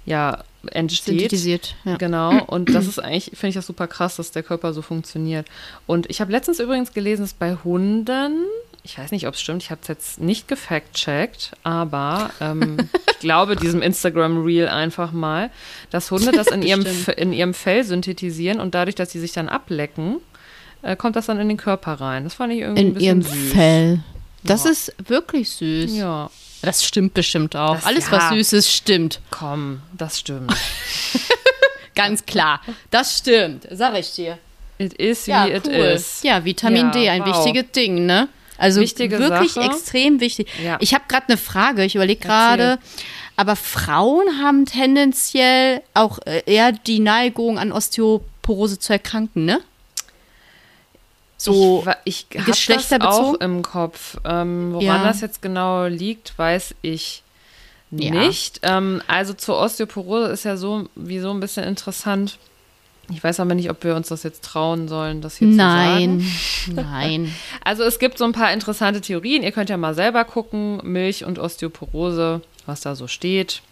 ja 0.04 0.44
entsteht. 0.72 1.14
synthetisiert. 1.14 1.74
Ja. 1.84 1.96
Genau, 1.96 2.44
und 2.44 2.74
das 2.74 2.86
ist 2.86 2.98
eigentlich, 2.98 3.30
finde 3.34 3.48
ich 3.48 3.54
das 3.54 3.66
super 3.66 3.86
krass, 3.86 4.16
dass 4.16 4.30
der 4.30 4.42
Körper 4.42 4.74
so 4.74 4.82
funktioniert. 4.82 5.46
Und 5.86 6.10
ich 6.10 6.20
habe 6.20 6.32
letztens 6.32 6.60
übrigens 6.60 6.92
gelesen, 6.92 7.22
dass 7.22 7.32
bei 7.32 7.56
Hunden, 7.64 8.44
ich 8.90 8.96
weiß 8.98 9.10
nicht, 9.10 9.26
ob 9.26 9.34
es 9.34 9.40
stimmt, 9.42 9.62
ich 9.62 9.70
habe 9.70 9.80
es 9.82 9.88
jetzt 9.88 10.18
nicht 10.20 10.48
gefact-checkt, 10.48 11.52
aber 11.62 12.30
ähm, 12.40 12.88
ich 13.10 13.18
glaube 13.18 13.54
diesem 13.54 13.82
Instagram-Reel 13.82 14.66
einfach 14.68 15.12
mal, 15.12 15.50
dass 15.90 16.10
Hunde 16.10 16.32
das 16.32 16.46
in 16.46 16.62
ihrem, 16.62 16.86
in 17.18 17.34
ihrem 17.34 17.52
Fell 17.52 17.84
synthetisieren 17.84 18.60
und 18.60 18.74
dadurch, 18.74 18.94
dass 18.94 19.10
sie 19.10 19.20
sich 19.20 19.32
dann 19.32 19.50
ablecken, 19.50 20.16
äh, 20.80 20.96
kommt 20.96 21.16
das 21.16 21.26
dann 21.26 21.38
in 21.38 21.48
den 21.48 21.58
Körper 21.58 21.94
rein. 22.00 22.24
Das 22.24 22.32
fand 22.34 22.52
ich 22.54 22.60
irgendwie 22.60 22.80
ein 22.80 22.86
In 22.88 22.94
bisschen 22.94 23.06
ihrem 23.06 23.22
süß. 23.22 23.52
Fell. 23.52 24.00
Das 24.44 24.64
Ja. 24.64 24.70
ist 24.70 24.94
wirklich 25.06 25.50
süß. 25.50 25.94
Ja, 25.94 26.30
Das 26.62 26.82
stimmt 26.84 27.12
bestimmt 27.12 27.56
auch. 27.56 27.74
Das- 27.74 27.84
Alles, 27.84 28.06
ja. 28.06 28.12
was 28.12 28.28
süß 28.30 28.52
ist, 28.54 28.72
stimmt. 28.72 29.20
komm, 29.30 29.82
das 29.98 30.18
stimmt. 30.20 30.50
Ganz 31.94 32.24
klar. 32.24 32.60
Das 32.90 33.18
stimmt. 33.18 33.66
Sag 33.70 33.98
ich 33.98 34.12
dir. 34.12 34.38
It 34.78 34.92
is 34.94 35.26
wie 35.26 35.30
Ja, 35.32 35.46
it 35.46 35.66
cool. 35.66 35.74
is. 35.74 36.22
Ja, 36.22 36.44
Vitamin 36.44 36.86
Ja, 36.86 36.90
D, 36.92 37.08
ein 37.08 37.22
wow. 37.26 37.44
wichtiges 37.44 37.72
Ding, 37.72 38.06
ne? 38.06 38.28
Also 38.58 38.80
Wichtige 38.80 39.18
wirklich 39.18 39.52
Sache. 39.52 39.66
extrem 39.66 40.20
wichtig. 40.20 40.48
Ja. 40.62 40.76
Ich 40.80 40.92
habe 40.94 41.04
gerade 41.08 41.28
eine 41.28 41.36
Frage, 41.38 41.84
ich 41.84 41.94
überlege 41.94 42.20
gerade, 42.20 42.78
aber 43.36 43.54
Frauen 43.56 44.26
haben 44.42 44.66
tendenziell 44.66 45.80
auch 45.94 46.18
äh, 46.26 46.42
eher 46.46 46.72
die 46.72 46.98
Neigung 46.98 47.58
an 47.58 47.70
Osteoporose 47.72 48.78
zu 48.80 48.92
erkranken, 48.92 49.44
ne? 49.44 49.60
So 51.36 51.84
ich, 52.04 52.26
ich 52.30 52.36
habe 52.38 52.46
das 52.50 52.56
geschlechterbezogen? 52.56 53.36
auch 53.36 53.40
im 53.40 53.62
Kopf. 53.62 54.16
Ähm, 54.24 54.70
woran 54.72 54.84
Ja. 54.84 55.04
das 55.04 55.20
jetzt 55.20 55.40
genau 55.40 55.86
liegt, 55.86 56.36
weiß 56.36 56.74
ich 56.82 57.22
Ja. 57.92 58.10
nicht. 58.10 58.58
Ähm, 58.64 59.00
also 59.06 59.34
zur 59.34 59.56
Osteoporose 59.60 60.26
ist 60.32 60.44
ja 60.44 60.56
so 60.56 60.88
wie 60.96 61.20
so 61.20 61.30
ein 61.30 61.38
bisschen 61.38 61.62
interessant. 61.64 62.38
Ich 63.10 63.24
weiß 63.24 63.40
aber 63.40 63.54
nicht, 63.54 63.70
ob 63.70 63.82
wir 63.84 63.96
uns 63.96 64.08
das 64.08 64.22
jetzt 64.22 64.44
trauen 64.44 64.86
sollen, 64.88 65.22
das 65.22 65.36
hier 65.36 65.50
zu 65.50 65.56
sagen. 65.56 66.18
Nein, 66.18 66.24
nein. 66.90 67.34
Also 67.64 67.82
es 67.84 67.98
gibt 67.98 68.18
so 68.18 68.24
ein 68.24 68.32
paar 68.32 68.52
interessante 68.52 69.00
Theorien. 69.00 69.42
Ihr 69.42 69.52
könnt 69.52 69.70
ja 69.70 69.76
mal 69.76 69.94
selber 69.94 70.24
gucken, 70.24 70.80
Milch 70.82 71.24
und 71.24 71.38
Osteoporose, 71.38 72.42
was 72.66 72.80
da 72.82 72.94
so 72.94 73.06
steht. 73.06 73.62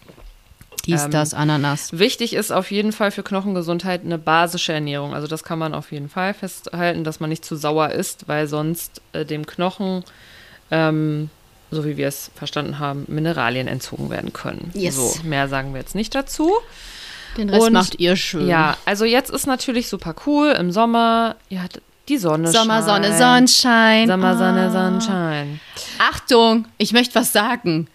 Dies, 0.86 1.04
Ähm, 1.04 1.10
das, 1.10 1.34
Ananas. 1.34 1.98
Wichtig 1.98 2.32
ist 2.34 2.52
auf 2.52 2.70
jeden 2.70 2.92
Fall 2.92 3.10
für 3.10 3.22
Knochengesundheit 3.22 4.02
eine 4.04 4.18
basische 4.18 4.72
Ernährung. 4.72 5.14
Also 5.14 5.26
das 5.26 5.44
kann 5.44 5.58
man 5.58 5.74
auf 5.74 5.92
jeden 5.92 6.08
Fall 6.08 6.32
festhalten, 6.32 7.04
dass 7.04 7.20
man 7.20 7.28
nicht 7.28 7.44
zu 7.44 7.56
sauer 7.56 7.90
isst, 7.90 8.28
weil 8.28 8.46
sonst 8.46 9.02
äh, 9.12 9.24
dem 9.24 9.46
Knochen, 9.46 10.04
ähm, 10.70 11.28
so 11.70 11.84
wie 11.84 11.96
wir 11.96 12.06
es 12.08 12.30
verstanden 12.36 12.78
haben, 12.78 13.04
Mineralien 13.08 13.66
entzogen 13.66 14.10
werden 14.10 14.32
können. 14.32 14.70
Yes. 14.74 14.94
So, 14.94 15.14
mehr 15.24 15.48
sagen 15.48 15.74
wir 15.74 15.80
jetzt 15.80 15.94
nicht 15.96 16.14
dazu. 16.14 16.52
Den 17.36 17.50
Rest 17.50 17.66
und- 17.66 17.72
macht 17.72 17.98
ihr 18.00 18.16
schön. 18.16 18.46
Ja, 18.48 18.76
also 18.84 19.04
jetzt 19.04 19.30
ist 19.30 19.46
natürlich 19.46 19.88
super 19.88 20.14
cool 20.26 20.48
im 20.58 20.70
Sommer. 20.72 21.36
Ihr 21.48 21.62
hattet 21.62 21.82
die 22.08 22.18
Sonne. 22.18 22.48
Sommer, 22.50 22.82
Sonne, 22.82 23.06
scheint. 23.08 23.18
Sonnenschein. 23.18 24.08
Sommer, 24.08 24.36
Sonne, 24.36 24.66
Ah. 24.66 24.70
Sonnenschein. 24.70 25.60
Achtung, 25.98 26.66
ich 26.78 26.92
möchte 26.92 27.14
was 27.16 27.32
sagen. 27.32 27.88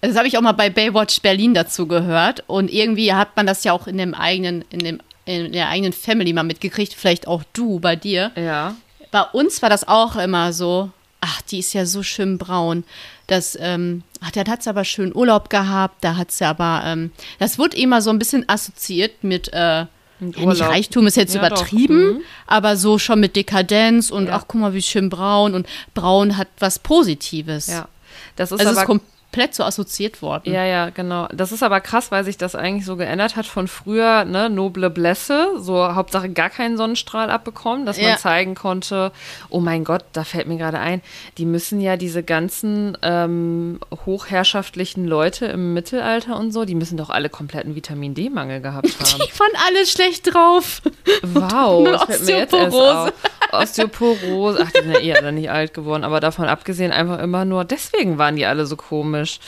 Das 0.00 0.16
habe 0.16 0.26
ich 0.28 0.36
auch 0.36 0.42
mal 0.42 0.52
bei 0.52 0.68
Baywatch 0.70 1.20
Berlin 1.22 1.54
dazu 1.54 1.86
gehört. 1.86 2.44
Und 2.46 2.70
irgendwie 2.70 3.14
hat 3.14 3.36
man 3.36 3.46
das 3.46 3.64
ja 3.64 3.72
auch 3.72 3.86
in 3.86 3.96
dem 3.98 4.14
eigenen, 4.14 4.64
in 4.70 4.78
dem 4.80 5.00
in 5.26 5.52
der 5.52 5.70
eigenen 5.70 5.94
Family 5.94 6.34
mal 6.34 6.42
mitgekriegt, 6.42 6.92
vielleicht 6.92 7.26
auch 7.26 7.42
du 7.54 7.80
bei 7.80 7.96
dir. 7.96 8.30
Ja. 8.36 8.74
Bei 9.10 9.22
uns 9.22 9.62
war 9.62 9.70
das 9.70 9.88
auch 9.88 10.16
immer 10.16 10.52
so, 10.52 10.90
ach, 11.24 11.40
die 11.42 11.58
ist 11.60 11.72
ja 11.72 11.86
so 11.86 12.02
schön 12.02 12.36
braun. 12.38 12.84
Das, 13.26 13.56
ähm, 13.60 14.02
ach, 14.20 14.30
dann 14.32 14.46
hat 14.48 14.62
sie 14.62 14.68
aber 14.70 14.84
schön 14.84 15.14
Urlaub 15.14 15.48
gehabt, 15.48 16.04
da 16.04 16.16
hat 16.16 16.30
sie 16.30 16.44
aber, 16.46 16.82
ähm, 16.84 17.10
das 17.38 17.58
wurde 17.58 17.76
immer 17.78 18.02
so 18.02 18.10
ein 18.10 18.18
bisschen 18.18 18.46
assoziiert 18.48 19.24
mit, 19.24 19.48
äh, 19.52 19.56
ja, 19.86 19.88
nicht. 20.20 20.60
Reichtum 20.60 21.06
ist 21.06 21.16
jetzt 21.16 21.34
Ja, 21.34 21.40
übertrieben, 21.46 22.14
Mhm. 22.14 22.20
aber 22.46 22.76
so 22.76 22.98
schon 22.98 23.20
mit 23.20 23.36
Dekadenz 23.36 24.10
und 24.10 24.26
Ja. 24.26 24.36
ach, 24.36 24.44
guck 24.46 24.60
mal, 24.60 24.74
wie 24.74 24.82
schön 24.82 25.08
braun 25.08 25.54
und 25.54 25.66
braun 25.94 26.36
hat 26.36 26.48
was 26.58 26.78
Positives. 26.78 27.66
Ja. 27.68 27.88
Das 28.36 28.52
ist 28.52 28.60
Also 28.60 28.70
es 28.72 28.76
aber 28.76 28.82
ist 28.82 28.86
komplett 29.34 29.54
so 29.56 29.64
assoziiert 29.64 30.22
worden. 30.22 30.52
Ja, 30.52 30.64
ja, 30.64 30.90
genau. 30.90 31.26
Das 31.34 31.50
ist 31.50 31.64
aber 31.64 31.80
krass, 31.80 32.12
weil 32.12 32.22
sich 32.22 32.38
das 32.38 32.54
eigentlich 32.54 32.84
so 32.86 32.94
geändert 32.94 33.34
hat 33.34 33.46
von 33.46 33.66
früher, 33.66 34.24
ne, 34.24 34.48
noble 34.48 34.90
Blässe, 34.90 35.48
so 35.58 35.92
Hauptsache 35.96 36.28
gar 36.28 36.50
keinen 36.50 36.76
Sonnenstrahl 36.76 37.30
abbekommen, 37.30 37.84
dass 37.84 37.96
man 37.96 38.10
Ja. 38.10 38.16
zeigen 38.16 38.54
konnte, 38.54 39.10
oh 39.50 39.58
mein 39.58 39.82
Gott, 39.82 40.04
da 40.12 40.22
fällt 40.22 40.46
mir 40.46 40.56
gerade 40.56 40.78
ein, 40.78 41.02
die 41.38 41.46
müssen 41.46 41.80
ja 41.80 41.96
diese 41.96 42.22
ganzen 42.22 42.96
ähm, 43.02 43.80
hochherrschaftlichen 44.06 45.04
Leute 45.06 45.46
im 45.46 45.74
Mittelalter 45.74 46.36
und 46.38 46.52
so, 46.52 46.64
die 46.64 46.76
müssen 46.76 46.96
doch 46.96 47.10
alle 47.10 47.28
kompletten 47.28 47.74
Vitamin 47.74 48.14
D-Mangel 48.14 48.60
gehabt 48.60 48.86
haben. 49.00 49.20
Die 49.26 49.40
waren 49.40 49.52
alle 49.66 49.84
schlecht 49.86 50.32
drauf. 50.32 50.80
Wow, 51.22 51.84
das 51.90 52.04
fällt 52.04 52.26
mir 52.26 52.38
jetzt 52.38 52.54
erst 52.54 52.76
auf. 52.76 53.12
Osteoporose. 53.58 54.60
Ach, 54.62 54.70
die 54.70 54.82
sind 54.82 54.92
ja 54.92 55.00
eher 55.00 55.22
dann 55.22 55.34
nicht 55.34 55.50
alt 55.50 55.74
geworden, 55.74 56.04
aber 56.04 56.20
davon 56.20 56.46
abgesehen 56.46 56.92
einfach 56.92 57.18
immer 57.18 57.44
nur, 57.44 57.64
deswegen 57.64 58.18
waren 58.18 58.36
die 58.36 58.46
alle 58.46 58.66
so 58.66 58.76
komisch. 58.76 59.40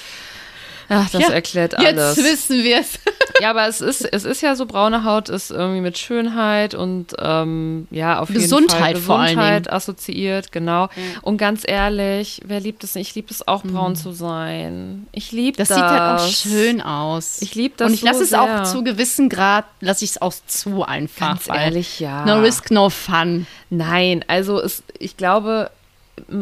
Ach, 0.88 1.10
das 1.10 1.22
Ja, 1.22 1.28
erklärt 1.30 1.76
alles. 1.76 2.16
Jetzt 2.16 2.26
wissen 2.26 2.62
wir 2.64 2.80
es. 2.80 2.98
Ja, 3.40 3.50
aber 3.50 3.68
es 3.68 3.82
ist, 3.82 4.00
es 4.00 4.24
ist 4.24 4.40
ja 4.40 4.56
so, 4.56 4.64
braune 4.64 5.04
Haut 5.04 5.28
ist 5.28 5.50
irgendwie 5.50 5.82
mit 5.82 5.98
Schönheit 5.98 6.74
und 6.74 7.14
ähm, 7.18 7.86
ja, 7.90 8.18
auf 8.18 8.30
jeden 8.30 8.40
Gesundheit 8.40 8.80
Fall 8.80 8.96
vor 8.96 9.18
allen 9.18 9.36
Gesundheit 9.36 9.66
Dingen. 9.66 9.76
assoziiert, 9.76 10.52
genau. 10.52 10.88
Und 11.20 11.36
ganz 11.36 11.62
ehrlich, 11.66 12.40
wer 12.46 12.60
liebt 12.60 12.82
es 12.82 12.94
nicht? 12.94 13.10
Ich 13.10 13.14
liebe 13.14 13.30
es 13.30 13.46
auch, 13.46 13.62
braun 13.62 13.94
zu 13.94 14.12
sein. 14.12 15.06
Ich 15.12 15.32
liebe 15.32 15.58
das. 15.58 15.68
Das, 15.68 15.76
sieht 15.76 15.86
halt 15.86 16.20
auch 16.20 16.28
schön 16.28 16.80
aus. 16.80 17.42
Ich 17.42 17.54
liebe 17.54 17.74
das 17.76 17.88
Und 17.88 17.94
ich 17.94 18.00
so 18.00 18.06
lasse 18.06 18.22
es 18.22 18.32
auch 18.32 18.62
zu 18.62 18.82
gewissen 18.82 19.28
Grad, 19.28 19.66
lasse 19.80 20.06
ich 20.06 20.12
es 20.12 20.22
auch 20.22 20.32
zu 20.46 20.84
einfach. 20.84 21.28
Ganz 21.28 21.48
ehrlich, 21.48 22.00
ja. 22.00 22.24
No 22.24 22.40
risk, 22.40 22.70
no 22.70 22.88
fun. 22.88 23.46
Nein, 23.68 24.24
also 24.28 24.60
es, 24.62 24.82
ich 24.98 25.18
glaube, 25.18 25.70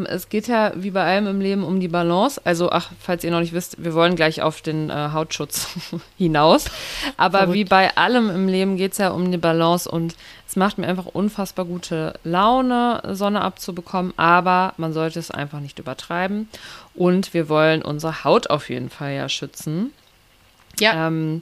es 0.07 0.29
geht 0.29 0.47
ja 0.47 0.71
wie 0.75 0.91
bei 0.91 1.03
allem 1.03 1.27
im 1.27 1.41
Leben 1.41 1.63
um 1.63 1.79
die 1.79 1.87
Balance. 1.87 2.39
Also, 2.43 2.71
ach, 2.71 2.91
falls 2.99 3.23
ihr 3.23 3.31
noch 3.31 3.41
nicht 3.41 3.53
wisst, 3.53 3.83
wir 3.83 3.93
wollen 3.93 4.15
gleich 4.15 4.41
auf 4.41 4.61
den 4.61 4.89
äh, 4.89 5.09
Hautschutz 5.11 5.69
hinaus. 6.17 6.65
Aber 7.17 7.39
Verrückt. 7.39 7.53
wie 7.53 7.65
bei 7.65 7.97
allem 7.97 8.29
im 8.29 8.47
Leben 8.47 8.77
geht 8.77 8.93
es 8.93 8.97
ja 8.99 9.09
um 9.09 9.31
die 9.31 9.37
Balance 9.37 9.89
und 9.89 10.15
es 10.47 10.55
macht 10.55 10.77
mir 10.77 10.87
einfach 10.87 11.07
unfassbar 11.07 11.65
gute 11.65 12.17
Laune, 12.23 13.01
Sonne 13.11 13.41
abzubekommen, 13.41 14.13
aber 14.15 14.73
man 14.77 14.93
sollte 14.93 15.19
es 15.19 15.31
einfach 15.31 15.59
nicht 15.59 15.79
übertreiben. 15.79 16.47
Und 16.93 17.33
wir 17.33 17.49
wollen 17.49 17.81
unsere 17.81 18.23
Haut 18.23 18.49
auf 18.49 18.69
jeden 18.69 18.89
Fall 18.89 19.13
ja 19.13 19.27
schützen. 19.27 19.91
Ja. 20.79 21.07
Ähm, 21.07 21.41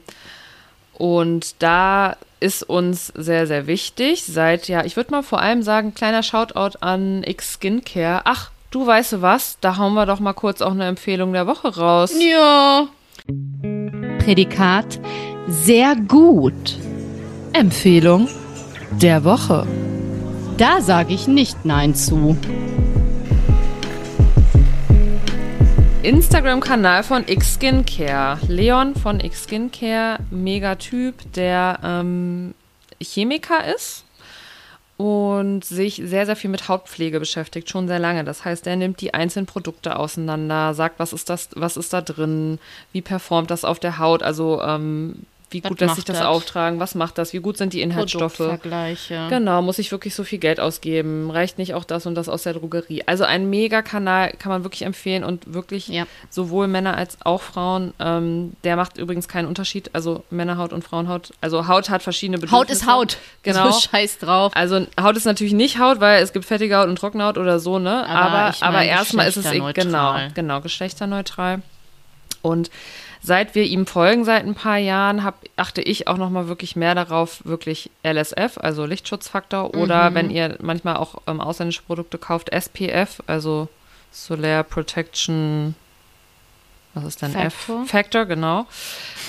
Und 0.98 1.62
da 1.62 2.16
ist 2.40 2.62
uns 2.62 3.08
sehr, 3.16 3.46
sehr 3.46 3.66
wichtig, 3.66 4.24
seit 4.24 4.68
ja, 4.68 4.84
ich 4.84 4.96
würde 4.96 5.10
mal 5.10 5.22
vor 5.22 5.40
allem 5.40 5.62
sagen, 5.62 5.94
kleiner 5.94 6.22
Shoutout 6.22 6.78
an 6.80 7.22
X 7.24 7.54
Skincare. 7.54 8.22
Ach, 8.24 8.50
du 8.70 8.86
weißt 8.86 9.14
du 9.14 9.22
was, 9.22 9.58
da 9.60 9.78
hauen 9.78 9.94
wir 9.94 10.06
doch 10.06 10.20
mal 10.20 10.34
kurz 10.34 10.60
auch 10.60 10.72
eine 10.72 10.86
Empfehlung 10.86 11.32
der 11.32 11.46
Woche 11.46 11.74
raus. 11.76 12.12
Ja. 12.20 12.86
Prädikat 14.18 15.00
sehr 15.48 15.96
gut. 15.96 16.78
Empfehlung 17.52 18.28
der 18.90 19.24
Woche. 19.24 19.66
Da 20.56 20.80
sage 20.80 21.12
ich 21.12 21.26
nicht 21.28 21.64
Nein 21.64 21.94
zu. 21.94 22.36
Instagram-Kanal 26.04 27.02
von 27.02 27.26
X 27.26 27.54
Skincare. 27.54 28.38
Leon 28.46 28.94
von 28.94 29.20
X 29.20 29.44
Skincare, 29.44 30.18
mega 30.30 30.74
Typ, 30.74 31.14
der 31.32 31.78
ähm, 31.82 32.52
Chemiker 33.00 33.74
ist 33.74 34.04
und 34.98 35.64
sich 35.64 36.02
sehr, 36.04 36.26
sehr 36.26 36.36
viel 36.36 36.50
mit 36.50 36.68
Hautpflege 36.68 37.18
beschäftigt, 37.18 37.70
schon 37.70 37.88
sehr 37.88 37.98
lange. 37.98 38.22
Das 38.22 38.44
heißt, 38.44 38.66
er 38.66 38.76
nimmt 38.76 39.00
die 39.00 39.14
einzelnen 39.14 39.46
Produkte 39.46 39.98
auseinander, 39.98 40.74
sagt, 40.74 40.98
was 40.98 41.14
ist 41.14 41.30
das, 41.30 41.48
was 41.54 41.78
ist 41.78 41.94
da 41.94 42.02
drin, 42.02 42.58
wie 42.92 43.00
performt 43.00 43.50
das 43.50 43.64
auf 43.64 43.78
der 43.78 43.98
Haut, 43.98 44.22
also 44.22 44.60
ähm, 44.60 45.24
wie 45.50 45.60
gut 45.60 45.80
lässt 45.80 45.94
sich 45.96 46.04
das 46.04 46.18
das? 46.18 46.26
auftragen, 46.26 46.80
was 46.80 46.94
macht 46.96 47.16
das, 47.18 47.32
wie 47.32 47.38
gut 47.38 47.56
sind 47.56 47.72
die 47.72 47.80
Inhaltsstoffe. 47.82 48.38
Genau, 49.28 49.62
muss 49.62 49.78
ich 49.78 49.92
wirklich 49.92 50.14
so 50.14 50.24
viel 50.24 50.38
Geld 50.38 50.58
ausgeben? 50.58 51.30
Reicht 51.30 51.58
nicht 51.58 51.74
auch 51.74 51.84
das 51.84 52.06
und 52.06 52.14
das 52.16 52.28
aus 52.28 52.42
der 52.42 52.54
Drogerie? 52.54 53.04
Also 53.06 53.22
ein 53.24 53.48
Mega-Kanal 53.50 54.32
kann 54.38 54.50
man 54.50 54.64
wirklich 54.64 54.82
empfehlen 54.82 55.22
und 55.22 55.54
wirklich 55.54 55.88
Ja. 55.88 56.06
sowohl 56.30 56.66
Männer 56.66 56.96
als 56.96 57.18
auch 57.24 57.40
Frauen. 57.42 57.94
Ähm, 58.00 58.54
der 58.64 58.74
macht 58.76 58.98
übrigens 58.98 59.28
keinen 59.28 59.46
Unterschied, 59.46 59.90
also 59.92 60.24
Männerhaut 60.30 60.72
und 60.72 60.82
Frauenhaut. 60.82 61.32
Also 61.40 61.68
Haut 61.68 61.88
hat 61.90 62.02
verschiedene 62.02 62.38
Bedürfnisse. 62.38 62.58
Haut 62.58 62.70
ist 62.70 62.86
Haut. 63.14 63.18
Genau. 63.44 63.70
So 63.70 63.80
scheiß 63.80 64.18
drauf. 64.18 64.52
Also 64.56 64.86
Haut 65.00 65.16
ist 65.16 65.24
natürlich 65.24 65.52
nicht 65.54 65.78
Haut, 65.78 66.00
weil 66.00 66.22
es 66.22 66.32
gibt 66.32 66.44
fettige 66.46 66.76
Haut 66.78 66.88
und 66.88 66.96
trockene 66.96 67.24
Haut 67.24 67.38
oder 67.38 67.60
so, 67.60 67.78
ne? 67.78 68.06
Aber 68.08 68.24
Aber, 68.34 68.54
aber 68.60 68.82
erstmal 68.82 69.28
ist 69.28 69.36
es 69.36 69.46
e- 69.52 69.72
genau, 69.72 70.16
genau 70.34 70.60
geschlechterneutral. 70.60 71.62
Und 72.42 72.70
seit 73.24 73.54
wir 73.54 73.64
ihm 73.64 73.86
folgen 73.86 74.24
seit 74.26 74.44
ein 74.44 74.54
paar 74.54 74.76
Jahren, 74.76 75.24
hab, 75.24 75.40
achte 75.56 75.80
ich 75.80 76.08
auch 76.08 76.18
noch 76.18 76.28
mal 76.28 76.46
wirklich 76.46 76.76
mehr 76.76 76.94
darauf, 76.94 77.40
wirklich 77.46 77.90
LSF, 78.04 78.58
also 78.58 78.84
Lichtschutzfaktor, 78.84 79.74
oder 79.74 80.10
Mhm. 80.10 80.14
wenn 80.14 80.30
ihr 80.30 80.58
manchmal 80.60 80.96
auch 80.96 81.22
ähm, 81.26 81.40
ausländische 81.40 81.82
Produkte 81.82 82.18
kauft, 82.18 82.50
SPF, 82.52 83.22
also 83.26 83.68
Solar 84.12 84.62
Protection, 84.62 85.74
was 86.92 87.04
ist 87.04 87.22
denn 87.22 87.32
Factor? 87.32 87.82
F? 87.82 87.90
Factor, 87.90 88.26
genau. 88.26 88.66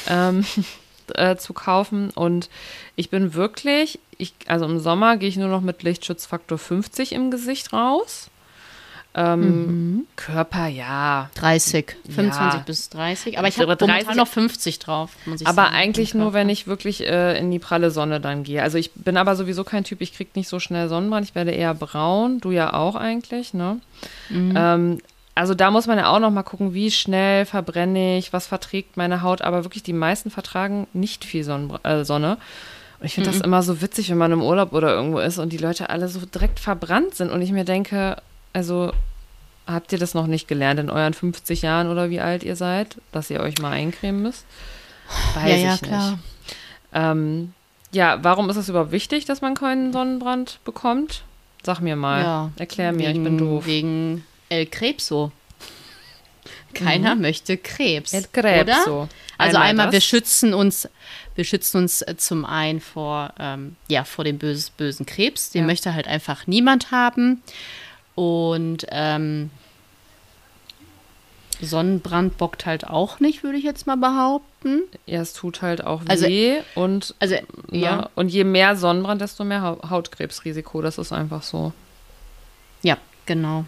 Ähm, 0.09 0.45
äh, 1.13 1.37
zu 1.37 1.53
kaufen. 1.53 2.09
Und 2.09 2.49
ich 2.97 3.09
bin 3.09 3.33
wirklich, 3.33 3.99
ich, 4.17 4.33
also 4.47 4.65
im 4.65 4.79
Sommer 4.79 5.15
gehe 5.15 5.29
ich 5.29 5.37
nur 5.37 5.47
noch 5.47 5.61
mit 5.61 5.83
Lichtschutzfaktor 5.83 6.57
50 6.57 7.13
im 7.13 7.31
Gesicht 7.31 7.71
raus. 7.71 8.29
Ähm, 9.17 10.05
Körper, 10.17 10.67
ja. 10.67 11.29
30, 11.35 11.95
25 12.13 12.37
Ja. 12.59 12.63
bis 12.65 12.89
30. 12.89 13.37
Aber 13.39 13.47
ich 13.47 13.55
Ich 13.55 13.59
habe 13.61 13.67
momentan 13.67 13.87
30 13.87 14.15
noch 14.15 14.27
50 14.27 14.79
drauf, 14.79 15.11
muss 15.25 15.41
ich 15.41 15.47
Aber 15.47 15.63
sagen. 15.63 15.75
eigentlich 15.75 16.13
nur, 16.13 16.33
wenn 16.33 16.49
ich 16.49 16.67
wirklich 16.67 17.05
äh, 17.07 17.37
in 17.39 17.49
die 17.49 17.59
pralle 17.59 17.91
Sonne 17.91 18.19
dann 18.19 18.43
gehe. 18.43 18.61
Also 18.61 18.77
ich 18.77 18.91
bin 18.93 19.15
aber 19.17 19.35
sowieso 19.35 19.63
kein 19.63 19.83
Typ, 19.85 20.01
ich 20.01 20.13
krieg 20.13 20.35
nicht 20.35 20.49
so 20.49 20.59
schnell 20.59 20.89
Sonnenbrand, 20.89 21.25
ich 21.27 21.35
werde 21.35 21.51
eher 21.51 21.73
braun, 21.73 22.39
du 22.41 22.51
ja 22.51 22.73
auch 22.73 22.95
eigentlich, 22.95 23.53
ne? 23.53 23.79
Mhm. 24.29 24.53
Ähm, 24.55 24.97
also 25.33 25.53
da 25.53 25.69
muss 25.71 25.85
man 25.87 25.97
ja 25.97 26.07
auch 26.13 26.19
noch 26.19 26.31
mal 26.31 26.43
gucken, 26.43 26.73
wie 26.73 26.91
schnell 26.91 27.45
verbrenne 27.45 28.17
ich, 28.17 28.31
was 28.31 28.47
verträgt 28.47 28.95
meine 28.97 29.21
Haut. 29.21 29.41
Aber 29.41 29.63
wirklich 29.65 29.83
die 29.83 29.91
meisten 29.93 30.29
vertragen 30.31 30.87
nicht 30.93 31.25
viel 31.25 31.43
Sonnenbr 31.43 31.79
äh, 31.83 32.05
Sonne. 32.05 32.37
Und 32.99 33.05
ich 33.05 33.15
finde 33.15 33.31
das 33.31 33.41
immer 33.41 33.61
so 33.61 33.81
witzig, 33.81 34.09
wenn 34.09 34.17
man 34.17 34.31
im 34.31 34.41
Urlaub 34.41 34.71
oder 34.71 34.93
irgendwo 34.93 35.19
ist 35.19 35.37
und 35.37 35.51
die 35.51 35.57
Leute 35.57 35.89
alle 35.89 36.07
so 36.07 36.21
direkt 36.25 36.59
verbrannt 36.61 37.15
sind 37.15 37.31
und 37.31 37.41
ich 37.41 37.51
mir 37.51 37.65
denke, 37.65 38.15
also 38.55 38.91
habt 39.67 39.91
ihr 39.91 39.99
das 39.99 40.13
noch 40.13 40.27
nicht 40.27 40.47
gelernt 40.47 40.79
in 40.79 40.89
euren 40.89 41.13
50 41.13 41.61
Jahren 41.61 41.89
oder 41.89 42.09
wie 42.09 42.19
alt 42.19 42.43
ihr 42.43 42.55
seid, 42.55 42.97
dass 43.11 43.29
ihr 43.29 43.39
euch 43.41 43.57
mal 43.59 43.71
eincremen 43.71 44.21
müsst? 44.21 44.45
Weiß 45.35 45.49
Ja, 45.49 45.55
ja, 45.55 45.73
ich 45.75 45.81
klar. 45.81 46.11
nicht. 46.11 46.19
Ähm, 46.93 47.53
ja, 47.91 48.23
warum 48.23 48.49
ist 48.49 48.57
es 48.57 48.69
überhaupt 48.69 48.91
wichtig, 48.91 49.25
dass 49.25 49.41
man 49.41 49.53
keinen 49.55 49.91
Sonnenbrand 49.93 50.59
bekommt? 50.65 51.23
Sag 51.63 51.79
mir 51.79 51.95
mal. 51.95 52.21
Ja, 52.21 52.51
Erklär 52.57 52.91
mir, 52.91 53.07
wegen, 53.09 53.17
ich 53.17 53.23
bin 53.23 53.37
doof. 53.37 53.65
Wegen 53.65 54.23
El 54.49 54.65
Krebso. 54.67 55.31
Keiner 56.73 57.15
möchte 57.15 57.57
Krebs. 57.57 58.13
El 58.13 58.25
Krebso. 58.31 59.03
Oder? 59.03 59.09
Also 59.37 59.57
Einmal 59.57 59.69
einmal, 59.69 59.91
wir 59.91 60.01
schützen 60.01 60.53
uns, 60.53 60.87
wir 61.35 61.43
schützen 61.43 61.77
uns 61.77 62.01
äh, 62.01 62.15
zum 62.17 62.45
einen 62.45 62.79
vor, 62.81 63.33
ähm, 63.39 63.75
ja, 63.87 64.03
vor 64.03 64.23
dem 64.25 64.37
böses, 64.37 64.69
bösen 64.69 65.05
Krebs. 65.05 65.51
Den 65.51 65.61
Ja. 65.61 65.67
möchte 65.67 65.93
halt 65.93 66.07
einfach 66.07 66.47
niemand 66.47 66.91
haben. 66.91 67.41
Und 68.15 68.85
ähm, 68.91 69.49
Sonnenbrand 71.61 72.37
bockt 72.37 72.65
halt 72.65 72.85
auch 72.87 73.19
nicht, 73.21 73.43
würde 73.43 73.57
ich 73.57 73.63
jetzt 73.63 73.87
mal 73.87 73.95
behaupten. 73.95 74.81
Ja, 75.05 75.21
es 75.21 75.33
tut 75.33 75.61
halt 75.61 75.83
auch 75.83 76.01
Also- 76.07 76.25
weh 76.27 76.59
und, 76.75 77.15
Also, 77.19 77.35
ja. 77.35 77.41
ja, 77.71 78.09
und 78.15 78.29
je 78.29 78.43
mehr 78.43 78.75
Sonnenbrand, 78.75 79.21
desto 79.21 79.43
mehr 79.45 79.61
Hau- 79.61 79.89
Hautkrebsrisiko. 79.89 80.81
Das 80.81 80.97
ist 80.97 81.11
einfach 81.13 81.43
so. 81.43 81.71
ja, 82.81 82.97
genau. 83.25 83.65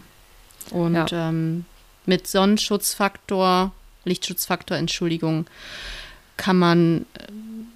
Und 0.72 0.96
Ja. 0.96 1.08
ähm, 1.30 1.66
mit 2.06 2.28
Sonnenschutzfaktor, 2.28 3.72
Lichtschutzfaktor, 4.04 4.78
Entschuldigung, 4.78 5.48
kann 6.36 6.58
man 6.58 7.06
ähm, 7.28 7.68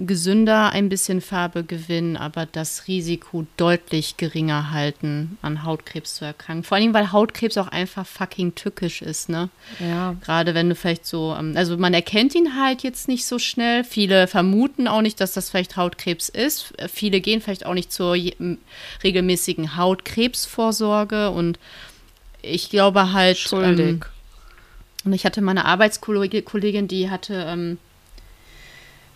gesünder 0.00 0.70
ein 0.70 0.88
bisschen 0.88 1.20
Farbe 1.20 1.62
gewinnen, 1.64 2.16
aber 2.16 2.46
das 2.46 2.88
Risiko 2.88 3.46
deutlich 3.56 4.16
geringer 4.16 4.70
halten, 4.70 5.38
an 5.42 5.64
Hautkrebs 5.64 6.16
zu 6.16 6.24
erkranken. 6.24 6.64
Vor 6.64 6.76
allem, 6.76 6.94
weil 6.94 7.12
Hautkrebs 7.12 7.56
auch 7.58 7.68
einfach 7.68 8.06
fucking 8.06 8.54
tückisch 8.54 9.02
ist, 9.02 9.28
ne? 9.28 9.50
Ja. 9.78 10.16
Gerade 10.22 10.54
wenn 10.54 10.68
du 10.68 10.74
vielleicht 10.74 11.06
so, 11.06 11.36
ähm, 11.38 11.54
also 11.56 11.76
man 11.76 11.94
erkennt 11.94 12.34
ihn 12.34 12.56
halt 12.60 12.82
jetzt 12.82 13.08
nicht 13.08 13.26
so 13.26 13.38
schnell. 13.38 13.84
Viele 13.84 14.26
vermuten 14.26 14.88
auch 14.88 15.02
nicht, 15.02 15.20
dass 15.20 15.32
das 15.32 15.50
vielleicht 15.50 15.76
Hautkrebs 15.76 16.28
ist. 16.28 16.72
Viele 16.92 17.20
gehen 17.20 17.40
vielleicht 17.40 17.66
auch 17.66 17.74
nicht 17.74 17.92
zur 17.92 18.16
regelmäßigen 19.04 19.76
Hautkrebsvorsorge 19.76 21.30
und 21.30 21.58
ich 22.42 22.70
glaube 22.70 23.12
halt. 23.12 23.38
Schuldig. 23.38 23.86
Ähm, 23.86 24.00
und 25.04 25.12
ich 25.14 25.24
hatte 25.24 25.40
meine 25.40 25.64
Arbeitskollegin, 25.64 26.88
die 26.88 27.10
hatte, 27.10 27.46
ähm, 27.48 27.78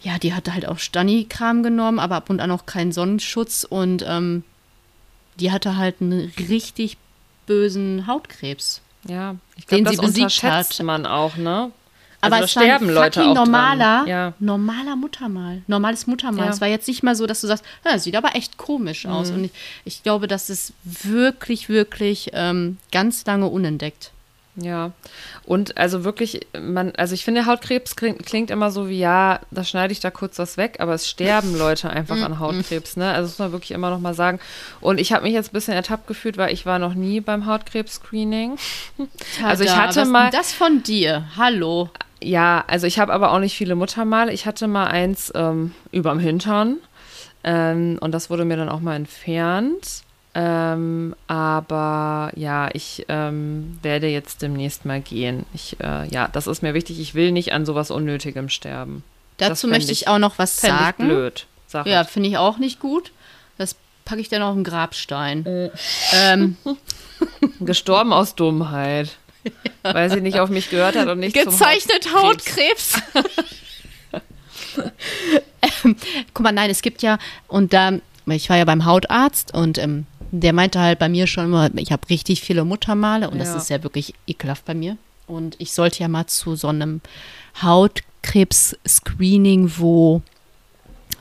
ja, 0.04 0.18
die 0.18 0.34
hatte 0.34 0.52
halt 0.54 0.68
auch 0.68 0.78
Stani-Kram 0.78 1.62
genommen, 1.62 1.98
aber 1.98 2.16
ab 2.16 2.30
und 2.30 2.40
an 2.40 2.50
auch 2.50 2.66
keinen 2.66 2.92
Sonnenschutz 2.92 3.64
und 3.68 4.04
ähm, 4.06 4.44
die 5.40 5.50
hatte 5.50 5.76
halt 5.76 5.96
einen 6.00 6.32
richtig 6.48 6.96
bösen 7.46 8.06
Hautkrebs. 8.06 8.80
ja, 9.08 9.36
ich 9.56 9.66
Den 9.66 9.84
glaube, 9.84 9.90
sie 9.90 9.96
das 9.96 10.06
besiegt 10.06 10.24
unterschätzt 10.44 10.78
hat. 10.78 10.86
man 10.86 11.06
auch, 11.06 11.36
ne? 11.36 11.72
Aber 12.20 12.36
also 12.36 12.44
es 12.46 12.54
da 12.54 12.60
war 12.60 12.66
sterben 12.66 12.88
ein 12.88 12.94
Leute 12.94 13.22
auch 13.22 13.34
normaler. 13.34 14.04
Ja. 14.06 14.32
normaler 14.38 14.96
Muttermal. 14.96 15.62
Normales 15.66 16.06
Muttermal. 16.06 16.46
Ja. 16.46 16.52
Es 16.52 16.60
war 16.60 16.68
jetzt 16.68 16.88
nicht 16.88 17.02
mal 17.02 17.14
so, 17.14 17.26
dass 17.26 17.42
du 17.42 17.46
sagst, 17.46 17.64
sieht 17.98 18.16
aber 18.16 18.34
echt 18.34 18.56
komisch 18.56 19.04
aus. 19.04 19.30
Mhm. 19.30 19.36
Und 19.36 19.44
ich, 19.44 19.50
ich 19.84 20.02
glaube, 20.02 20.26
das 20.26 20.48
ist 20.48 20.72
wirklich, 20.84 21.68
wirklich 21.68 22.30
ähm, 22.32 22.78
ganz 22.92 23.26
lange 23.26 23.46
unentdeckt. 23.46 24.12
Ja, 24.56 24.92
und 25.46 25.76
also 25.78 26.04
wirklich, 26.04 26.46
man, 26.56 26.92
also 26.96 27.12
ich 27.14 27.24
finde, 27.24 27.44
Hautkrebs 27.44 27.96
klingt, 27.96 28.24
klingt 28.24 28.52
immer 28.52 28.70
so 28.70 28.88
wie, 28.88 29.00
ja, 29.00 29.40
da 29.50 29.64
schneide 29.64 29.90
ich 29.92 29.98
da 29.98 30.12
kurz 30.12 30.38
was 30.38 30.56
weg, 30.56 30.76
aber 30.78 30.94
es 30.94 31.08
sterben 31.08 31.58
Leute 31.58 31.90
einfach 31.90 32.20
an 32.22 32.38
Hautkrebs, 32.38 32.96
ne? 32.96 33.08
Also 33.10 33.22
das 33.22 33.30
muss 33.32 33.38
man 33.40 33.50
wirklich 33.52 33.72
immer 33.72 33.90
noch 33.90 33.98
mal 33.98 34.14
sagen. 34.14 34.38
Und 34.80 35.00
ich 35.00 35.12
habe 35.12 35.24
mich 35.24 35.32
jetzt 35.32 35.48
ein 35.50 35.54
bisschen 35.54 35.74
ertappt 35.74 36.06
gefühlt, 36.06 36.36
weil 36.36 36.52
ich 36.52 36.66
war 36.66 36.78
noch 36.78 36.94
nie 36.94 37.20
beim 37.20 37.46
Hautkrebs-Screening. 37.46 38.56
Also 39.42 39.64
ich 39.64 39.74
hatte 39.76 40.02
was 40.02 40.08
mal- 40.08 40.30
Das 40.30 40.52
von 40.52 40.84
dir. 40.84 41.24
Hallo. 41.36 41.90
Ja, 42.22 42.62
also 42.68 42.86
ich 42.86 43.00
habe 43.00 43.12
aber 43.12 43.32
auch 43.32 43.40
nicht 43.40 43.56
viele 43.56 43.74
Muttermale. 43.74 44.32
Ich 44.32 44.46
hatte 44.46 44.68
mal 44.68 44.86
eins 44.86 45.32
ähm, 45.34 45.74
überm 45.90 46.20
Hintern 46.20 46.76
ähm, 47.42 47.98
und 48.00 48.12
das 48.12 48.30
wurde 48.30 48.44
mir 48.44 48.56
dann 48.56 48.68
auch 48.68 48.80
mal 48.80 48.94
entfernt. 48.94 50.03
Ähm, 50.36 51.14
aber 51.28 52.32
ja, 52.34 52.68
ich 52.72 53.06
ähm, 53.08 53.78
werde 53.82 54.08
jetzt 54.08 54.42
demnächst 54.42 54.84
mal 54.84 55.00
gehen. 55.00 55.46
Ich, 55.54 55.76
äh, 55.80 56.08
ja, 56.08 56.28
das 56.28 56.46
ist 56.46 56.62
mir 56.62 56.74
wichtig. 56.74 56.98
Ich 56.98 57.14
will 57.14 57.30
nicht 57.30 57.52
an 57.52 57.64
sowas 57.64 57.90
Unnötigem 57.90 58.48
sterben. 58.48 59.04
Dazu 59.36 59.68
möchte 59.68 59.92
ich 59.92 60.02
ich- 60.02 60.08
auch 60.08 60.18
noch 60.18 60.38
was 60.38 60.58
Fände 60.60 60.76
ich 60.76 60.80
sagen. 60.82 61.04
blöd. 61.08 61.46
Sag 61.68 61.86
Ja, 61.86 62.04
finde 62.04 62.28
ich 62.28 62.36
auch 62.36 62.58
nicht 62.58 62.80
gut. 62.80 63.12
Das 63.58 63.76
packe 64.04 64.20
ich 64.20 64.28
dann 64.28 64.42
auf 64.42 64.54
den 64.54 64.64
Grabstein. 64.64 65.46
Äh. 65.46 65.70
Ähm, 66.14 66.56
Gestorben 67.60 68.12
aus 68.12 68.34
Dummheit. 68.34 69.16
Weil 69.82 70.10
sie 70.10 70.20
nicht 70.20 70.38
auf 70.40 70.48
mich 70.48 70.70
gehört 70.70 70.96
hat 70.96 71.06
und 71.06 71.20
nicht 71.20 71.36
zum 71.36 71.50
gezeichnet 71.52 72.08
Hautkrebs. 72.14 72.96
Hautkrebs. 73.14 73.34
ähm, 75.84 75.96
guck 76.32 76.44
mal, 76.44 76.52
nein, 76.52 76.70
es 76.70 76.82
gibt 76.82 77.02
ja, 77.02 77.18
und 77.48 77.72
da, 77.72 77.92
ich 78.26 78.48
war 78.48 78.56
ja 78.56 78.64
beim 78.64 78.84
Hautarzt 78.84 79.52
und 79.54 79.78
ähm, 79.78 80.06
der 80.40 80.52
meinte 80.52 80.80
halt 80.80 80.98
bei 80.98 81.08
mir 81.08 81.26
schon 81.26 81.44
immer, 81.46 81.70
ich 81.76 81.92
habe 81.92 82.08
richtig 82.10 82.40
viele 82.42 82.64
Muttermale 82.64 83.30
und 83.30 83.38
das 83.38 83.48
Ja. 83.48 83.56
ist 83.56 83.70
ja 83.70 83.82
wirklich 83.82 84.14
ekelhaft 84.26 84.64
bei 84.64 84.74
mir. 84.74 84.96
Und 85.26 85.56
ich 85.58 85.72
sollte 85.72 86.00
ja 86.00 86.08
mal 86.08 86.26
zu 86.26 86.56
so 86.56 86.68
einem 86.68 87.00
Haut, 87.62 88.02
Hautkrebs-Screening, 88.26 89.72
wo 89.78 90.22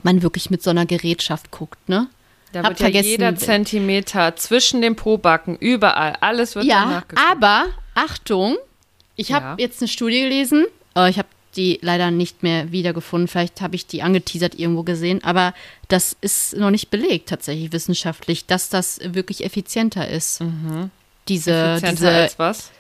man 0.03 0.21
wirklich 0.21 0.49
mit 0.49 0.61
so 0.63 0.69
einer 0.69 0.85
Gerätschaft 0.85 1.51
guckt, 1.51 1.89
ne? 1.89 2.07
Da 2.51 2.59
Hab 2.63 2.69
wird 2.69 2.79
ja 2.79 2.85
vergessen- 2.85 3.09
jeder 3.09 3.35
Zentimeter 3.35 4.35
zwischen 4.35 4.81
den 4.81 4.95
Pobacken, 4.95 5.55
überall, 5.57 6.15
alles 6.21 6.55
wird 6.55 6.65
Ja, 6.65 6.83
danach 6.85 7.07
geguckt. 7.07 7.27
aber 7.31 7.65
Achtung, 7.95 8.57
ich 9.15 9.31
habe 9.33 9.45
Ja. 9.45 9.55
jetzt 9.57 9.81
eine 9.81 9.87
Studie 9.87 10.21
gelesen. 10.21 10.65
Äh, 10.95 11.09
ich 11.09 11.17
habe 11.17 11.27
die 11.55 11.79
leider 11.81 12.11
nicht 12.11 12.43
mehr 12.43 12.71
wiedergefunden. 12.71 13.27
Vielleicht 13.27 13.61
habe 13.61 13.75
ich 13.75 13.87
die 13.87 14.01
angeteasert 14.01 14.55
irgendwo 14.55 14.83
gesehen. 14.83 15.23
Aber 15.23 15.53
das 15.87 16.15
ist 16.21 16.55
noch 16.55 16.71
nicht 16.71 16.89
belegt 16.89 17.29
tatsächlich 17.29 17.71
wissenschaftlich, 17.71 18.45
dass 18.45 18.69
das 18.69 18.99
wirklich 19.03 19.43
effizienter 19.43 20.07
ist. 20.07 20.39
Diese, 21.27 21.51
Mhm. 21.51 21.69
Effizienter 21.75 21.91
diese 21.91 22.09
als 22.09 22.39
was? 22.39 22.71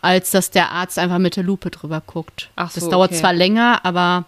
als 0.00 0.30
dass 0.32 0.50
der 0.50 0.72
Arzt 0.72 0.98
einfach 0.98 1.18
mit 1.18 1.36
der 1.36 1.44
Lupe 1.44 1.70
drüber 1.70 2.02
guckt. 2.04 2.50
Ach 2.56 2.72
das 2.72 2.84
so, 2.84 2.90
dauert 2.90 3.10
okay. 3.10 3.16
Mhm. 3.16 3.20
zwar 3.20 3.32
länger, 3.34 3.84
aber 3.84 4.24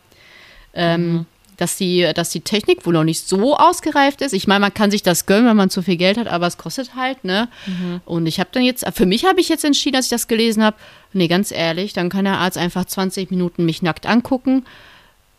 ähm, 0.73 1.27
dass, 1.57 1.77
die, 1.77 2.11
dass 2.15 2.31
die 2.31 2.41
Technik 2.41 2.85
wohl 2.87 2.93
noch 2.95 3.05
nicht 3.05 3.29
so 3.29 3.57
ausgereift 3.57 4.21
ist. 4.23 4.33
Ich 4.33 4.47
meine, 4.47 4.61
man 4.61 4.75
kann 4.75 4.91
sich 4.91 5.03
das 5.03 5.27
gönnen, 5.27 5.47
wenn 5.47 5.57
man 5.57 5.71
zu 5.71 5.83
viel 5.83 5.97
Geld 5.97 6.19
hat, 6.19 6.27
aber 6.27 6.47
es 6.47 6.57
kostet 6.59 6.95
halt, 6.95 7.25
ne? 7.25 7.49
Mhm. 7.67 8.01
Und 8.05 8.27
ich 8.27 8.41
habe 8.41 8.51
dann 8.53 8.63
jetzt, 8.63 8.85
für 8.95 9.07
mich 9.07 9.25
habe 9.25 9.41
ich 9.41 9.49
jetzt 9.49 9.65
entschieden, 9.65 9.97
als 9.97 10.07
ich 10.07 10.11
das 10.11 10.29
gelesen 10.29 10.63
habe, 10.63 10.77
nee, 11.13 11.29
ganz 11.29 11.51
ehrlich, 11.51 11.93
dann 11.93 12.09
kann 12.09 12.25
der 12.25 12.39
Arzt 12.39 12.59
einfach 12.59 12.85
20 12.85 13.31
Minuten 13.31 13.65
mich 13.65 13.83
nackt 13.83 14.07
angucken. 14.07 14.65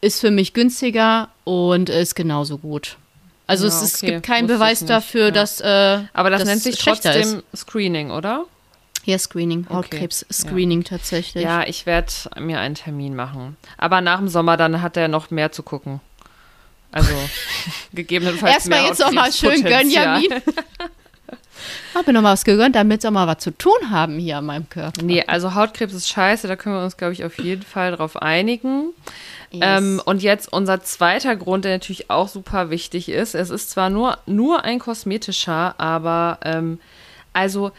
Ist 0.01 0.21
für 0.21 0.31
mich 0.31 0.53
günstiger 0.53 1.29
und 1.43 1.89
ist 1.89 2.15
genauso 2.15 2.57
gut. 2.57 2.97
Also 3.47 3.67
Ja, 3.67 3.73
es, 3.73 3.81
es 3.81 4.03
okay. 4.03 4.11
gibt 4.13 4.23
keinen 4.25 4.47
Wusste 4.47 4.55
Beweis 4.55 4.85
dafür, 4.85 5.25
ja. 5.25 5.31
dass 5.31 5.61
äh, 5.61 5.99
Aber 6.13 6.29
das 6.29 6.41
dass 6.41 6.49
nennt 6.49 6.61
sich 6.63 6.75
es 6.75 6.81
trotzdem 6.81 7.43
ist. 7.51 7.61
Screening, 7.61 8.11
oder? 8.11 8.45
Ja, 9.05 9.19
Screening, 9.19 9.67
Okay. 9.69 9.75
Hautkrebs-Screening 9.75 10.83
tatsächlich. 10.83 11.43
Ja, 11.43 11.63
ich 11.63 11.85
werde 11.85 12.11
mir 12.39 12.59
einen 12.59 12.75
Termin 12.75 13.15
machen. 13.15 13.55
Aber 13.77 14.01
nach 14.01 14.17
dem 14.17 14.27
Sommer, 14.27 14.57
dann 14.57 14.81
hat 14.81 14.97
er 14.97 15.07
noch 15.07 15.29
mehr 15.31 15.51
zu 15.51 15.63
gucken. 15.63 16.01
Also 16.91 17.13
gegebenenfalls 17.93 18.53
Erstmal 18.53 18.81
mehr 18.81 18.89
jetzt 18.89 19.03
auch 19.03 19.11
mal 19.11 19.31
schön 19.31 19.63
gönnen, 19.63 19.87
Auskrebspotenzial. 19.87 20.21
Jamin. 20.23 20.41
Hab 21.93 22.07
mir 22.07 22.13
noch 22.13 22.21
mal 22.21 22.33
was 22.33 22.43
gegönnt, 22.43 22.75
damit 22.75 23.03
wir 23.03 23.11
mal 23.11 23.27
was 23.27 23.39
zu 23.39 23.51
tun 23.51 23.89
haben 23.89 24.19
hier 24.19 24.37
an 24.37 24.45
meinem 24.45 24.69
Körper. 24.69 25.01
Nee, 25.01 25.23
also 25.25 25.55
Hautkrebs 25.55 25.93
ist 25.93 26.09
scheiße, 26.09 26.47
da 26.47 26.55
können 26.55 26.75
wir 26.75 26.83
uns, 26.83 26.97
glaube 26.97 27.13
ich, 27.13 27.23
auf 27.23 27.37
jeden 27.39 27.63
Fall 27.63 27.95
drauf 27.95 28.21
einigen. 28.21 28.93
Yes. 29.51 29.63
Ähm, 29.63 30.01
und 30.03 30.21
jetzt 30.21 30.51
unser 30.51 30.81
zweiter 30.81 31.35
Grund, 31.35 31.65
der 31.65 31.73
natürlich 31.73 32.09
auch 32.09 32.27
super 32.27 32.69
wichtig 32.69 33.09
ist. 33.09 33.35
Es 33.35 33.49
ist 33.49 33.69
zwar 33.69 33.89
nur, 33.89 34.17
nur 34.25 34.63
ein 34.63 34.79
kosmetischer, 34.79 35.75
aber 35.77 36.39
ähm, 36.43 36.79
also 37.33 37.71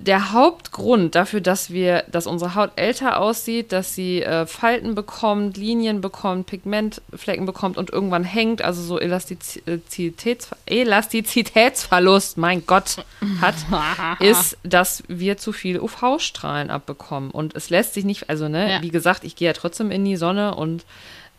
der 0.00 0.32
Hauptgrund 0.32 1.16
dafür, 1.16 1.40
dass 1.40 1.70
wir, 1.70 2.04
dass 2.10 2.28
unsere 2.28 2.54
Haut 2.54 2.70
älter 2.76 3.20
aussieht, 3.20 3.72
dass 3.72 3.96
sie 3.96 4.22
äh, 4.22 4.46
Falten 4.46 4.94
bekommt, 4.94 5.56
Linien 5.56 6.00
bekommt, 6.00 6.46
Pigmentflecken 6.46 7.46
bekommt 7.46 7.76
und 7.76 7.90
irgendwann 7.90 8.22
hängt, 8.22 8.62
also 8.62 8.80
so 8.80 9.00
Elastizitäts 9.00 10.50
Elastizitätsverlust, 10.66 12.38
mein 12.38 12.64
Gott, 12.64 13.04
hat, 13.40 13.56
ist, 14.20 14.56
dass 14.62 15.02
wir 15.08 15.36
zu 15.36 15.52
viel 15.52 15.80
UV-Strahlen 15.80 16.70
abbekommen. 16.70 17.32
Und 17.32 17.56
es 17.56 17.68
lässt 17.68 17.94
sich 17.94 18.04
nicht, 18.04 18.30
also 18.30 18.48
ne, 18.48 18.70
Ja. 18.70 18.82
wie 18.82 18.90
gesagt, 18.90 19.24
ich 19.24 19.34
gehe 19.34 19.48
ja 19.48 19.52
trotzdem 19.52 19.90
in 19.90 20.04
die 20.04 20.16
Sonne 20.16 20.54
und 20.54 20.84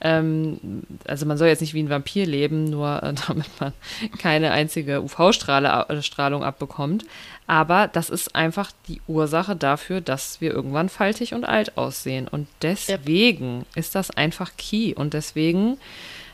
ähm, 0.02 0.84
also 1.08 1.26
man 1.26 1.38
soll 1.38 1.50
jetzt 1.50 1.62
nicht 1.62 1.74
wie 1.74 1.84
ein 1.84 1.90
Vampir 1.90 2.26
leben, 2.26 2.66
nur 2.66 3.04
äh, 3.04 3.14
damit 3.28 3.48
man 3.60 3.74
keine 4.18 4.52
einzige 4.52 5.02
UV-Strahlung 5.02 6.44
abbekommt. 6.44 7.06
Aber 7.50 7.88
das 7.88 8.12
ist 8.12 8.36
einfach 8.36 8.72
die 8.88 9.02
Ursache 9.08 9.56
dafür, 9.56 10.02
dass 10.02 10.40
wir 10.40 10.52
irgendwann 10.52 10.88
faltig 10.88 11.34
und 11.34 11.46
alt 11.46 11.80
aussehen. 11.80 12.28
Und 12.28 12.48
deswegen 12.62 13.66
ist 13.74 13.96
das 13.96 14.12
einfach 14.12 14.52
key. 14.56 14.94
Und 14.94 15.16
deswegen 15.16 15.80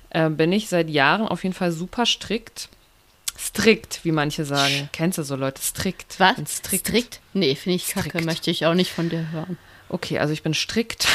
äh, 0.09 0.30
bin 0.30 0.51
ich 0.51 0.68
seit 0.68 0.89
Jahren 0.89 1.26
auf 1.26 1.43
jeden 1.43 1.55
Fall 1.55 1.72
super 1.72 2.05
strikt. 2.05 2.68
Strikt, 3.39 4.01
wie 4.03 4.11
manche 4.11 4.43
sagen. 4.43 4.89
Kennst 4.91 5.18
du 5.18 5.24
so 5.24 5.38
Leute? 5.38 5.61
Strikt. 5.61 6.20
was? 6.20 6.36
Strikt. 6.49 6.88
Strikt? 6.88 7.22
Nee, 7.32 7.55
finde 7.55 7.78
ich 7.78 7.88
kacke. 7.88 8.09
Strikt. 8.09 8.26
Möchte 8.26 8.51
ich 8.51 8.66
auch 8.66 8.74
nicht 8.74 8.91
von 8.91 9.07
dir 9.07 9.32
hören. 9.32 9.57
Okay, 9.88 10.20
also 10.20 10.34
ich 10.34 10.43
bin 10.43 10.53
strikt. 10.53 11.07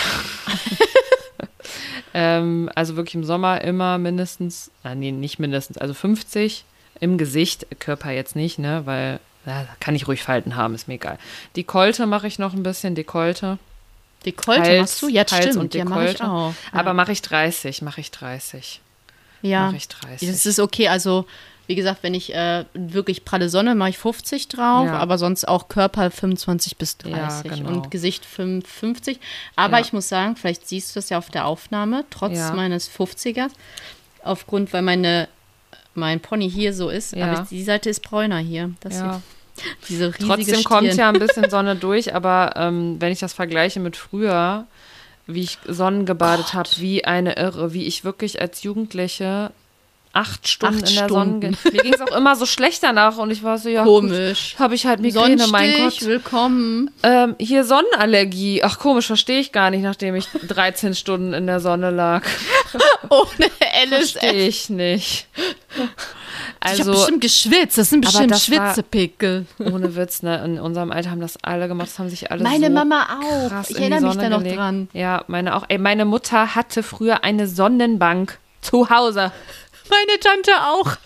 ähm, 2.15 2.71
also 2.75 2.97
wirklich 2.97 3.17
im 3.17 3.25
Sommer 3.25 3.61
immer 3.61 3.99
mindestens, 3.99 4.71
ah, 4.83 4.95
nee, 4.95 5.13
nicht 5.13 5.39
mindestens, 5.39 5.77
also 5.77 5.93
50 5.93 6.65
im 7.01 7.19
Gesicht, 7.19 7.67
Körper 7.81 8.13
jetzt 8.13 8.35
nicht, 8.35 8.59
ne, 8.59 8.87
weil 8.87 9.21
da 9.51 9.67
kann 9.81 9.95
ich 9.95 10.07
ruhig 10.09 10.23
Falten 10.23 10.57
haben, 10.57 10.75
ist 10.75 10.89
mir 10.89 10.95
egal. 10.95 11.19
Dekolte 11.57 12.07
mache 12.07 12.27
ich 12.27 12.39
noch 12.39 12.55
ein 12.55 12.63
bisschen, 12.63 12.95
Dekolte. 12.95 13.59
Dekolte 14.27 14.63
Hals- 14.63 14.81
machst 14.81 15.03
du? 15.03 15.09
Ja, 15.09 15.25
Hals 15.31 15.45
stimmt. 15.45 15.57
und 15.57 15.75
ja, 15.75 15.85
mache 15.85 16.09
ich 16.11 16.23
auch. 16.23 16.53
Ja. 16.73 16.79
Aber 16.81 16.93
mache 16.95 17.13
ich 17.13 17.23
30, 17.23 17.83
mache 17.83 18.01
ich 18.01 18.11
30. 18.11 18.81
ja. 19.43 19.67
Mache 19.67 19.77
ich 19.77 19.89
30. 19.89 20.29
Das 20.29 20.45
ist 20.47 20.61
okay. 20.61 20.89
Also, 20.89 21.27
wie 21.67 21.75
gesagt, 21.75 22.03
wenn 22.03 22.15
ich 22.15 22.35
äh, 22.35 22.65
wirklich 22.75 23.25
pralle 23.25 23.49
Sonne, 23.49 23.75
mache 23.75 23.91
ich 23.91 23.99
50 23.99 24.49
drauf, 24.49 24.87
Ja. 24.87 24.99
aber 24.99 25.17
sonst 25.19 25.47
auch 25.49 25.69
Körper 25.69 26.11
25 26.11 26.77
bis 26.77 26.99
30 26.99 27.51
Ja, 27.51 27.57
genau. 27.57 27.69
und 27.71 27.91
Gesicht 27.91 28.27
55. 28.27 29.19
Aber 29.57 29.79
Ja. 29.79 29.85
ich 29.85 29.93
muss 29.93 30.09
sagen, 30.09 30.37
vielleicht 30.37 30.69
siehst 30.69 30.91
du 30.91 30.99
das 31.01 31.09
ja 31.11 31.17
auf 31.19 31.31
der 31.31 31.47
Aufnahme, 31.47 32.05
trotz 32.11 32.39
meines 32.55 32.89
50ers, 32.91 33.53
aufgrund, 34.23 34.73
weil 34.73 34.83
meine, 34.83 35.29
mein 35.95 36.21
Pony 36.21 36.51
hier 36.51 36.75
so 36.75 36.89
ist, 36.91 37.15
aber 37.17 37.47
die 37.51 37.63
Seite 37.65 37.89
ist 37.89 38.01
bräuner 38.03 38.39
hier. 38.39 38.73
Das 38.81 38.99
ja. 38.99 39.15
sieht, 39.15 39.23
diese 39.89 40.07
riesige 40.07 40.27
Trotzdem 40.27 40.65
kommt 40.65 40.87
Stirn. 40.87 40.99
ja 40.99 41.09
ein 41.11 41.19
bisschen 41.19 41.51
Sonne 41.51 41.77
durch, 41.77 42.15
aber 42.15 42.53
ähm, 42.57 42.97
wenn 43.01 43.13
ich 43.13 43.19
das 43.21 43.33
vergleiche 43.33 43.81
mit 43.81 43.97
früher, 43.97 44.67
wie 45.27 45.43
ich 45.43 45.59
Sonnengebadet 45.67 46.55
habe, 46.55 46.69
wie 46.79 47.05
eine 47.05 47.37
Irre, 47.37 47.73
wie 47.73 47.87
ich 47.87 48.05
wirklich 48.05 48.41
als 48.41 48.63
Jugendliche 48.63 49.53
acht 50.13 50.49
Stunden 50.49 50.83
Acht 50.83 50.91
in 50.91 50.97
der 50.97 51.05
Stunden. 51.05 51.41
Sonne. 51.63 51.73
Mir 51.73 51.83
ging 51.83 51.95
es 51.95 52.01
auch 52.01 52.17
immer 52.17 52.35
so 52.35 52.45
schlecht 52.45 52.83
danach 52.83 53.17
und 53.19 53.31
ich 53.31 53.45
war 53.45 53.59
so, 53.59 53.69
ja, 53.69 53.85
Komisch. 53.85 54.57
habe 54.59 54.75
ich 54.75 54.85
halt 54.87 54.99
Migräne, 55.01 55.47
mein 55.49 55.73
Gott. 55.77 56.05
willkommen. 56.05 56.91
Ähm, 57.05 57.37
hier 57.39 57.63
Sonnenallergie. 57.65 58.63
Ach 58.65 58.79
komisch, 58.81 59.07
verstehe 59.07 59.39
ich 59.39 59.53
gar 59.53 59.71
nicht, 59.71 59.83
nachdem 59.83 60.17
ich 60.17 60.27
13 60.49 60.95
Stunden 60.97 61.33
in 61.33 61.47
der 61.47 61.61
Sonne 61.61 61.91
lag. 61.91 62.27
Ohne 63.09 63.47
LSF. 63.89 64.19
Verstehe 64.19 64.49
ich 64.49 64.69
nicht. 64.69 65.29
Ich 66.63 66.81
habe 66.81 66.91
Also 66.91 66.93
bestimmt 66.93 67.21
geschwitzt. 67.23 67.79
Das 67.79 67.91
sind 67.91 68.03
bestimmt 68.03 68.31
das 68.31 68.51
war- 68.51 68.67
Schwitzepickel. 68.75 69.47
ohne 69.59 69.95
Witz, 69.97 70.23
ne, 70.23 70.45
in 70.45 70.59
unserem 70.59 70.93
Alter 70.93 71.11
haben 71.11 71.21
das 71.21 71.37
alle 71.43 71.69
gemacht, 71.69 71.89
das 71.89 71.99
haben 71.99 72.09
sich 72.11 72.31
alle 72.31 72.43
Meine 72.43 72.67
so 72.67 72.73
Mama 72.73 73.07
auch. 73.23 73.49
krass 73.49 73.71
Ich 73.71 73.79
erinnere 73.79 74.01
mich 74.03 74.17
da 74.17 74.29
noch 74.29 74.39
gelegt. 74.39 74.57
dran. 74.59 74.89
Ja, 74.93 75.25
meine 75.27 75.57
auch. 75.57 75.65
Ey, 75.69 75.79
meine 75.79 76.05
Mutter 76.05 76.55
hatte 76.55 76.83
früher 76.83 77.25
eine 77.25 77.47
Sonnenbank 77.47 78.39
zu 78.61 78.91
Hause. 78.91 79.33
Meine 79.89 80.21
Tante 80.21 80.53
auch. 80.69 80.97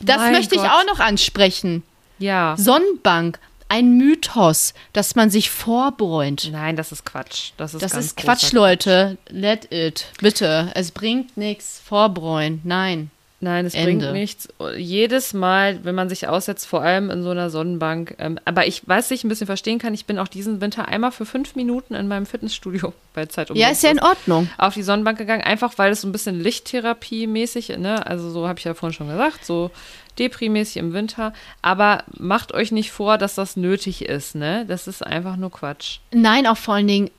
Das 0.00 0.18
Mein 0.18 0.32
möchte 0.32 0.54
ich 0.54 0.60
Gott. 0.62 0.70
auch 0.70 0.86
noch 0.86 1.00
ansprechen. 1.00 1.82
Ja. 2.18 2.54
Sonnenbank, 2.58 3.38
ein 3.68 3.96
Mythos, 3.96 4.74
dass 4.92 5.14
man 5.14 5.30
sich 5.30 5.50
vorbräunt. 5.50 6.50
Nein, 6.52 6.76
das 6.76 6.92
ist 6.92 7.04
Quatsch. 7.06 7.52
Das 7.56 7.74
ist 7.74 7.82
Das 7.82 7.94
ist 7.94 8.16
großer 8.16 8.26
Quatsch, 8.26 8.52
Leute. 8.52 9.16
Let 9.28 9.72
it. 9.72 10.06
Bitte. 10.20 10.70
Es 10.74 10.90
bringt 10.90 11.36
nichts. 11.36 11.80
Vorbräuen. 11.84 12.60
Nein. 12.64 13.10
Nein, 13.42 13.66
es 13.66 13.74
Ende. 13.74 13.86
bringt 14.06 14.12
nichts. 14.12 14.48
Jedes 14.76 15.34
Mal, 15.34 15.80
wenn 15.84 15.96
man 15.96 16.08
sich 16.08 16.28
aussetzt, 16.28 16.64
vor 16.66 16.82
allem 16.82 17.10
in 17.10 17.24
so 17.24 17.30
einer 17.30 17.50
Sonnenbank. 17.50 18.14
Ähm, 18.20 18.38
aber 18.44 18.68
ich 18.68 18.86
weiß, 18.88 19.10
ich 19.10 19.24
ein 19.24 19.28
bisschen 19.28 19.48
verstehen 19.48 19.80
kann. 19.80 19.94
Ich 19.94 20.06
bin 20.06 20.18
auch 20.20 20.28
diesen 20.28 20.60
Winter 20.60 20.86
einmal 20.86 21.10
für 21.10 21.26
fünf 21.26 21.56
Minuten 21.56 21.94
in 21.94 22.06
meinem 22.06 22.24
Fitnessstudio 22.24 22.92
bei 23.14 23.26
Zeit 23.26 23.50
Ja, 23.54 23.68
ist 23.70 23.82
ja 23.82 23.90
in 23.90 24.00
Ordnung. 24.00 24.48
auf 24.58 24.74
die 24.74 24.84
Sonnenbank 24.84 25.18
gegangen, 25.18 25.42
einfach 25.42 25.76
weil 25.76 25.90
es 25.90 26.02
so 26.02 26.08
ein 26.08 26.12
bisschen 26.12 26.40
Lichttherapie-mäßig, 26.40 27.76
ne? 27.78 28.06
Also 28.06 28.30
so 28.30 28.46
habe 28.46 28.58
ich 28.60 28.64
ja 28.64 28.74
vorhin 28.74 28.94
schon 28.96 29.08
gesagt, 29.08 29.44
so 29.44 29.70
Depri-mäßig 30.18 30.76
im 30.76 30.92
Winter. 30.92 31.32
Aber 31.62 32.04
macht 32.16 32.52
euch 32.54 32.70
nicht 32.70 32.92
vor, 32.92 33.18
dass 33.18 33.34
das 33.34 33.56
nötig 33.56 34.04
ist, 34.04 34.34
ne? 34.34 34.64
Das 34.68 34.86
ist 34.86 35.04
einfach 35.04 35.36
nur 35.36 35.50
Quatsch. 35.50 35.98
Nein, 36.12 36.46
auch 36.46 36.56
vor 36.56 36.74
allen 36.74 36.86
Dingen, 36.86 37.10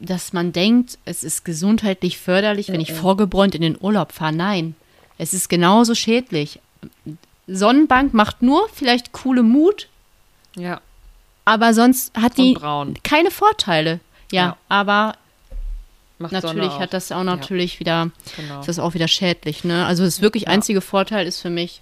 dass 0.00 0.32
man 0.32 0.52
denkt, 0.52 0.98
es 1.04 1.22
ist 1.22 1.44
gesundheitlich 1.44 2.18
förderlich, 2.18 2.68
wenn 2.72 2.80
ich 2.80 2.92
vorgebräunt 2.92 3.54
in 3.54 3.62
den 3.62 3.76
Urlaub 3.80 4.12
fahre. 4.12 4.32
Nein, 4.34 4.74
es 5.18 5.34
ist 5.34 5.48
genauso 5.48 5.94
schädlich. 5.94 6.60
Sonnenbank 7.46 8.14
macht 8.14 8.42
nur 8.42 8.68
vielleicht 8.72 9.12
coole 9.12 9.42
Mut, 9.42 9.88
Ja. 10.56 10.80
aber 11.44 11.72
sonst 11.74 12.14
hat 12.16 12.36
die 12.36 12.54
braun. 12.54 12.94
keine 13.02 13.30
Vorteile. 13.30 14.00
Ja, 14.30 14.42
Ja. 14.44 14.56
aber 14.68 15.14
Macht 16.18 16.32
natürlich 16.32 16.72
hat 16.72 16.92
das 16.92 17.12
auch 17.12 17.22
natürlich 17.24 17.78
wieder, 17.80 18.10
Genau. 18.36 18.60
ist 18.60 18.66
das 18.68 18.78
auch 18.78 18.94
wieder 18.94 19.08
schädlich. 19.08 19.64
Ne? 19.64 19.86
Also 19.86 20.04
das 20.04 20.20
wirklich 20.20 20.44
Ja. 20.44 20.48
einzige 20.50 20.80
Vorteil 20.80 21.26
ist 21.26 21.40
für 21.40 21.48
mich 21.50 21.80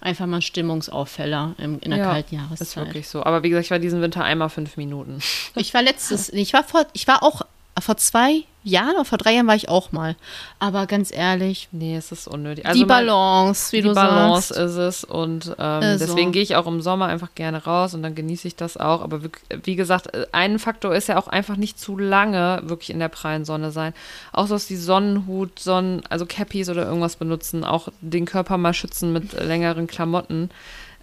einfach 0.00 0.26
mal 0.26 0.36
ein 0.36 0.42
Stimmungsauffäller 0.42 1.54
im, 1.58 1.80
in 1.80 1.90
der 1.90 1.98
Ja, 2.00 2.04
kalten 2.12 2.34
Ist 2.36 2.40
Jahreszeit. 2.40 2.86
wirklich 2.86 3.08
so. 3.08 3.24
Aber 3.24 3.42
wie 3.42 3.48
gesagt, 3.48 3.64
ich 3.64 3.70
war 3.72 3.78
diesen 3.80 4.00
Winter 4.02 4.22
einmal 4.22 4.50
fünf 4.50 4.76
Minuten. 4.76 5.18
Ich 5.56 5.74
war 5.74 5.82
letztes, 5.82 6.28
ich 6.28 6.52
war 6.52 6.62
vor, 6.64 6.86
ich 6.92 7.08
war 7.08 7.22
auch 7.24 7.42
vor 7.80 7.96
zwei 7.96 8.44
Jahren 8.68 8.94
oder 8.94 9.04
vor 9.04 9.18
drei 9.18 9.34
Jahren 9.34 9.46
war 9.46 9.54
ich 9.56 9.68
auch 9.68 9.92
mal. 9.92 10.16
Aber 10.58 10.86
ganz 10.86 11.12
ehrlich. 11.12 11.68
Nee, 11.72 11.96
es 11.96 12.12
ist 12.12 12.28
unnötig. 12.28 12.66
Also 12.66 12.78
die 12.78 12.84
Balance, 12.86 13.72
wie 13.72 13.82
die 13.82 13.88
du 13.88 13.94
Balance 13.94 14.54
sagst. 14.54 14.60
ist 14.60 14.76
es. 14.76 15.04
Und 15.04 15.46
ähm, 15.58 15.82
Also. 15.82 16.06
deswegen 16.06 16.32
gehe 16.32 16.42
ich 16.42 16.56
auch 16.56 16.66
im 16.66 16.80
Sommer 16.80 17.06
einfach 17.06 17.34
gerne 17.34 17.64
raus 17.64 17.94
und 17.94 18.02
dann 18.02 18.14
genieße 18.14 18.46
ich 18.48 18.56
das 18.56 18.76
auch. 18.76 19.02
Aber 19.02 19.22
wie, 19.24 19.30
wie 19.64 19.76
gesagt, 19.76 20.14
äh, 20.14 20.26
ein 20.32 20.58
Faktor 20.58 20.94
ist 20.94 21.08
ja 21.08 21.18
auch 21.18 21.28
einfach 21.28 21.56
nicht 21.56 21.78
zu 21.80 21.96
lange 21.98 22.60
wirklich 22.64 22.90
in 22.90 22.98
der 22.98 23.08
prallen 23.08 23.44
Sonne 23.44 23.70
sein. 23.72 23.94
Auch 24.32 24.46
so, 24.46 24.54
dass 24.54 24.66
die 24.66 24.76
Sonnenhut, 24.76 25.58
Sonnen, 25.58 26.02
also 26.08 26.26
Cappies 26.26 26.68
oder 26.68 26.84
irgendwas 26.86 27.16
benutzen, 27.16 27.64
auch 27.64 27.88
den 28.00 28.26
Körper 28.26 28.58
mal 28.58 28.74
schützen 28.74 29.12
mit 29.12 29.34
äh, 29.34 29.44
längeren 29.44 29.86
Klamotten. 29.86 30.50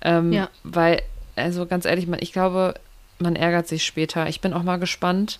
Ähm, 0.01 0.31
Ja. 0.31 0.49
Weil, 0.63 1.01
also 1.35 1.65
ganz 1.65 1.85
ehrlich, 1.85 2.07
ich 2.19 2.31
glaube, 2.33 2.75
man 3.17 3.35
ärgert 3.35 3.67
sich 3.67 3.85
später. 3.85 4.27
Ich 4.27 4.41
bin 4.41 4.53
auch 4.53 4.63
mal 4.63 4.77
gespannt, 4.77 5.39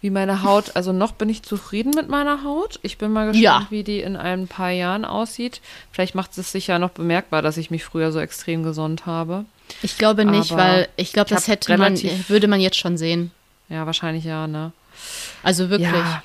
wie 0.00 0.10
meine 0.10 0.42
Haut, 0.42 0.76
also 0.76 0.92
noch 0.92 1.12
bin 1.12 1.28
ich 1.28 1.42
zufrieden 1.42 1.92
mit 1.94 2.08
meiner 2.08 2.42
Haut. 2.44 2.78
Ich 2.82 2.96
bin 2.98 3.12
mal 3.12 3.26
gespannt, 3.26 3.42
Ja. 3.42 3.66
wie 3.70 3.84
die 3.84 4.00
in 4.00 4.16
ein 4.16 4.48
paar 4.48 4.70
Jahren 4.70 5.04
aussieht. 5.04 5.60
Vielleicht 5.92 6.14
macht 6.14 6.36
es 6.38 6.52
sich 6.52 6.66
ja 6.68 6.78
noch 6.78 6.90
bemerkbar, 6.90 7.42
dass 7.42 7.56
ich 7.58 7.70
mich 7.70 7.84
früher 7.84 8.10
so 8.12 8.18
extrem 8.18 8.62
gesund 8.62 9.04
habe. 9.06 9.44
Ich 9.82 9.98
glaube 9.98 10.24
nicht, 10.24 10.52
Aber 10.52 10.62
weil 10.62 10.88
ich 10.96 11.12
glaube, 11.12 11.28
ich 11.28 11.34
das 11.34 11.44
hab 11.44 11.52
hätte 11.52 11.76
man, 11.76 11.98
würde 12.28 12.48
man 12.48 12.60
jetzt 12.60 12.78
schon 12.78 12.96
sehen. 12.96 13.30
Ja, 13.68 13.86
wahrscheinlich 13.86 14.24
ja, 14.24 14.46
ne? 14.46 14.72
Also 15.42 15.70
wirklich. 15.70 15.90
Ja. 15.90 16.22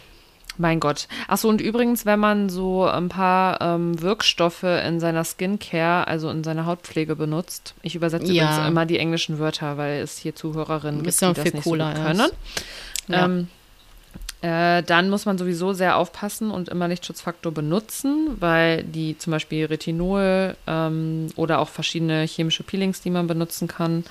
Mein 0.58 0.80
Gott. 0.80 1.10
Achso, 1.28 1.50
und 1.50 1.60
übrigens, 1.60 2.06
wenn 2.06 2.20
man 2.20 2.48
so 2.50 2.86
ein 2.86 3.10
paar 3.10 3.60
ähm, 3.60 4.02
Wirkstoffe 4.02 4.64
in 4.64 5.02
seiner 5.02 5.26
Skincare, 5.26 6.08
also 6.08 6.30
in 6.30 6.46
seiner 6.46 6.66
Hautpflege 6.66 7.18
benutzt, 7.18 7.74
ich 7.82 7.94
übersetze 7.94 8.32
Ja. 8.32 8.46
übrigens 8.46 8.68
immer 8.70 8.86
die 8.86 8.98
englischen 8.98 9.38
Wörter, 9.38 9.76
weil 9.78 10.02
es 10.02 10.18
hier 10.18 10.34
Zuhörerinnen 10.34 11.04
gibt, 11.04 11.20
die 11.20 11.26
das 11.26 11.40
viel 11.42 11.52
nicht 11.52 11.64
so 11.66 11.72
gut 11.72 11.80
können. 11.80 12.30
Ja. 13.10 13.26
Ähm, 13.26 13.50
äh, 14.46 14.84
dann 14.84 15.10
muss 15.10 15.26
man 15.26 15.40
sowieso 15.40 15.74
sehr 15.74 15.98
aufpassen 15.98 16.52
und 16.52 16.70
immer 16.70 16.88
Lichtschutzfaktor 16.88 17.52
benutzen, 17.52 18.38
weil 18.40 18.84
die 18.84 19.18
zum 19.18 19.32
Beispiel 19.32 19.66
Retinol 19.66 20.56
ähm, 20.68 21.30
oder 21.36 21.58
auch 21.58 21.70
verschiedene 21.70 22.26
chemische 22.28 22.62
Peelings, 22.62 23.02
die 23.02 23.10
man 23.10 23.26
benutzen 23.26 23.68
kann, 23.68 24.04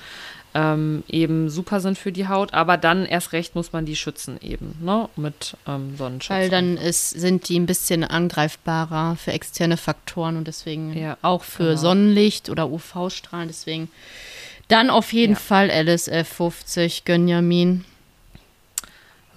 ähm, 0.53 1.03
eben 1.07 1.49
super 1.49 1.79
sind 1.79 1.97
für 1.97 2.11
die 2.11 2.27
Haut. 2.27 2.53
Aber 2.53 2.75
dann 2.75 3.05
erst 3.05 3.31
recht 3.31 3.55
muss 3.55 3.71
man 3.71 3.85
die 3.85 3.95
schützen 3.95 4.37
eben, 4.41 4.75
ne? 4.81 5.07
Mit 5.15 5.55
ähm, 5.67 5.95
Sonnenschutz. 5.95 6.35
Weil 6.35 6.49
dann 6.49 6.75
ist, 6.75 7.11
sind 7.11 7.47
die 7.47 7.57
ein 7.57 7.65
bisschen 7.65 8.03
angreifbarer 8.03 9.15
für 9.15 9.31
externe 9.31 9.77
Faktoren 9.77 10.35
und 10.35 10.47
deswegen 10.47 10.97
Ja, 10.97 11.17
auch 11.21 11.43
für 11.45 11.63
genau. 11.63 11.77
Sonnenlicht 11.77 12.49
oder 12.49 12.69
UV-Strahlen. 12.69 13.47
Deswegen 13.47 13.89
dann 14.67 14.89
auf 14.89 15.13
jeden 15.13 15.33
Ja. 15.33 15.39
Fall 15.39 15.69
LSF 15.69 16.27
50, 16.27 17.05
Gönjamin. 17.05 17.85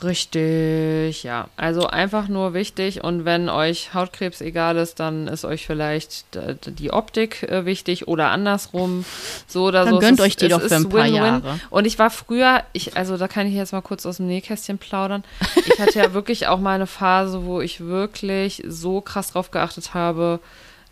Richtig, 0.03 1.23
ja. 1.23 1.49
Also 1.57 1.87
einfach 1.87 2.29
nur 2.29 2.55
wichtig 2.55 3.03
und 3.05 3.25
wenn 3.25 3.49
euch 3.49 3.95
Hautkrebs 3.95 4.41
egal 4.41 4.77
ist, 4.77 5.01
dann 5.01 5.29
ist 5.29 5.45
euch 5.45 5.67
vielleicht 5.67 6.25
die 6.67 6.93
Optik 6.93 7.43
äh, 7.45 7.65
wichtig 7.65 8.09
oder 8.09 8.31
andersrum. 8.31 9.05
So 9.47 9.65
oder 9.67 9.85
Dann 9.85 9.95
so. 9.95 9.99
Es 9.99 10.05
gönnt 10.05 10.19
ist- 10.21 10.25
euch 10.25 10.37
die 10.37 10.47
es 10.47 10.53
doch 10.53 10.61
für 10.61 10.75
ein 10.77 10.89
paar 10.89 11.05
Win-Win. 11.05 11.15
Jahre. 11.15 11.61
Und 11.71 11.87
ich 11.87 11.99
war 11.99 12.11
früher, 12.11 12.63
ich, 12.73 12.97
also 12.97 13.17
da 13.17 13.29
kann 13.29 13.47
ich 13.47 13.55
jetzt 13.55 13.73
mal 13.73 13.81
kurz 13.83 14.07
aus 14.07 14.19
dem 14.19 14.27
Nähkästchen 14.27 14.79
plaudern. 14.79 15.25
Ich 15.67 15.79
hatte 15.81 15.99
ja 15.99 16.13
wirklich 16.15 16.47
auch 16.49 16.59
mal 16.61 16.75
eine 16.75 16.87
Phase, 16.87 17.45
wo 17.45 17.61
ich 17.61 17.81
wirklich 17.81 18.63
so 18.67 19.01
krass 19.01 19.33
drauf 19.33 19.51
geachtet 19.51 19.95
habe, 19.95 20.41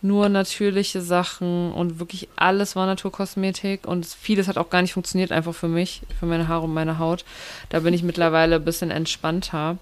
nur 0.07 0.29
natürliche 0.29 1.01
Sachen 1.01 1.73
und 1.73 1.99
wirklich 1.99 2.29
alles 2.37 2.77
war 2.77 2.87
Naturkosmetik 2.87 3.87
und 3.87 4.07
vieles 4.07 4.49
hat 4.49 4.59
auch 4.59 4.71
gar 4.71 4.83
nicht 4.83 4.93
funktioniert, 4.93 5.33
einfach 5.33 5.55
für 5.55 5.69
mich, 5.69 6.03
für 6.19 6.27
meine 6.27 6.49
Haare 6.49 6.65
und 6.65 6.75
meine 6.75 6.99
Haut. 6.99 7.25
Da 7.69 7.81
bin 7.81 7.95
ich 7.95 8.03
mittlerweile 8.03 8.57
ein 8.57 8.65
bisschen 8.65 8.91
entspannter. 8.91 9.79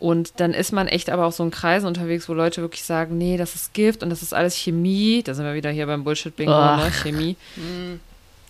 Und 0.00 0.38
dann 0.38 0.54
ist 0.54 0.72
man 0.72 0.86
echt 0.86 1.10
aber 1.10 1.26
auch 1.26 1.32
so 1.32 1.42
in 1.42 1.50
Kreisen 1.50 1.86
unterwegs, 1.86 2.28
wo 2.28 2.32
Leute 2.32 2.60
wirklich 2.60 2.84
sagen, 2.84 3.18
nee, 3.18 3.36
das 3.36 3.56
ist 3.56 3.74
Gift 3.74 4.04
und 4.04 4.10
das 4.10 4.22
ist 4.22 4.32
alles 4.32 4.54
Chemie. 4.54 5.22
Da 5.24 5.34
sind 5.34 5.44
wir 5.44 5.54
wieder 5.54 5.70
hier 5.70 5.86
beim 5.86 6.04
Bullshit-Bingo, 6.04 6.52
ne? 6.76 6.90
Chemie. 7.02 7.36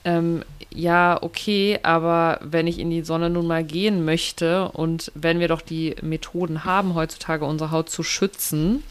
Ähm, 0.05 0.45
ja, 0.73 1.19
okay, 1.23 1.81
aber 1.83 2.39
wenn 2.43 2.67
ich 2.67 2.79
in 2.79 2.91
die 2.91 3.03
Sonne 3.03 3.31
nun 3.31 3.47
mal 3.47 3.65
gehen 3.65 4.05
möchte 4.05 4.69
und 4.69 5.11
wenn 5.15 5.41
wir 5.41 5.49
doch 5.49 5.63
die 5.63 5.97
Methoden 6.03 6.65
haben, 6.65 6.95
heutzutage 6.95 7.45
unsere 7.45 7.71
Haut 7.71 7.91
zu 7.91 8.03
schützen, 8.03 8.83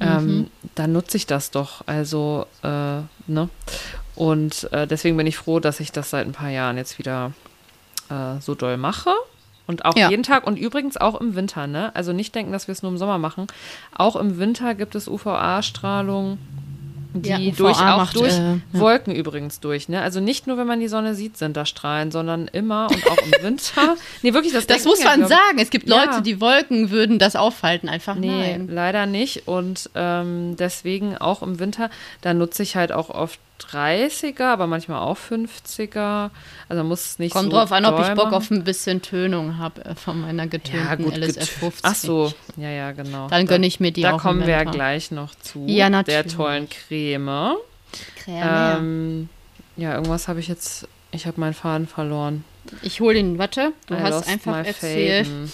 ähm, 0.00 0.46
dann 0.74 0.92
nutze 0.92 1.16
ich 1.16 1.26
das 1.26 1.50
doch. 1.50 1.82
Also, 1.86 2.46
äh, 2.62 2.68
ne? 3.26 3.48
Und 4.16 4.70
äh, 4.72 4.86
deswegen 4.86 5.16
bin 5.16 5.26
ich 5.26 5.36
froh, 5.36 5.60
dass 5.60 5.80
ich 5.80 5.92
das 5.92 6.10
seit 6.10 6.26
ein 6.26 6.32
paar 6.32 6.50
Jahren 6.50 6.76
jetzt 6.76 6.98
wieder 6.98 7.32
äh, 8.10 8.40
so 8.40 8.54
doll 8.54 8.76
mache. 8.76 9.10
Und 9.66 9.84
auch 9.84 9.96
Ja. 9.96 10.10
jeden 10.10 10.24
Tag 10.24 10.46
und 10.46 10.58
übrigens 10.58 10.96
auch 10.96 11.20
im 11.20 11.36
Winter, 11.36 11.66
ne? 11.68 11.94
Also 11.94 12.12
nicht 12.12 12.34
denken, 12.34 12.50
dass 12.50 12.66
wir 12.66 12.72
es 12.72 12.82
nur 12.82 12.90
im 12.90 12.98
Sommer 12.98 13.18
machen. 13.18 13.46
Auch 13.94 14.16
im 14.16 14.38
Winter 14.38 14.74
gibt 14.74 14.94
es 14.96 15.06
UVA-Strahlung, 15.06 16.38
die 17.14 17.28
Ja, 17.28 17.38
durch, 17.56 17.76
auch 17.78 17.96
macht, 17.96 18.16
durch 18.16 18.34
äh, 18.34 18.38
ja. 18.54 18.58
Wolken 18.72 19.14
übrigens 19.14 19.60
durch, 19.60 19.88
ne? 19.88 20.00
Also 20.02 20.20
nicht 20.20 20.46
nur, 20.46 20.56
wenn 20.58 20.66
man 20.66 20.80
die 20.80 20.88
Sonne 20.88 21.14
sieht, 21.14 21.36
sind 21.36 21.56
da 21.56 21.66
Strahlen, 21.66 22.10
sondern 22.10 22.48
immer 22.48 22.88
und 22.90 23.06
auch 23.10 23.18
im 23.18 23.42
Winter. 23.44 23.96
Nee, 24.22 24.32
wirklich, 24.34 24.52
das, 24.52 24.66
Das 24.66 24.84
muss 24.84 25.02
ja, 25.02 25.10
man 25.10 25.22
ich. 25.22 25.28
sagen. 25.28 25.58
Es 25.58 25.70
gibt 25.70 25.88
Ja. 25.88 26.04
Leute, 26.04 26.22
die 26.22 26.40
Wolken 26.40 26.90
würden 26.90 27.18
das 27.18 27.36
aufhalten. 27.36 27.88
Einfach 27.88 28.14
Nee, 28.16 28.28
nein. 28.58 28.68
leider 28.70 29.06
nicht. 29.06 29.46
Und 29.48 29.90
ähm, 29.94 30.56
deswegen 30.58 31.16
auch 31.16 31.42
im 31.42 31.58
Winter, 31.58 31.90
da 32.20 32.34
nutze 32.34 32.62
ich 32.62 32.76
halt 32.76 32.92
auch 32.92 33.10
oft 33.10 33.38
30er, 33.60 34.44
aber 34.44 34.66
manchmal 34.66 35.00
auch 35.00 35.16
50er. 35.18 36.30
Also 36.68 36.84
muss 36.84 37.04
es 37.04 37.18
nicht 37.18 37.32
Kommt 37.32 37.50
so 37.50 37.56
drauf 37.58 37.72
an, 37.72 37.84
ob 37.84 38.00
ich 38.00 38.08
Bock 38.14 38.32
auf 38.32 38.50
ein 38.50 38.64
bisschen 38.64 39.02
Tönung 39.02 39.58
habe 39.58 39.84
äh, 39.84 39.94
von 39.94 40.20
meiner 40.20 40.46
getönten 40.46 40.86
ja, 40.86 40.94
gut, 40.94 41.16
LSF 41.16 41.34
get- 41.36 41.48
50. 41.48 41.80
Ach 41.84 41.94
so, 41.94 42.32
ja, 42.56 42.70
ja, 42.70 42.92
genau. 42.92 43.28
Dann 43.28 43.46
Da- 43.46 43.52
gönne 43.54 43.66
ich 43.66 43.80
mir 43.80 43.92
die 43.92 44.02
Da 44.02 44.10
auch 44.10 44.14
im 44.14 44.20
kommen 44.20 44.40
wir 44.46 44.54
ja 44.54 44.64
gleich 44.64 45.10
noch 45.10 45.34
zu. 45.34 45.64
Ja, 45.66 45.84
Der 45.86 45.90
natürlich. 45.90 46.34
tollen 46.34 46.68
Creme. 46.68 47.56
Creme. 48.24 48.76
Ähm, 48.78 49.28
ja, 49.76 49.94
irgendwas 49.94 50.28
habe 50.28 50.40
ich 50.40 50.48
jetzt, 50.48 50.86
ich 51.10 51.26
habe 51.26 51.40
meinen 51.40 51.54
Faden 51.54 51.86
verloren. 51.86 52.44
Ich 52.82 53.00
hole 53.00 53.14
den, 53.14 53.38
warte, 53.38 53.72
du 53.86 53.94
I 53.94 53.98
hast 54.00 54.28
einfach 54.28 54.64
erzählt, 54.64 55.26
Faden. 55.26 55.52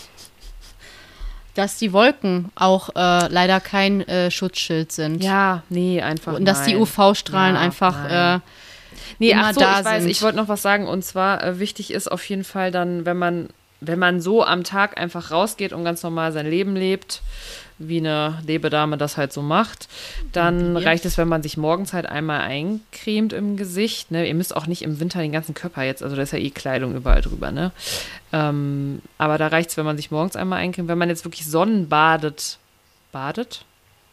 Dass 1.56 1.78
die 1.78 1.92
Wolken 1.92 2.50
auch 2.54 2.90
äh, 2.90 3.28
leider 3.28 3.60
kein 3.60 4.06
äh, 4.08 4.30
Schutzschild 4.30 4.92
sind. 4.92 5.22
Ja, 5.22 5.62
nee, 5.68 6.00
einfach 6.02 6.34
Und 6.34 6.44
dass 6.44 6.62
die. 6.64 6.76
UV-Strahlen 6.76 7.54
Ja, 7.54 7.60
einfach 7.60 8.10
äh, 8.36 8.40
Nee, 9.18 9.30
immer 9.30 9.46
ach 9.46 9.54
so, 9.54 9.60
da 9.60 9.80
ich 9.80 9.84
weiß, 9.84 10.02
sind. 10.02 10.10
ich 10.10 10.22
wollte 10.22 10.36
noch 10.36 10.48
was 10.48 10.62
sagen. 10.62 10.86
Und 10.88 11.04
zwar 11.04 11.42
äh, 11.42 11.58
wichtig 11.58 11.90
ist 11.92 12.10
auf 12.10 12.28
jeden 12.28 12.44
Fall 12.44 12.70
dann, 12.70 13.06
wenn 13.06 13.16
man, 13.16 13.48
wenn 13.80 13.98
man 13.98 14.20
so 14.20 14.44
am 14.44 14.64
Tag 14.64 14.98
einfach 15.00 15.30
rausgeht 15.30 15.72
und 15.72 15.84
ganz 15.84 16.02
normal 16.02 16.32
sein 16.32 16.48
Leben 16.48 16.76
lebt, 16.76 17.22
wie 17.78 17.98
eine 17.98 18.38
Lebedame 18.46 18.96
das 18.96 19.16
halt 19.16 19.32
so 19.32 19.42
macht, 19.42 19.88
dann 20.32 20.76
reicht 20.76 21.04
es, 21.04 21.18
wenn 21.18 21.28
man 21.28 21.42
sich 21.42 21.56
morgens 21.56 21.92
halt 21.92 22.06
einmal 22.06 22.40
eincremt 22.40 23.32
im 23.32 23.56
Gesicht. 23.56 24.10
Ne? 24.10 24.26
Ihr 24.26 24.34
müsst 24.34 24.56
auch 24.56 24.66
nicht 24.66 24.82
im 24.82 24.98
Winter 24.98 25.20
den 25.20 25.32
ganzen 25.32 25.54
Körper 25.54 25.82
jetzt, 25.82 26.02
also 26.02 26.16
da 26.16 26.22
ist 26.22 26.32
ja 26.32 26.38
eh 26.38 26.50
Kleidung 26.50 26.94
überall 26.94 27.20
drüber, 27.20 27.50
ne? 27.50 27.72
Ähm, 28.32 29.00
aber 29.18 29.38
da 29.38 29.48
reicht 29.48 29.70
es, 29.70 29.76
wenn 29.76 29.84
man 29.84 29.96
sich 29.96 30.10
morgens 30.10 30.36
einmal 30.36 30.58
eincremt. 30.60 30.88
Wenn 30.88 30.98
man 30.98 31.08
jetzt 31.08 31.24
wirklich 31.24 31.46
Sonnenbadet, 31.46 32.58
badet? 33.12 33.64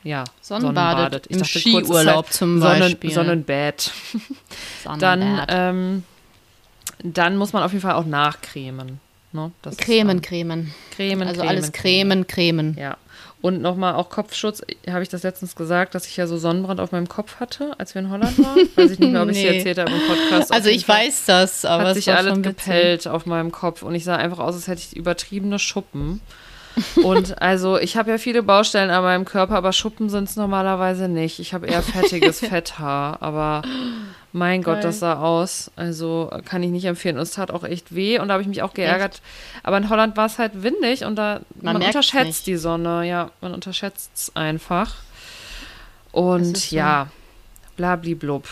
Ja, 0.03 0.25
Sonnenbadet 0.41 1.27
im 1.27 1.39
dachte 1.39 1.53
kurz, 1.53 1.55
es 1.55 1.55
ist 1.55 1.61
Skiurlaub 1.61 2.25
halt 2.25 2.33
zum 2.33 2.59
Sonnen, 2.59 2.79
Beispiel. 2.79 3.11
Sonnenbad 3.11 3.91
dann, 4.83 4.99
Sonnenbad. 4.99 5.47
ähm, 5.49 6.03
dann 7.01 7.37
muss 7.37 7.53
man 7.53 7.63
auf 7.63 7.71
jeden 7.71 7.81
Fall 7.81 7.93
auch 7.93 8.05
nachcremen. 8.05 8.99
Ne? 9.33 9.51
Das 9.61 9.73
ist 9.73 9.81
Cremen, 9.81 10.17
dann- 10.17 10.21
Cremen. 10.21 10.73
Cremen, 10.95 11.27
Also 11.27 11.41
Cremen, 11.41 11.49
alles 11.55 11.71
Cremen, 11.71 12.27
Cremen. 12.27 12.77
Ja. 12.79 12.97
Und 13.41 13.61
nochmal 13.61 13.95
auch 13.95 14.09
Kopfschutz. 14.09 14.61
Habe 14.89 15.03
ich 15.03 15.09
das 15.09 15.23
letztens 15.23 15.55
gesagt, 15.57 15.95
dass 15.95 16.07
ich 16.07 16.15
ja 16.15 16.27
so 16.27 16.37
Sonnenbrand 16.37 16.79
auf 16.79 16.93
meinem 16.93 17.09
Kopf 17.09 17.41
hatte, 17.41 17.73
als 17.77 17.93
wir 17.93 18.01
in 18.01 18.09
Holland 18.09 18.39
waren? 18.39 18.69
Weiß 18.75 18.91
ich 18.91 18.99
nicht 18.99 19.11
mehr, 19.11 19.21
ob 19.23 19.29
ich 19.29 19.37
es 19.37 19.43
Nee. 19.43 19.57
erzählt 19.57 19.79
habe 19.79 19.91
im 19.91 19.99
Podcast. 20.07 20.53
Also 20.53 20.69
ich 20.69 20.85
Fall 20.85 21.07
weiß 21.07 21.25
das, 21.25 21.65
aber 21.65 21.83
Hat 21.83 21.89
es 21.89 21.95
sich 21.97 22.07
war 22.07 22.17
alles 22.19 22.29
schon 22.31 22.45
witzig. 22.45 22.63
gepellt 22.65 23.07
auf 23.07 23.25
meinem 23.25 23.51
Kopf 23.51 23.81
und 23.83 23.95
ich 23.95 24.05
sah 24.05 24.15
einfach 24.15 24.39
aus, 24.39 24.55
als 24.55 24.67
hätte 24.69 24.81
ich 24.89 24.95
übertriebene 24.95 25.59
Schuppen. 25.59 26.21
Und 27.03 27.39
also 27.39 27.77
ich 27.77 27.97
habe 27.97 28.09
ja 28.09 28.17
viele 28.17 28.41
Baustellen 28.41 28.89
an 28.89 29.03
meinem 29.03 29.25
Körper, 29.25 29.55
aber 29.57 29.73
Schuppen 29.73 30.09
sind 30.09 30.27
es 30.27 30.35
normalerweise 30.37 31.07
nicht. 31.07 31.37
Ich 31.39 31.53
habe 31.53 31.67
eher 31.67 31.83
fettiges 31.83 32.39
Fetthaar, 32.47 33.21
aber 33.21 33.61
mein 34.35 34.63
Gott, 34.63 34.75
Geil. 34.75 34.83
das 34.83 34.99
sah 34.99 35.19
aus. 35.21 35.71
Also 35.75 36.29
kann 36.45 36.61
ich 36.63 36.71
nicht 36.71 36.85
empfehlen. 36.85 37.15
Und 37.17 37.21
es 37.21 37.31
tat 37.31 37.51
auch 37.51 37.63
echt 37.63 37.93
weh 37.95 38.19
und 38.19 38.27
da 38.27 38.33
habe 38.33 38.41
ich 38.41 38.49
mich 38.49 38.61
auch 38.63 38.73
geärgert. 38.73 39.21
Aber 39.61 39.77
in 39.77 39.89
Holland 39.89 40.17
war 40.17 40.25
es 40.25 40.39
halt 40.39 40.63
windig 40.63 41.05
und 41.05 41.15
da 41.15 41.41
Man 41.61 41.73
man, 41.77 41.83
unterschätzt 41.83 42.25
nicht. 42.25 42.47
die 42.47 42.57
Sonne. 42.57 43.07
Ja, 43.07 43.29
man 43.41 43.53
unterschätzt 43.53 44.11
es 44.15 44.35
einfach. 44.35 44.95
Und 46.11 46.71
ja, 46.71 47.07
blabliblub. 47.77 48.47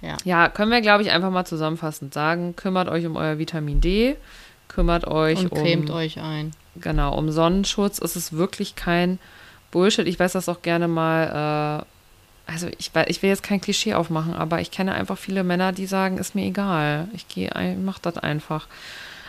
Ja. 0.00 0.16
Ja, 0.24 0.48
können 0.48 0.70
wir, 0.70 0.80
glaube 0.80 1.02
ich, 1.02 1.10
einfach 1.10 1.30
mal 1.30 1.44
zusammenfassend 1.44 2.14
sagen, 2.14 2.54
kümmert 2.56 2.88
euch 2.88 3.04
um 3.06 3.16
euer 3.16 3.38
Vitamin 3.38 3.80
D, 3.80 4.16
kümmert 4.68 5.06
euch 5.06 5.40
Und 5.40 5.52
um, 5.52 5.58
cremt 5.58 5.90
euch 5.90 6.20
ein. 6.20 6.52
genau, 6.76 7.16
um 7.16 7.30
Sonnenschutz. 7.30 7.98
Es 8.00 8.14
ist 8.14 8.32
wirklich 8.32 8.76
kein 8.76 9.18
Bullshit. 9.72 10.06
Ich 10.06 10.18
weiß 10.20 10.32
das 10.32 10.48
auch 10.48 10.62
gerne 10.62 10.86
mal, 10.88 11.82
äh, 11.82 11.97
also 12.48 12.66
ich, 12.78 12.90
ich 13.06 13.22
will 13.22 13.28
jetzt 13.30 13.42
kein 13.42 13.60
Klischee 13.60 13.94
aufmachen, 13.94 14.34
aber 14.34 14.60
ich 14.60 14.70
kenne 14.70 14.94
einfach 14.94 15.16
viele 15.18 15.44
Männer, 15.44 15.72
die 15.72 15.86
sagen, 15.86 16.18
ist 16.18 16.34
mir 16.34 16.46
egal. 16.46 17.06
Ich 17.14 17.28
gehe, 17.28 17.54
ein- 17.54 17.84
mach 17.84 17.98
das 18.00 18.16
einfach. 18.18 18.66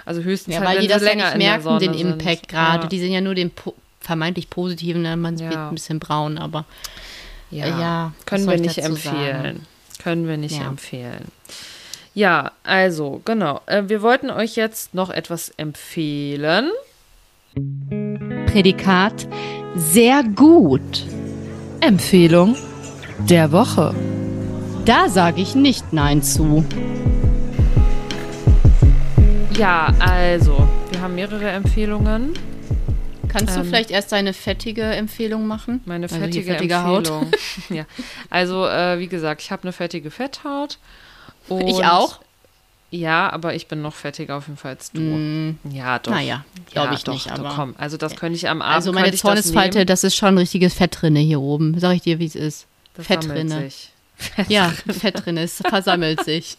Also 0.06 0.22
höchstens 0.22 0.56
Ja, 0.56 0.62
halt, 0.62 0.70
weil 0.70 0.76
wenn 0.78 0.82
die 0.84 0.88
sie 0.88 0.94
das 0.94 1.02
ja 1.04 1.10
länger 1.10 1.26
nicht 1.26 1.34
in 1.36 1.40
der 1.42 1.50
merken, 1.60 1.80
den 1.80 1.94
sind. 1.94 2.12
Impact 2.14 2.48
gerade. 2.48 2.84
Ja. 2.84 2.90
Die 2.90 3.00
sehen 3.00 3.12
ja 3.12 3.22
nur 3.22 3.36
den 3.36 3.52
po 3.52 3.76
vermeintlich 4.02 4.50
positiven, 4.50 5.02
ne? 5.04 5.18
man 5.18 5.38
Ja. 5.38 5.50
wird 5.50 5.58
ein 5.60 5.76
bisschen 5.76 6.00
braun, 6.00 6.38
aber 6.40 6.66
Ja, 7.52 7.66
Äh, 7.66 7.70
ja, 7.70 8.14
können 8.26 8.46
wir 8.48 8.54
ich 8.56 8.62
nicht 8.62 8.78
empfehlen. 8.78 9.44
sagen? 9.44 9.66
Können 10.02 10.28
wir 10.28 10.38
nicht 10.38 10.58
Ja. 10.58 10.68
empfehlen. 10.68 11.26
Ja, 12.14 12.52
also, 12.64 13.22
genau. 13.26 13.62
Äh, 13.66 13.84
wir 13.88 14.02
wollten 14.02 14.30
euch 14.30 14.56
jetzt 14.56 14.94
noch 14.94 15.10
etwas 15.10 15.50
empfehlen. 15.58 16.70
Prädikat 18.48 19.28
sehr 19.76 20.24
gut. 20.24 21.06
Empfehlung 21.82 22.56
der 23.28 23.52
Woche. 23.52 23.94
Da 24.86 25.10
sage 25.10 25.42
ich 25.42 25.56
nicht 25.56 25.94
Nein 25.94 26.24
zu. 26.24 26.64
Ja, 29.58 29.94
also, 30.00 30.68
wir 30.92 31.02
haben 31.02 31.16
mehrere 31.16 31.50
Empfehlungen. 31.50 32.34
Kannst 33.28 33.56
du 33.56 33.60
Ähm, 33.60 33.66
vielleicht 33.68 33.92
erst 33.92 34.12
deine 34.12 34.34
fettige 34.34 34.84
Empfehlung 34.84 35.46
machen? 35.46 35.82
Meine 35.86 36.06
Also 36.06 36.16
fettige 36.16 36.52
fettige 36.54 36.84
Haut. 36.84 37.10
Empfehlung. 37.10 37.32
ja. 37.70 37.86
Also, 38.30 38.66
äh, 38.66 39.00
wie 39.00 39.08
gesagt, 39.08 39.42
ich 39.42 39.52
habe 39.52 39.64
eine 39.64 39.74
fettige 39.74 40.10
Fetthaut. 40.12 40.80
Und 41.48 41.68
Ich 41.68 41.84
auch. 41.86 42.20
Ja, 42.92 43.30
aber 43.32 43.54
ich 43.54 43.68
bin 43.68 43.84
noch 43.84 43.94
fettiger 43.94 44.38
auf 44.38 44.48
jeden 44.48 44.58
Fall 44.58 44.72
als 44.72 44.92
du. 44.92 45.00
Mm, 45.02 45.60
Ja, 45.72 46.00
doch. 46.00 46.12
Naja, 46.12 46.44
glaube 46.72 46.88
ja, 46.88 46.94
ich 46.96 47.04
doch, 47.04 47.14
nicht, 47.14 47.30
doch, 47.30 47.38
aber- 47.38 47.54
komm. 47.56 47.76
Also 47.78 47.98
das 47.98 48.16
könnte 48.16 48.36
ich 48.36 48.50
am 48.50 48.64
Abend 48.64 48.76
also 48.78 48.94
meine 48.94 49.12
das 49.12 49.20
Zornesfalte, 49.20 49.78
nehmen. 49.80 49.88
das, 49.88 50.04
ist 50.04 50.16
schon 50.16 50.36
richtiges 50.40 50.74
Fettrinne 50.74 51.20
hier 51.20 51.40
oben. 51.40 51.80
Sag 51.80 51.94
ich 51.98 52.02
dir, 52.02 52.18
wie 52.18 52.26
es 52.26 52.34
ist. 52.36 52.66
Fettrinne. 53.04 53.62
sich. 53.62 53.92
Ja, 54.50 54.70
Fettrinne, 54.70 55.44
es 55.44 55.62
versammelt 55.66 56.26
sich. 56.26 56.58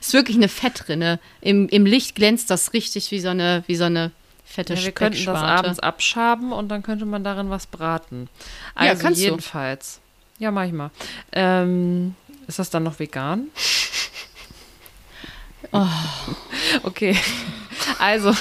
ist 0.00 0.12
wirklich 0.12 0.36
eine 0.36 0.48
Fettrinne. 0.48 1.18
Im, 1.40 1.68
Im 1.70 1.86
Licht 1.86 2.14
glänzt 2.14 2.50
das 2.50 2.74
richtig 2.74 3.10
wie 3.10 3.20
so 3.20 3.30
eine, 3.30 3.64
wie 3.66 3.76
so 3.76 3.84
eine 3.84 4.10
fette 4.44 4.74
Ja, 4.74 4.82
wir 4.84 4.92
könnten 4.92 5.24
das 5.24 5.40
abends 5.40 5.78
abschaben 5.80 6.52
und 6.52 6.68
dann 6.68 6.82
könnte 6.82 7.06
man 7.06 7.24
darin 7.24 7.48
was 7.48 7.66
braten. 7.66 8.28
Ja, 8.76 8.90
Also 8.90 9.02
kannst 9.02 9.20
du. 9.20 9.24
jedenfalls. 9.24 10.00
Ja, 10.38 10.50
mach 10.50 10.64
ich 10.64 10.72
mal. 10.72 10.90
Ähm, 11.32 12.14
ist 12.46 12.58
das 12.58 12.68
dann 12.68 12.82
noch 12.82 12.98
vegan? 12.98 13.48
Oh. 15.72 15.86
Okay. 16.82 17.16
Also. 17.98 18.34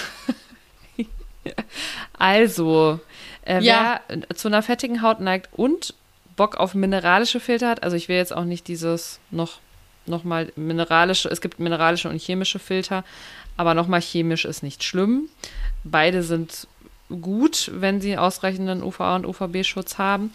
also. 2.17 2.99
Äh, 3.45 3.61
Ja. 3.61 3.99
Wer 4.07 4.35
zu 4.35 4.47
einer 4.47 4.61
fettigen 4.63 5.01
Haut 5.01 5.19
neigt 5.19 5.49
und 5.53 5.93
Bock 6.35 6.57
auf 6.57 6.73
mineralische 6.73 7.39
Filter 7.39 7.69
hat, 7.69 7.83
also 7.83 7.95
ich 7.95 8.09
will 8.09 8.15
jetzt 8.15 8.35
auch 8.35 8.45
nicht 8.45 8.67
dieses 8.67 9.19
noch, 9.31 9.59
noch 10.05 10.23
mal 10.23 10.51
mineralische, 10.55 11.29
es 11.29 11.41
gibt 11.41 11.59
mineralische 11.59 12.09
und 12.09 12.21
chemische 12.21 12.59
Filter, 12.59 13.03
aber 13.57 13.73
nochmal 13.73 14.01
chemisch 14.01 14.45
ist 14.45 14.63
nicht 14.63 14.83
schlimm. 14.83 15.29
Beide 15.83 16.23
sind 16.23 16.67
gut, 17.21 17.69
wenn 17.73 18.01
sie 18.01 18.17
ausreichenden 18.17 18.81
UVA 18.81 19.15
und 19.15 19.25
UVB-Schutz 19.25 19.97
haben. 19.97 20.31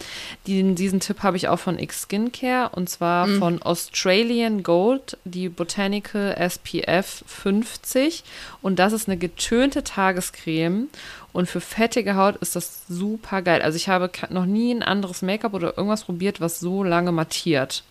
Die, 0.47 0.75
diesen 0.75 0.99
Tipp 0.99 1.23
habe 1.23 1.37
ich 1.37 1.47
auch 1.47 1.59
von 1.59 1.79
X 1.79 2.03
Skincare 2.03 2.69
und 2.69 2.89
zwar 2.89 3.27
von 3.27 3.61
Australian 3.61 4.63
Gold, 4.63 5.17
die 5.25 5.49
Botanical 5.49 6.35
SPF 6.37 7.23
50. 7.25 8.23
Und 8.61 8.79
das 8.79 8.93
ist 8.93 9.07
eine 9.07 9.17
getönte 9.17 9.83
Tagescreme. 9.83 10.87
Und 11.31 11.47
für 11.47 11.61
fettige 11.61 12.15
Haut 12.15 12.37
ist 12.37 12.55
das 12.55 12.87
super 12.87 13.41
geil. 13.41 13.61
Also 13.61 13.75
ich 13.75 13.87
habe 13.87 14.09
noch 14.29 14.45
nie 14.45 14.73
ein 14.73 14.83
anderes 14.83 15.21
Make-up 15.21 15.53
oder 15.53 15.77
irgendwas 15.77 16.05
probiert, 16.05 16.41
was 16.41 16.59
so 16.59 16.83
lange 16.83 17.11
mattiert. 17.11 17.83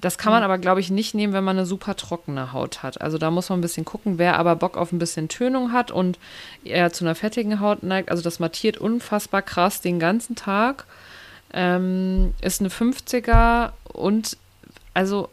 Das 0.00 0.18
kann 0.18 0.32
man 0.32 0.42
aber, 0.42 0.58
glaube 0.58 0.80
ich, 0.80 0.90
nicht 0.90 1.14
nehmen, 1.14 1.32
wenn 1.32 1.42
man 1.42 1.56
eine 1.56 1.66
super 1.66 1.96
trockene 1.96 2.52
Haut 2.52 2.82
hat. 2.82 3.00
Also 3.00 3.16
da 3.18 3.30
muss 3.30 3.48
man 3.48 3.58
ein 3.58 3.62
bisschen 3.62 3.84
gucken. 3.84 4.18
Wer 4.18 4.38
aber 4.38 4.54
Bock 4.54 4.76
auf 4.76 4.92
ein 4.92 4.98
bisschen 4.98 5.28
Tönung 5.28 5.72
hat 5.72 5.90
und 5.90 6.18
eher 6.64 6.92
zu 6.92 7.04
einer 7.04 7.14
fettigen 7.14 7.60
Haut 7.60 7.82
neigt, 7.82 8.10
also 8.10 8.22
das 8.22 8.38
mattiert 8.38 8.76
unfassbar 8.76 9.42
krass 9.42 9.80
den 9.80 9.98
ganzen 9.98 10.36
Tag. 10.36 10.84
Ähm, 11.52 12.34
ist 12.42 12.60
eine 12.60 12.68
50er 12.68 13.70
und 13.92 14.36
also 14.92 15.30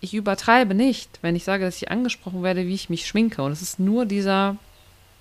ich 0.00 0.14
übertreibe 0.14 0.74
nicht, 0.74 1.18
wenn 1.22 1.36
ich 1.36 1.44
sage, 1.44 1.64
dass 1.64 1.76
ich 1.76 1.90
angesprochen 1.90 2.42
werde, 2.42 2.66
wie 2.66 2.74
ich 2.74 2.90
mich 2.90 3.06
schminke. 3.06 3.42
Und 3.42 3.52
es 3.52 3.62
ist 3.62 3.78
nur 3.78 4.06
dieser, 4.06 4.56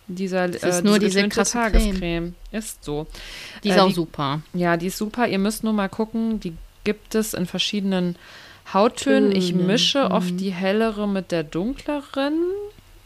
dieser 0.08 0.46
Es 0.46 0.64
ist 0.64 0.84
nur 0.84 1.00
diese 1.00 1.28
krasse 1.30 1.54
Tagесcreme. 1.54 2.36
Ist 2.52 2.84
so. 2.84 3.08
Die 3.64 3.70
ist 3.70 3.78
Äh, 3.78 3.80
auch 3.82 3.88
die- 3.88 3.94
super. 3.94 4.42
Ja, 4.54 4.78
die 4.78 4.88
ist 4.88 4.98
super. 4.98 5.28
Ihr 5.28 5.40
müsst 5.40 5.64
nur 5.64 5.74
mal 5.74 5.90
gucken. 5.90 6.40
Die 6.40 6.54
gibt 6.84 7.16
es 7.16 7.34
in 7.34 7.46
verschiedenen 7.46 8.16
Hauttönen. 8.74 9.32
Ich 9.32 9.52
Töne, 9.52 9.64
mische 9.64 10.12
oft 10.12 10.40
die 10.40 10.52
hellere 10.52 11.08
mit 11.08 11.32
der 11.32 11.44
dunkleren, 11.44 12.34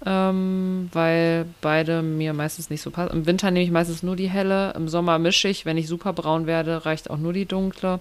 ähm, 0.05 0.89
weil 0.93 1.45
beide 1.61 2.01
mir 2.01 2.33
meistens 2.33 2.69
nicht 2.69 2.81
so 2.81 2.91
passen. 2.91 3.13
Im 3.13 3.25
Winter 3.25 3.51
nehme 3.51 3.65
ich 3.65 3.71
meistens 3.71 4.03
nur 4.03 4.15
die 4.15 4.29
helle. 4.29 4.73
Im 4.75 4.87
Sommer 4.87 5.19
mische 5.19 5.47
ich. 5.49 5.65
Wenn 5.65 5.77
ich 5.77 5.87
super 5.87 6.13
braun 6.13 6.47
werde, 6.47 6.85
reicht 6.85 7.09
auch 7.09 7.17
nur 7.17 7.33
die 7.33 7.45
dunkle. 7.45 7.99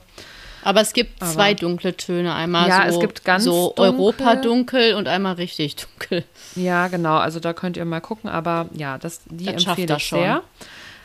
Aber 0.63 0.81
es 0.81 0.93
gibt 0.93 1.23
Aber- 1.23 1.31
zwei 1.31 1.55
dunkle 1.55 1.97
Töne. 1.97 2.35
Einmal 2.35 2.69
Ja, 2.69 2.91
so, 2.91 2.97
es 2.97 3.01
gibt 3.01 3.25
ganz 3.25 3.45
so 3.45 3.73
dunkel. 3.77 3.85
Europa-dunkel 3.85 4.95
und 4.95 5.09
einmal 5.09 5.35
richtig 5.35 5.77
dunkel. 5.77 6.25
Ja, 6.57 6.89
genau. 6.89 7.17
Also 7.17 7.41
da 7.41 7.53
könnt 7.53 7.77
ihr 7.77 7.85
mal 7.85 8.01
gucken. 8.01 8.29
Aber 8.29 8.69
ja, 8.75 8.99
das, 8.99 9.21
die 9.27 9.47
Das 9.47 9.65
empfehle 9.67 9.97
ich 9.97 10.05
schon. 10.05 10.19
sehr. 10.21 10.43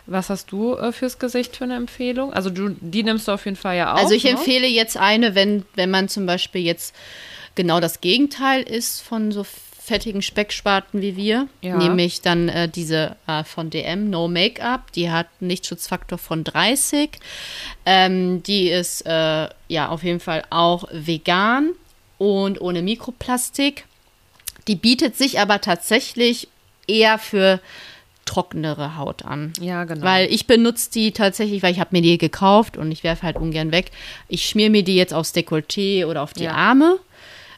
Was 0.06 0.30
hast 0.30 0.52
du 0.52 0.76
äh, 0.76 0.92
fürs 0.92 1.18
Gesicht 1.18 1.56
für 1.56 1.64
eine 1.64 1.76
Empfehlung? 1.76 2.34
Also 2.34 2.50
du, 2.50 2.70
die 2.82 3.04
nimmst 3.04 3.28
du 3.28 3.32
auf 3.32 3.46
jeden 3.46 3.56
Fall 3.56 3.78
ja 3.78 3.94
auch. 3.94 3.98
Also 4.00 4.14
ich 4.14 4.26
ne? 4.26 4.32
empfehle 4.32 4.68
jetzt 4.68 4.98
eine, 4.98 5.34
wenn, 5.34 5.66
wenn 5.76 5.90
man 5.92 6.10
zum 6.10 6.26
Beispiel 6.26 6.62
jetzt 6.62 6.94
genau 7.56 7.80
das 7.80 8.02
Gegenteil 8.02 8.64
ist 8.64 9.00
von 9.02 9.32
so 9.32 9.46
fettigen 9.86 10.22
Specksparten 10.22 11.02
wie 11.02 11.18
wir, 11.18 11.48
Ja. 11.62 11.76
nämlich 11.78 12.22
dann 12.22 12.48
äh, 12.48 12.70
diese 12.70 13.18
äh, 13.28 13.44
von 13.44 13.70
DM 13.70 14.10
No 14.10 14.28
Make-up, 14.30 14.92
die 14.94 15.12
hat 15.12 15.28
einen 15.42 15.50
Lichtschutzfaktor 15.50 16.18
von 16.18 16.44
30. 16.46 17.10
Ähm, 17.86 18.42
die 18.44 18.70
ist 18.70 19.02
äh, 19.06 19.50
ja 19.68 19.90
auf 19.90 20.04
jeden 20.04 20.22
Fall 20.22 20.44
auch 20.50 20.86
vegan 20.92 21.72
und 22.18 22.62
ohne 22.62 22.82
Mikroplastik. 22.82 23.86
Die 24.70 24.76
bietet 24.78 25.18
sich 25.18 25.40
aber 25.42 25.60
tatsächlich 25.60 26.48
eher 26.88 27.18
für 27.18 27.60
trockenere 28.26 28.96
Haut 28.98 29.26
an. 29.26 29.52
Ja, 29.60 29.84
genau. 29.84 30.06
Weil 30.06 30.32
ich 30.32 30.48
benutze 30.48 30.90
die 30.92 31.12
tatsächlich, 31.12 31.62
weil 31.62 31.74
ich 31.74 31.80
habe 31.82 31.90
mir 31.92 32.02
die 32.02 32.18
gekauft 32.18 32.78
und 32.78 32.90
ich 32.94 33.04
werfe 33.04 33.24
halt 33.24 33.36
ungern 33.36 33.74
weg. 33.74 33.92
Ich 34.30 34.48
schmier 34.48 34.70
mir 34.70 34.84
die 34.84 34.96
jetzt 34.96 35.14
aufs 35.14 35.34
Dekolleté 35.36 36.06
oder 36.06 36.22
auf 36.22 36.32
die 36.32 36.44
Ja. 36.46 36.54
Arme, 36.54 37.00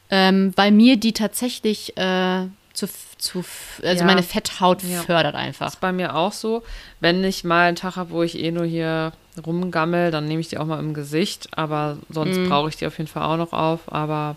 ähm, 0.10 0.54
weil 0.56 0.72
mir 0.72 0.98
die 0.98 1.14
tatsächlich 1.14 1.98
äh, 1.98 2.48
zu, 2.74 2.88
zu, 3.18 3.44
also 3.84 4.00
Ja. 4.02 4.06
meine 4.06 4.24
Fetthaut 4.24 4.84
Ja. 4.84 5.02
fördert 5.04 5.36
einfach. 5.36 5.68
ist 5.68 5.80
bei 5.80 5.92
mir 5.94 6.16
auch 6.16 6.34
so. 6.34 6.64
Wenn 7.00 7.24
ich 7.24 7.44
mal 7.44 7.68
einen 7.68 7.78
Tag 7.78 7.96
habe, 7.96 8.10
wo 8.12 8.22
ich 8.24 8.38
eh 8.38 8.52
nur 8.52 8.66
hier 8.66 9.14
rumgammel, 9.46 10.12
dann 10.12 10.28
nehme 10.28 10.42
ich 10.42 10.50
die 10.50 10.58
auch 10.58 10.66
mal 10.66 10.80
im 10.80 10.94
Gesicht. 10.94 11.48
Aber 11.58 11.98
sonst 12.10 12.38
Mhm. 12.38 12.50
brauche 12.50 12.70
ich 12.70 12.76
die 12.76 12.86
auf 12.88 12.98
jeden 12.98 13.10
Fall 13.10 13.24
auch 13.24 13.38
noch 13.38 13.54
auf. 13.54 13.92
Aber 13.92 14.36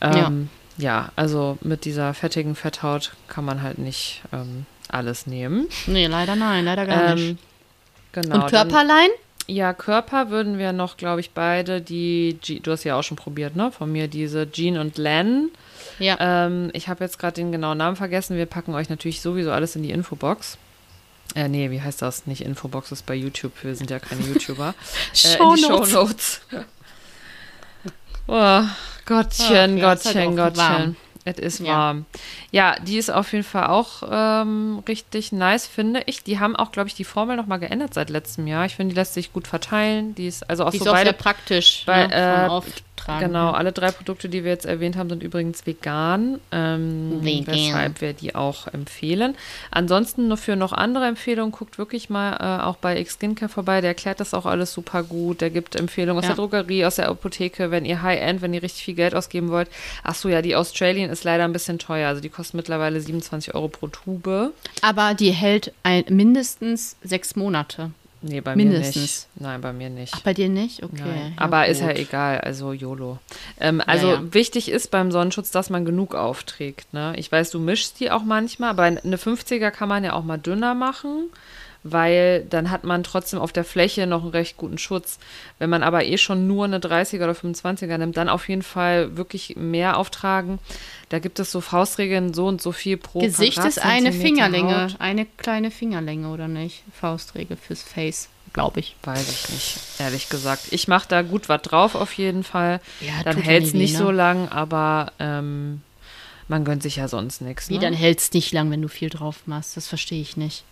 ähm, 0.00 0.48
ja. 0.76 1.10
also 1.16 1.58
mit 1.60 1.84
dieser 1.84 2.14
fettigen 2.14 2.54
Fetthaut 2.54 3.12
kann 3.28 3.44
man 3.44 3.62
halt 3.62 3.78
nicht 3.78 4.22
ähm, 4.32 4.66
alles 4.88 5.26
nehmen. 5.26 5.68
Nee, 5.86 6.06
leider 6.06 6.36
nein, 6.36 6.64
leider 6.64 6.86
gar 6.86 7.14
nicht. 7.14 7.30
Ähm, 7.30 7.38
genau. 8.12 8.34
Und 8.44 8.50
Körperlein? 8.50 9.08
Dann, 9.10 9.27
ja, 9.48 9.72
Körper 9.72 10.28
würden 10.28 10.58
wir 10.58 10.72
noch, 10.72 10.98
glaube 10.98 11.20
ich, 11.20 11.30
beide 11.30 11.80
die, 11.80 12.38
G 12.40 12.60
du 12.60 12.70
hast 12.70 12.84
ja 12.84 12.98
auch 12.98 13.02
schon 13.02 13.16
probiert, 13.16 13.56
ne? 13.56 13.72
Von 13.72 13.90
mir 13.90 14.06
diese 14.06 14.50
Jean 14.50 14.76
und 14.76 14.98
Len. 14.98 15.50
Ja. 15.98 16.16
Ähm, 16.20 16.70
ich 16.74 16.88
habe 16.88 17.02
jetzt 17.02 17.18
gerade 17.18 17.34
den 17.34 17.50
genauen 17.50 17.78
Namen 17.78 17.96
vergessen. 17.96 18.36
Wir 18.36 18.44
packen 18.44 18.74
euch 18.74 18.90
natürlich 18.90 19.22
sowieso 19.22 19.50
alles 19.50 19.74
in 19.74 19.82
die 19.82 19.90
Infobox. 19.90 20.58
Äh, 21.34 21.48
nee, 21.48 21.70
wie 21.70 21.80
heißt 21.80 22.02
das? 22.02 22.26
Nicht 22.26 22.42
Infobox, 22.42 22.92
ist 22.92 23.06
bei 23.06 23.14
YouTube. 23.14 23.52
Wir 23.62 23.74
sind 23.74 23.90
ja 23.90 23.98
keine 23.98 24.20
YouTuber. 24.20 24.74
äh, 25.24 25.42
in 25.42 25.54
die 25.54 25.62
Shownotes. 25.62 25.90
Shownotes. 25.90 26.40
oh, 28.26 28.62
Gottchen, 29.06 29.78
ja, 29.78 29.94
Gottchen, 29.94 30.36
Gottchen. 30.36 30.96
Warm. 31.24 31.34
Es 31.36 31.38
ist 31.38 31.60
Ja. 31.60 31.72
warm. 31.76 32.06
Ja, 32.50 32.76
die 32.80 32.96
ist 32.98 33.10
auf 33.10 33.32
jeden 33.32 33.44
Fall 33.44 33.66
auch 33.68 34.02
ähm, 34.10 34.82
richtig 34.88 35.32
nice, 35.32 35.66
finde 35.66 36.02
ich. 36.06 36.22
Die 36.24 36.38
haben 36.38 36.56
auch, 36.56 36.72
glaube 36.72 36.88
ich, 36.88 36.94
die 36.94 37.04
Formel 37.04 37.36
nochmal 37.36 37.58
geändert 37.58 37.94
seit 37.94 38.10
letztem 38.10 38.46
Jahr. 38.46 38.64
Ich 38.66 38.76
finde, 38.76 38.94
die 38.94 38.98
lässt 39.00 39.14
sich 39.14 39.32
gut 39.32 39.46
verteilen. 39.48 40.14
Die 40.14 40.26
ist 40.26 40.48
also 40.48 40.64
auch 40.64 40.70
Die 40.70 40.78
ist 40.78 40.84
so 40.84 40.90
auch 40.90 40.94
beide 40.94 41.10
sehr 41.10 41.18
praktisch 41.18 41.82
bei, 41.86 42.06
ne, 42.06 42.14
äh, 42.14 42.70
vom 43.08 43.14
Auftragen. 43.16 43.32
Genau, 43.32 43.50
alle 43.50 43.72
drei 43.72 43.90
Produkte, 43.90 44.28
die 44.28 44.44
wir 44.44 44.50
jetzt 44.50 44.66
erwähnt 44.66 44.96
haben, 44.96 45.08
sind 45.08 45.22
übrigens 45.22 45.66
vegan, 45.66 46.40
ähm, 46.52 47.18
Vegan. 47.22 47.46
weshalb 47.54 48.00
wir 48.00 48.12
die 48.12 48.34
auch 48.34 48.66
empfehlen. 48.68 49.34
Ansonsten 49.70 50.28
nur 50.28 50.36
für 50.36 50.56
noch 50.56 50.72
andere 50.72 51.06
Empfehlungen, 51.06 51.52
guckt 51.52 51.78
wirklich 51.78 52.10
mal 52.10 52.34
äh, 52.34 52.62
auch 52.64 52.76
bei 52.76 52.98
X 53.00 53.14
Skincare 53.14 53.48
vorbei, 53.48 53.80
der 53.80 53.90
erklärt 53.90 54.20
das 54.20 54.34
auch 54.34 54.46
alles 54.46 54.72
super 54.72 55.02
gut, 55.02 55.40
der 55.40 55.50
gibt 55.50 55.74
Empfehlungen 55.76 56.18
aus 56.18 56.24
Ja. 56.28 56.34
der 56.34 56.36
Drogerie, 56.36 56.84
aus 56.84 56.96
der 56.96 57.08
Apotheke, 57.08 57.70
wenn 57.70 57.84
ihr 57.84 58.02
High-End, 58.02 58.42
wenn 58.42 58.54
ihr 58.54 58.62
richtig 58.62 58.82
viel 58.84 58.94
Geld 58.94 59.14
ausgeben 59.14 59.48
wollt. 59.48 59.68
Ach 60.04 60.14
so, 60.14 60.28
ja, 60.28 60.42
die 60.42 60.54
Australian 60.56 61.10
ist 61.10 61.24
leider 61.24 61.44
ein 61.44 61.52
bisschen 61.52 61.78
teuer, 61.78 62.08
also 62.08 62.20
die 62.20 62.28
kostet 62.28 62.54
mittlerweile 62.54 63.00
27 63.00 63.54
Euro 63.54 63.68
pro 63.68 63.88
Tube. 63.88 64.52
Aber 64.82 65.14
die 65.14 65.30
hält 65.32 65.72
ein, 65.82 66.04
mindestens 66.08 66.96
sechs 67.02 67.36
Monate. 67.36 67.90
Nee, 68.20 68.40
bei 68.40 68.56
Mindestens. 68.56 68.96
mir 68.96 69.02
nicht. 69.02 69.26
Nein, 69.36 69.60
bei 69.60 69.72
mir 69.72 69.90
nicht. 69.90 70.12
Ach, 70.16 70.20
bei 70.22 70.34
dir 70.34 70.48
nicht? 70.48 70.82
Okay. 70.82 70.96
Nein. 70.98 71.34
ja, 71.36 71.42
Aber 71.42 71.66
ist 71.68 71.80
ja 71.80 71.90
egal, 71.90 72.40
also 72.40 72.72
YOLO. 72.72 73.18
Ähm, 73.60 73.80
also 73.86 74.08
ja. 74.08 74.34
wichtig 74.34 74.70
ist 74.70 74.90
beim 74.90 75.12
Sonnenschutz, 75.12 75.50
dass 75.52 75.70
man 75.70 75.84
genug 75.84 76.14
aufträgt. 76.16 76.92
Ne? 76.92 77.14
Ich 77.16 77.30
weiß, 77.30 77.50
du 77.50 77.60
mischst 77.60 78.00
die 78.00 78.10
auch 78.10 78.24
manchmal, 78.24 78.70
aber 78.70 78.82
eine 78.82 79.16
50er 79.16 79.70
kann 79.70 79.88
man 79.88 80.02
ja 80.02 80.14
auch 80.14 80.24
mal 80.24 80.38
dünner 80.38 80.74
machen, 80.74 81.30
weil 81.82 82.44
dann 82.50 82.70
hat 82.70 82.84
man 82.84 83.02
trotzdem 83.04 83.38
auf 83.38 83.52
der 83.52 83.64
Fläche 83.64 84.06
noch 84.06 84.22
einen 84.22 84.30
recht 84.30 84.56
guten 84.56 84.78
Schutz. 84.78 85.18
Wenn 85.58 85.70
man 85.70 85.82
aber 85.82 86.04
eh 86.04 86.18
schon 86.18 86.46
nur 86.46 86.64
eine 86.64 86.78
30er 86.78 87.24
oder 87.24 87.32
25er 87.32 87.98
nimmt, 87.98 88.16
dann 88.16 88.28
auf 88.28 88.48
jeden 88.48 88.62
Fall 88.62 89.16
wirklich 89.16 89.56
mehr 89.56 89.96
auftragen. 89.96 90.58
Da 91.08 91.18
gibt 91.18 91.38
es 91.38 91.50
so 91.50 91.60
Faustregeln, 91.60 92.34
so 92.34 92.46
und 92.46 92.60
so 92.60 92.72
viel 92.72 92.96
pro 92.96 93.20
Gesicht 93.20 93.58
ist 93.64 93.82
eine 93.82 94.12
Fingerlänge. 94.12 94.84
Haut. 94.84 94.96
Eine 94.98 95.24
kleine 95.24 95.70
Fingerlänge, 95.70 96.28
oder 96.28 96.48
nicht? 96.48 96.82
Faustregel 96.92 97.56
fürs 97.56 97.82
Face, 97.82 98.28
glaube 98.52 98.80
ich. 98.80 98.96
Weiß 99.04 99.30
ich 99.30 99.48
nicht, 99.50 99.78
ehrlich 99.98 100.28
gesagt. 100.28 100.64
Ich 100.70 100.88
mache 100.88 101.08
da 101.08 101.22
gut 101.22 101.48
was 101.48 101.62
drauf 101.62 101.94
auf 101.94 102.12
jeden 102.14 102.44
Fall. 102.44 102.80
Ja, 103.00 103.22
dann 103.24 103.38
hält 103.38 103.64
es 103.64 103.72
nicht 103.74 103.92
ne? 103.92 103.98
so 103.98 104.10
lang, 104.10 104.48
aber 104.48 105.12
ähm, 105.18 105.80
man 106.48 106.64
gönnt 106.64 106.82
sich 106.82 106.96
ja 106.96 107.08
sonst 107.08 107.40
nichts. 107.40 107.68
Wie, 107.68 107.74
Ne? 107.74 107.80
dann 107.80 107.94
hält 107.94 108.18
es 108.18 108.32
nicht 108.32 108.52
lang, 108.52 108.70
wenn 108.70 108.82
du 108.82 108.88
viel 108.88 109.10
drauf 109.10 109.42
machst. 109.46 109.76
Das 109.76 109.86
verstehe 109.86 110.20
ich 110.20 110.36
nicht. 110.36 110.64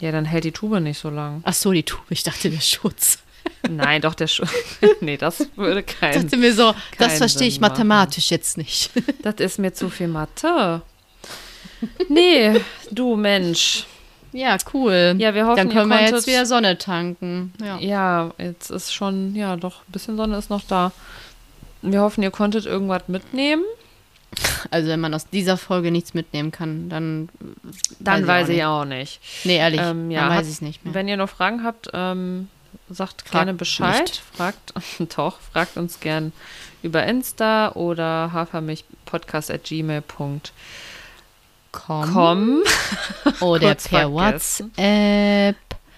Ja, 0.00 0.10
dann 0.12 0.24
hält 0.24 0.44
die 0.44 0.52
Tube 0.52 0.80
nicht 0.80 0.98
so 0.98 1.10
lang. 1.10 1.42
Ach 1.44 1.52
so, 1.54 1.72
die 1.72 1.82
Tube. 1.82 2.04
Ich 2.10 2.22
dachte, 2.22 2.50
der 2.50 2.60
Schutz. 2.60 3.18
Nein, 3.68 4.02
doch, 4.02 4.14
der 4.14 4.26
Schuh. 4.26 4.46
nee, 5.00 5.16
das 5.16 5.46
würde 5.56 5.80
Ich 5.80 5.86
kein. 5.86 6.22
dachte 6.22 6.36
mir 6.36 6.52
so, 6.54 6.74
das 6.98 7.18
verstehe 7.18 7.48
ich 7.48 7.60
mathematisch 7.60 8.30
jetzt 8.30 8.56
nicht. 8.58 8.90
Das 9.22 9.34
ist 9.36 9.58
mir 9.58 9.72
zu 9.72 9.88
viel 9.90 10.08
Mathe. 10.08 10.82
Nee, 12.08 12.60
du 12.90 13.16
Mensch. 13.16 13.86
ja, 14.32 14.56
cool. 14.74 15.14
Ja, 15.18 15.34
wir 15.34 15.46
hoffen, 15.46 15.56
Dann 15.56 15.68
können 15.70 15.90
ihr 15.90 15.98
wir 15.98 16.10
jetzt 16.16 16.26
wieder 16.26 16.44
Sonne 16.46 16.76
tanken. 16.78 17.52
Ja. 17.62 17.78
Ja, 17.78 18.30
jetzt 18.38 18.70
ist 18.70 18.92
schon, 18.92 19.34
ja, 19.34 19.56
doch, 19.56 19.80
ein 19.88 19.92
bisschen 19.92 20.16
Sonne 20.16 20.36
ist 20.36 20.50
noch 20.50 20.62
da. 20.66 20.92
Wir 21.82 22.00
hoffen, 22.02 22.22
ihr 22.22 22.30
konntet 22.30 22.66
irgendwas 22.66 23.02
mitnehmen. 23.08 23.64
Also 24.70 24.88
wenn 24.88 25.00
man 25.00 25.12
aus 25.14 25.28
dieser 25.28 25.56
Folge 25.56 25.90
nichts 25.90 26.14
mitnehmen 26.14 26.52
kann, 26.52 26.88
dann 26.88 27.28
Dann 27.98 28.26
Weiß 28.26 28.48
ich 28.48 28.58
ich 28.58 28.64
auch 28.64 28.82
auch 28.82 28.84
nicht. 28.84 29.20
Nee, 29.44 29.56
ehrlich, 29.56 29.80
Ähm, 29.80 30.10
ja, 30.10 30.28
dann 30.28 30.38
weiß 30.38 30.46
ich 30.46 30.52
es 30.54 30.60
nicht 30.60 30.84
mehr. 30.84 30.94
Wenn 30.94 31.08
ihr 31.08 31.16
noch 31.16 31.28
Fragen 31.28 31.64
habt, 31.64 31.88
ähm, 31.92 32.48
sagt 32.88 33.22
Fragt 33.22 33.32
gerne 33.32 33.54
Bescheid. 33.54 34.02
nicht. 34.02 34.22
Fragt, 34.36 34.74
doch, 35.16 35.40
fragt 35.40 35.76
uns 35.76 35.98
gern 36.00 36.32
über 36.82 37.04
Insta 37.04 37.72
oder 37.72 38.30
hafermilchpodcast.gmail.com. 38.32 40.40
Oder 43.40 43.74
per. 43.74 44.12
WhatsApp. 44.12 45.56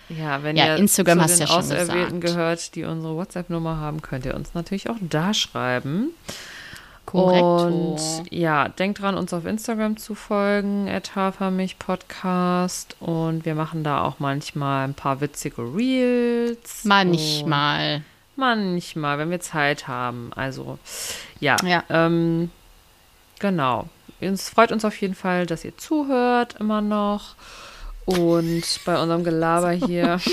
Ja, 0.08 0.42
wenn 0.42 0.56
Ja, 0.56 0.66
ihr 0.66 0.76
Instagram 0.76 1.18
zu 1.18 1.24
hast 1.24 1.38
den 1.40 1.46
ja 1.46 1.54
Auserwählten 1.54 2.20
gesagt. 2.20 2.36
gehört, 2.36 2.74
die 2.74 2.84
unsere 2.84 3.14
WhatsApp-Nummer 3.16 3.78
haben, 3.78 4.02
könnt 4.02 4.26
ihr 4.26 4.34
uns 4.34 4.52
natürlich 4.54 4.90
auch 4.90 4.96
da 5.00 5.32
schreiben. 5.32 6.08
Korrekto. 7.06 7.66
Und 7.66 7.98
ja, 8.30 8.68
denkt 8.68 9.00
dran, 9.00 9.16
uns 9.16 9.32
auf 9.32 9.44
Instagram 9.44 9.96
zu 9.96 10.14
folgen, 10.14 10.88
at 10.88 11.14
Hafermilch-Podcast. 11.14 12.96
Und 13.00 13.44
wir 13.44 13.54
machen 13.54 13.84
da 13.84 14.02
auch 14.02 14.18
manchmal 14.18 14.86
ein 14.86 14.94
paar 14.94 15.20
witzige 15.20 15.62
Reels. 15.62 16.84
Manchmal. 16.84 18.02
Manchmal, 18.36 19.18
wenn 19.18 19.30
wir 19.30 19.40
Zeit 19.40 19.88
haben. 19.88 20.32
Also, 20.34 20.78
ja. 21.40 21.56
Ja. 21.64 21.84
Ähm, 21.90 22.50
genau. 23.38 23.88
Es 24.20 24.48
freut 24.48 24.72
uns 24.72 24.84
auf 24.84 25.00
jeden 25.00 25.14
Fall, 25.14 25.46
dass 25.46 25.64
ihr 25.64 25.76
zuhört 25.76 26.56
immer 26.60 26.80
noch. 26.80 27.34
Und 28.04 28.62
bei 28.84 29.00
unserem 29.00 29.24
Gelaber 29.24 29.70
hier. 29.72 30.20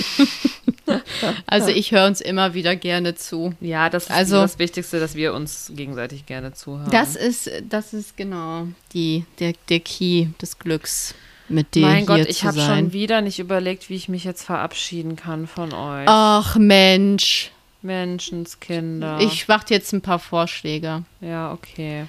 Also 1.46 1.68
ich 1.70 1.92
höre 1.92 2.08
uns 2.08 2.20
immer 2.20 2.56
wieder 2.56 2.76
gerne 2.76 3.14
zu. 3.14 3.54
ja, 3.62 3.92
das 3.92 4.06
ist 4.06 4.12
Also- 4.12 4.42
das 4.42 4.58
Wichtigste, 4.58 5.00
dass 5.00 5.14
wir 5.14 5.36
uns 5.36 5.72
gegenseitig 5.76 6.26
gerne 6.26 6.54
zuhören. 6.54 6.90
Das 6.90 7.16
ist, 7.16 7.48
das 7.70 7.94
ist 7.94 8.18
genau 8.18 8.68
die, 8.94 9.24
der, 9.40 9.54
der 9.70 9.82
Key 9.82 10.28
des 10.42 10.58
Glücks, 10.58 11.14
mit 11.48 11.76
dir 11.76 11.86
mein 11.86 12.08
Gott, 12.08 12.26
ich 12.28 12.44
habe 12.44 12.60
schon 12.60 12.92
wieder 12.92 13.22
nicht 13.22 13.38
überlegt, 13.38 13.90
wie 13.90 13.96
ich 13.96 14.10
mich 14.10 14.24
jetzt 14.24 14.44
verabschieden 14.44 15.16
kann 15.16 15.46
von 15.46 15.74
euch. 15.74 16.06
Ach 16.08 16.56
Mensch, 16.56 17.52
Menschenskinder. 17.84 19.20
ich 19.20 19.48
warte 19.48 19.74
jetzt 19.76 19.94
ein 19.94 20.02
paar 20.02 20.20
Vorschläge. 20.20 21.04
Ja, 21.22 21.52
okay. 21.52 22.06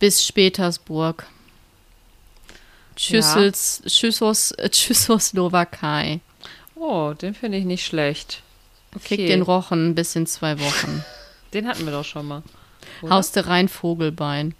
Bis 0.00 0.32
Petersburg. 0.32 1.24
Schüssels, 2.96 3.82
Schüssos, 3.86 4.52
äh, 4.52 4.70
Tschechoslowakei. 4.70 6.20
Oh, 6.74 7.12
den 7.14 7.34
finde 7.34 7.58
ich 7.58 7.64
nicht 7.64 7.84
schlecht. 7.84 8.42
Krieg 9.04 9.20
Okay. 9.20 9.26
den 9.28 9.42
Rochen 9.42 9.94
bis 9.94 10.16
in 10.16 10.26
zwei 10.26 10.58
Wochen. 10.58 11.04
Den 11.52 11.68
hatten 11.68 11.84
wir 11.86 11.92
doch 11.92 12.04
schon 12.04 12.26
mal. 12.26 12.42
Oder? 13.02 13.14
Haus 13.14 13.30
der 13.32 13.46
Rhein 13.46 13.68
Vogelbein. 13.68 14.54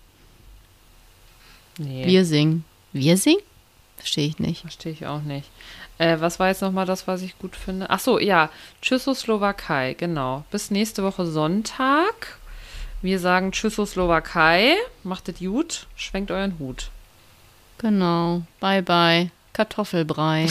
Nee. 1.78 2.06
Wir 2.06 2.24
singen. 2.24 2.64
Wir 2.92 3.16
singen? 3.18 3.42
Verstehe 3.96 4.28
ich 4.28 4.38
nicht. 4.38 4.60
Verstehe 4.60 4.92
ich 4.92 5.06
auch 5.06 5.20
nicht. 5.22 5.48
Äh, 5.98 6.20
was 6.20 6.38
war 6.38 6.48
jetzt 6.48 6.62
nochmal 6.62 6.86
das, 6.86 7.06
was 7.06 7.22
ich 7.22 7.38
gut 7.38 7.56
finde? 7.56 7.90
Ach 7.90 7.98
so, 8.00 8.18
ja. 8.18 8.50
Tschechoslowakei, 8.82 9.94
genau. 9.94 10.44
Bis 10.50 10.70
nächste 10.70 11.02
Woche 11.02 11.26
Sonntag. 11.26 12.38
Wir 13.02 13.18
sagen 13.18 13.52
Tschechoslowakei. 13.52 14.74
Macht 15.02 15.28
es 15.28 15.38
gut. 15.38 15.86
Schwenkt 15.96 16.30
euren 16.30 16.58
Hut. 16.58 16.90
Genau. 17.78 18.42
Bye 18.60 18.82
bye. 18.82 19.30
Kartoffelbrei. 19.52 20.46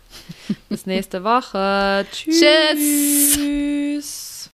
Bis 0.68 0.86
nächste 0.86 1.22
Woche. 1.24 2.06
Tschüss. 2.10 2.40
Tschüss. 2.40 4.29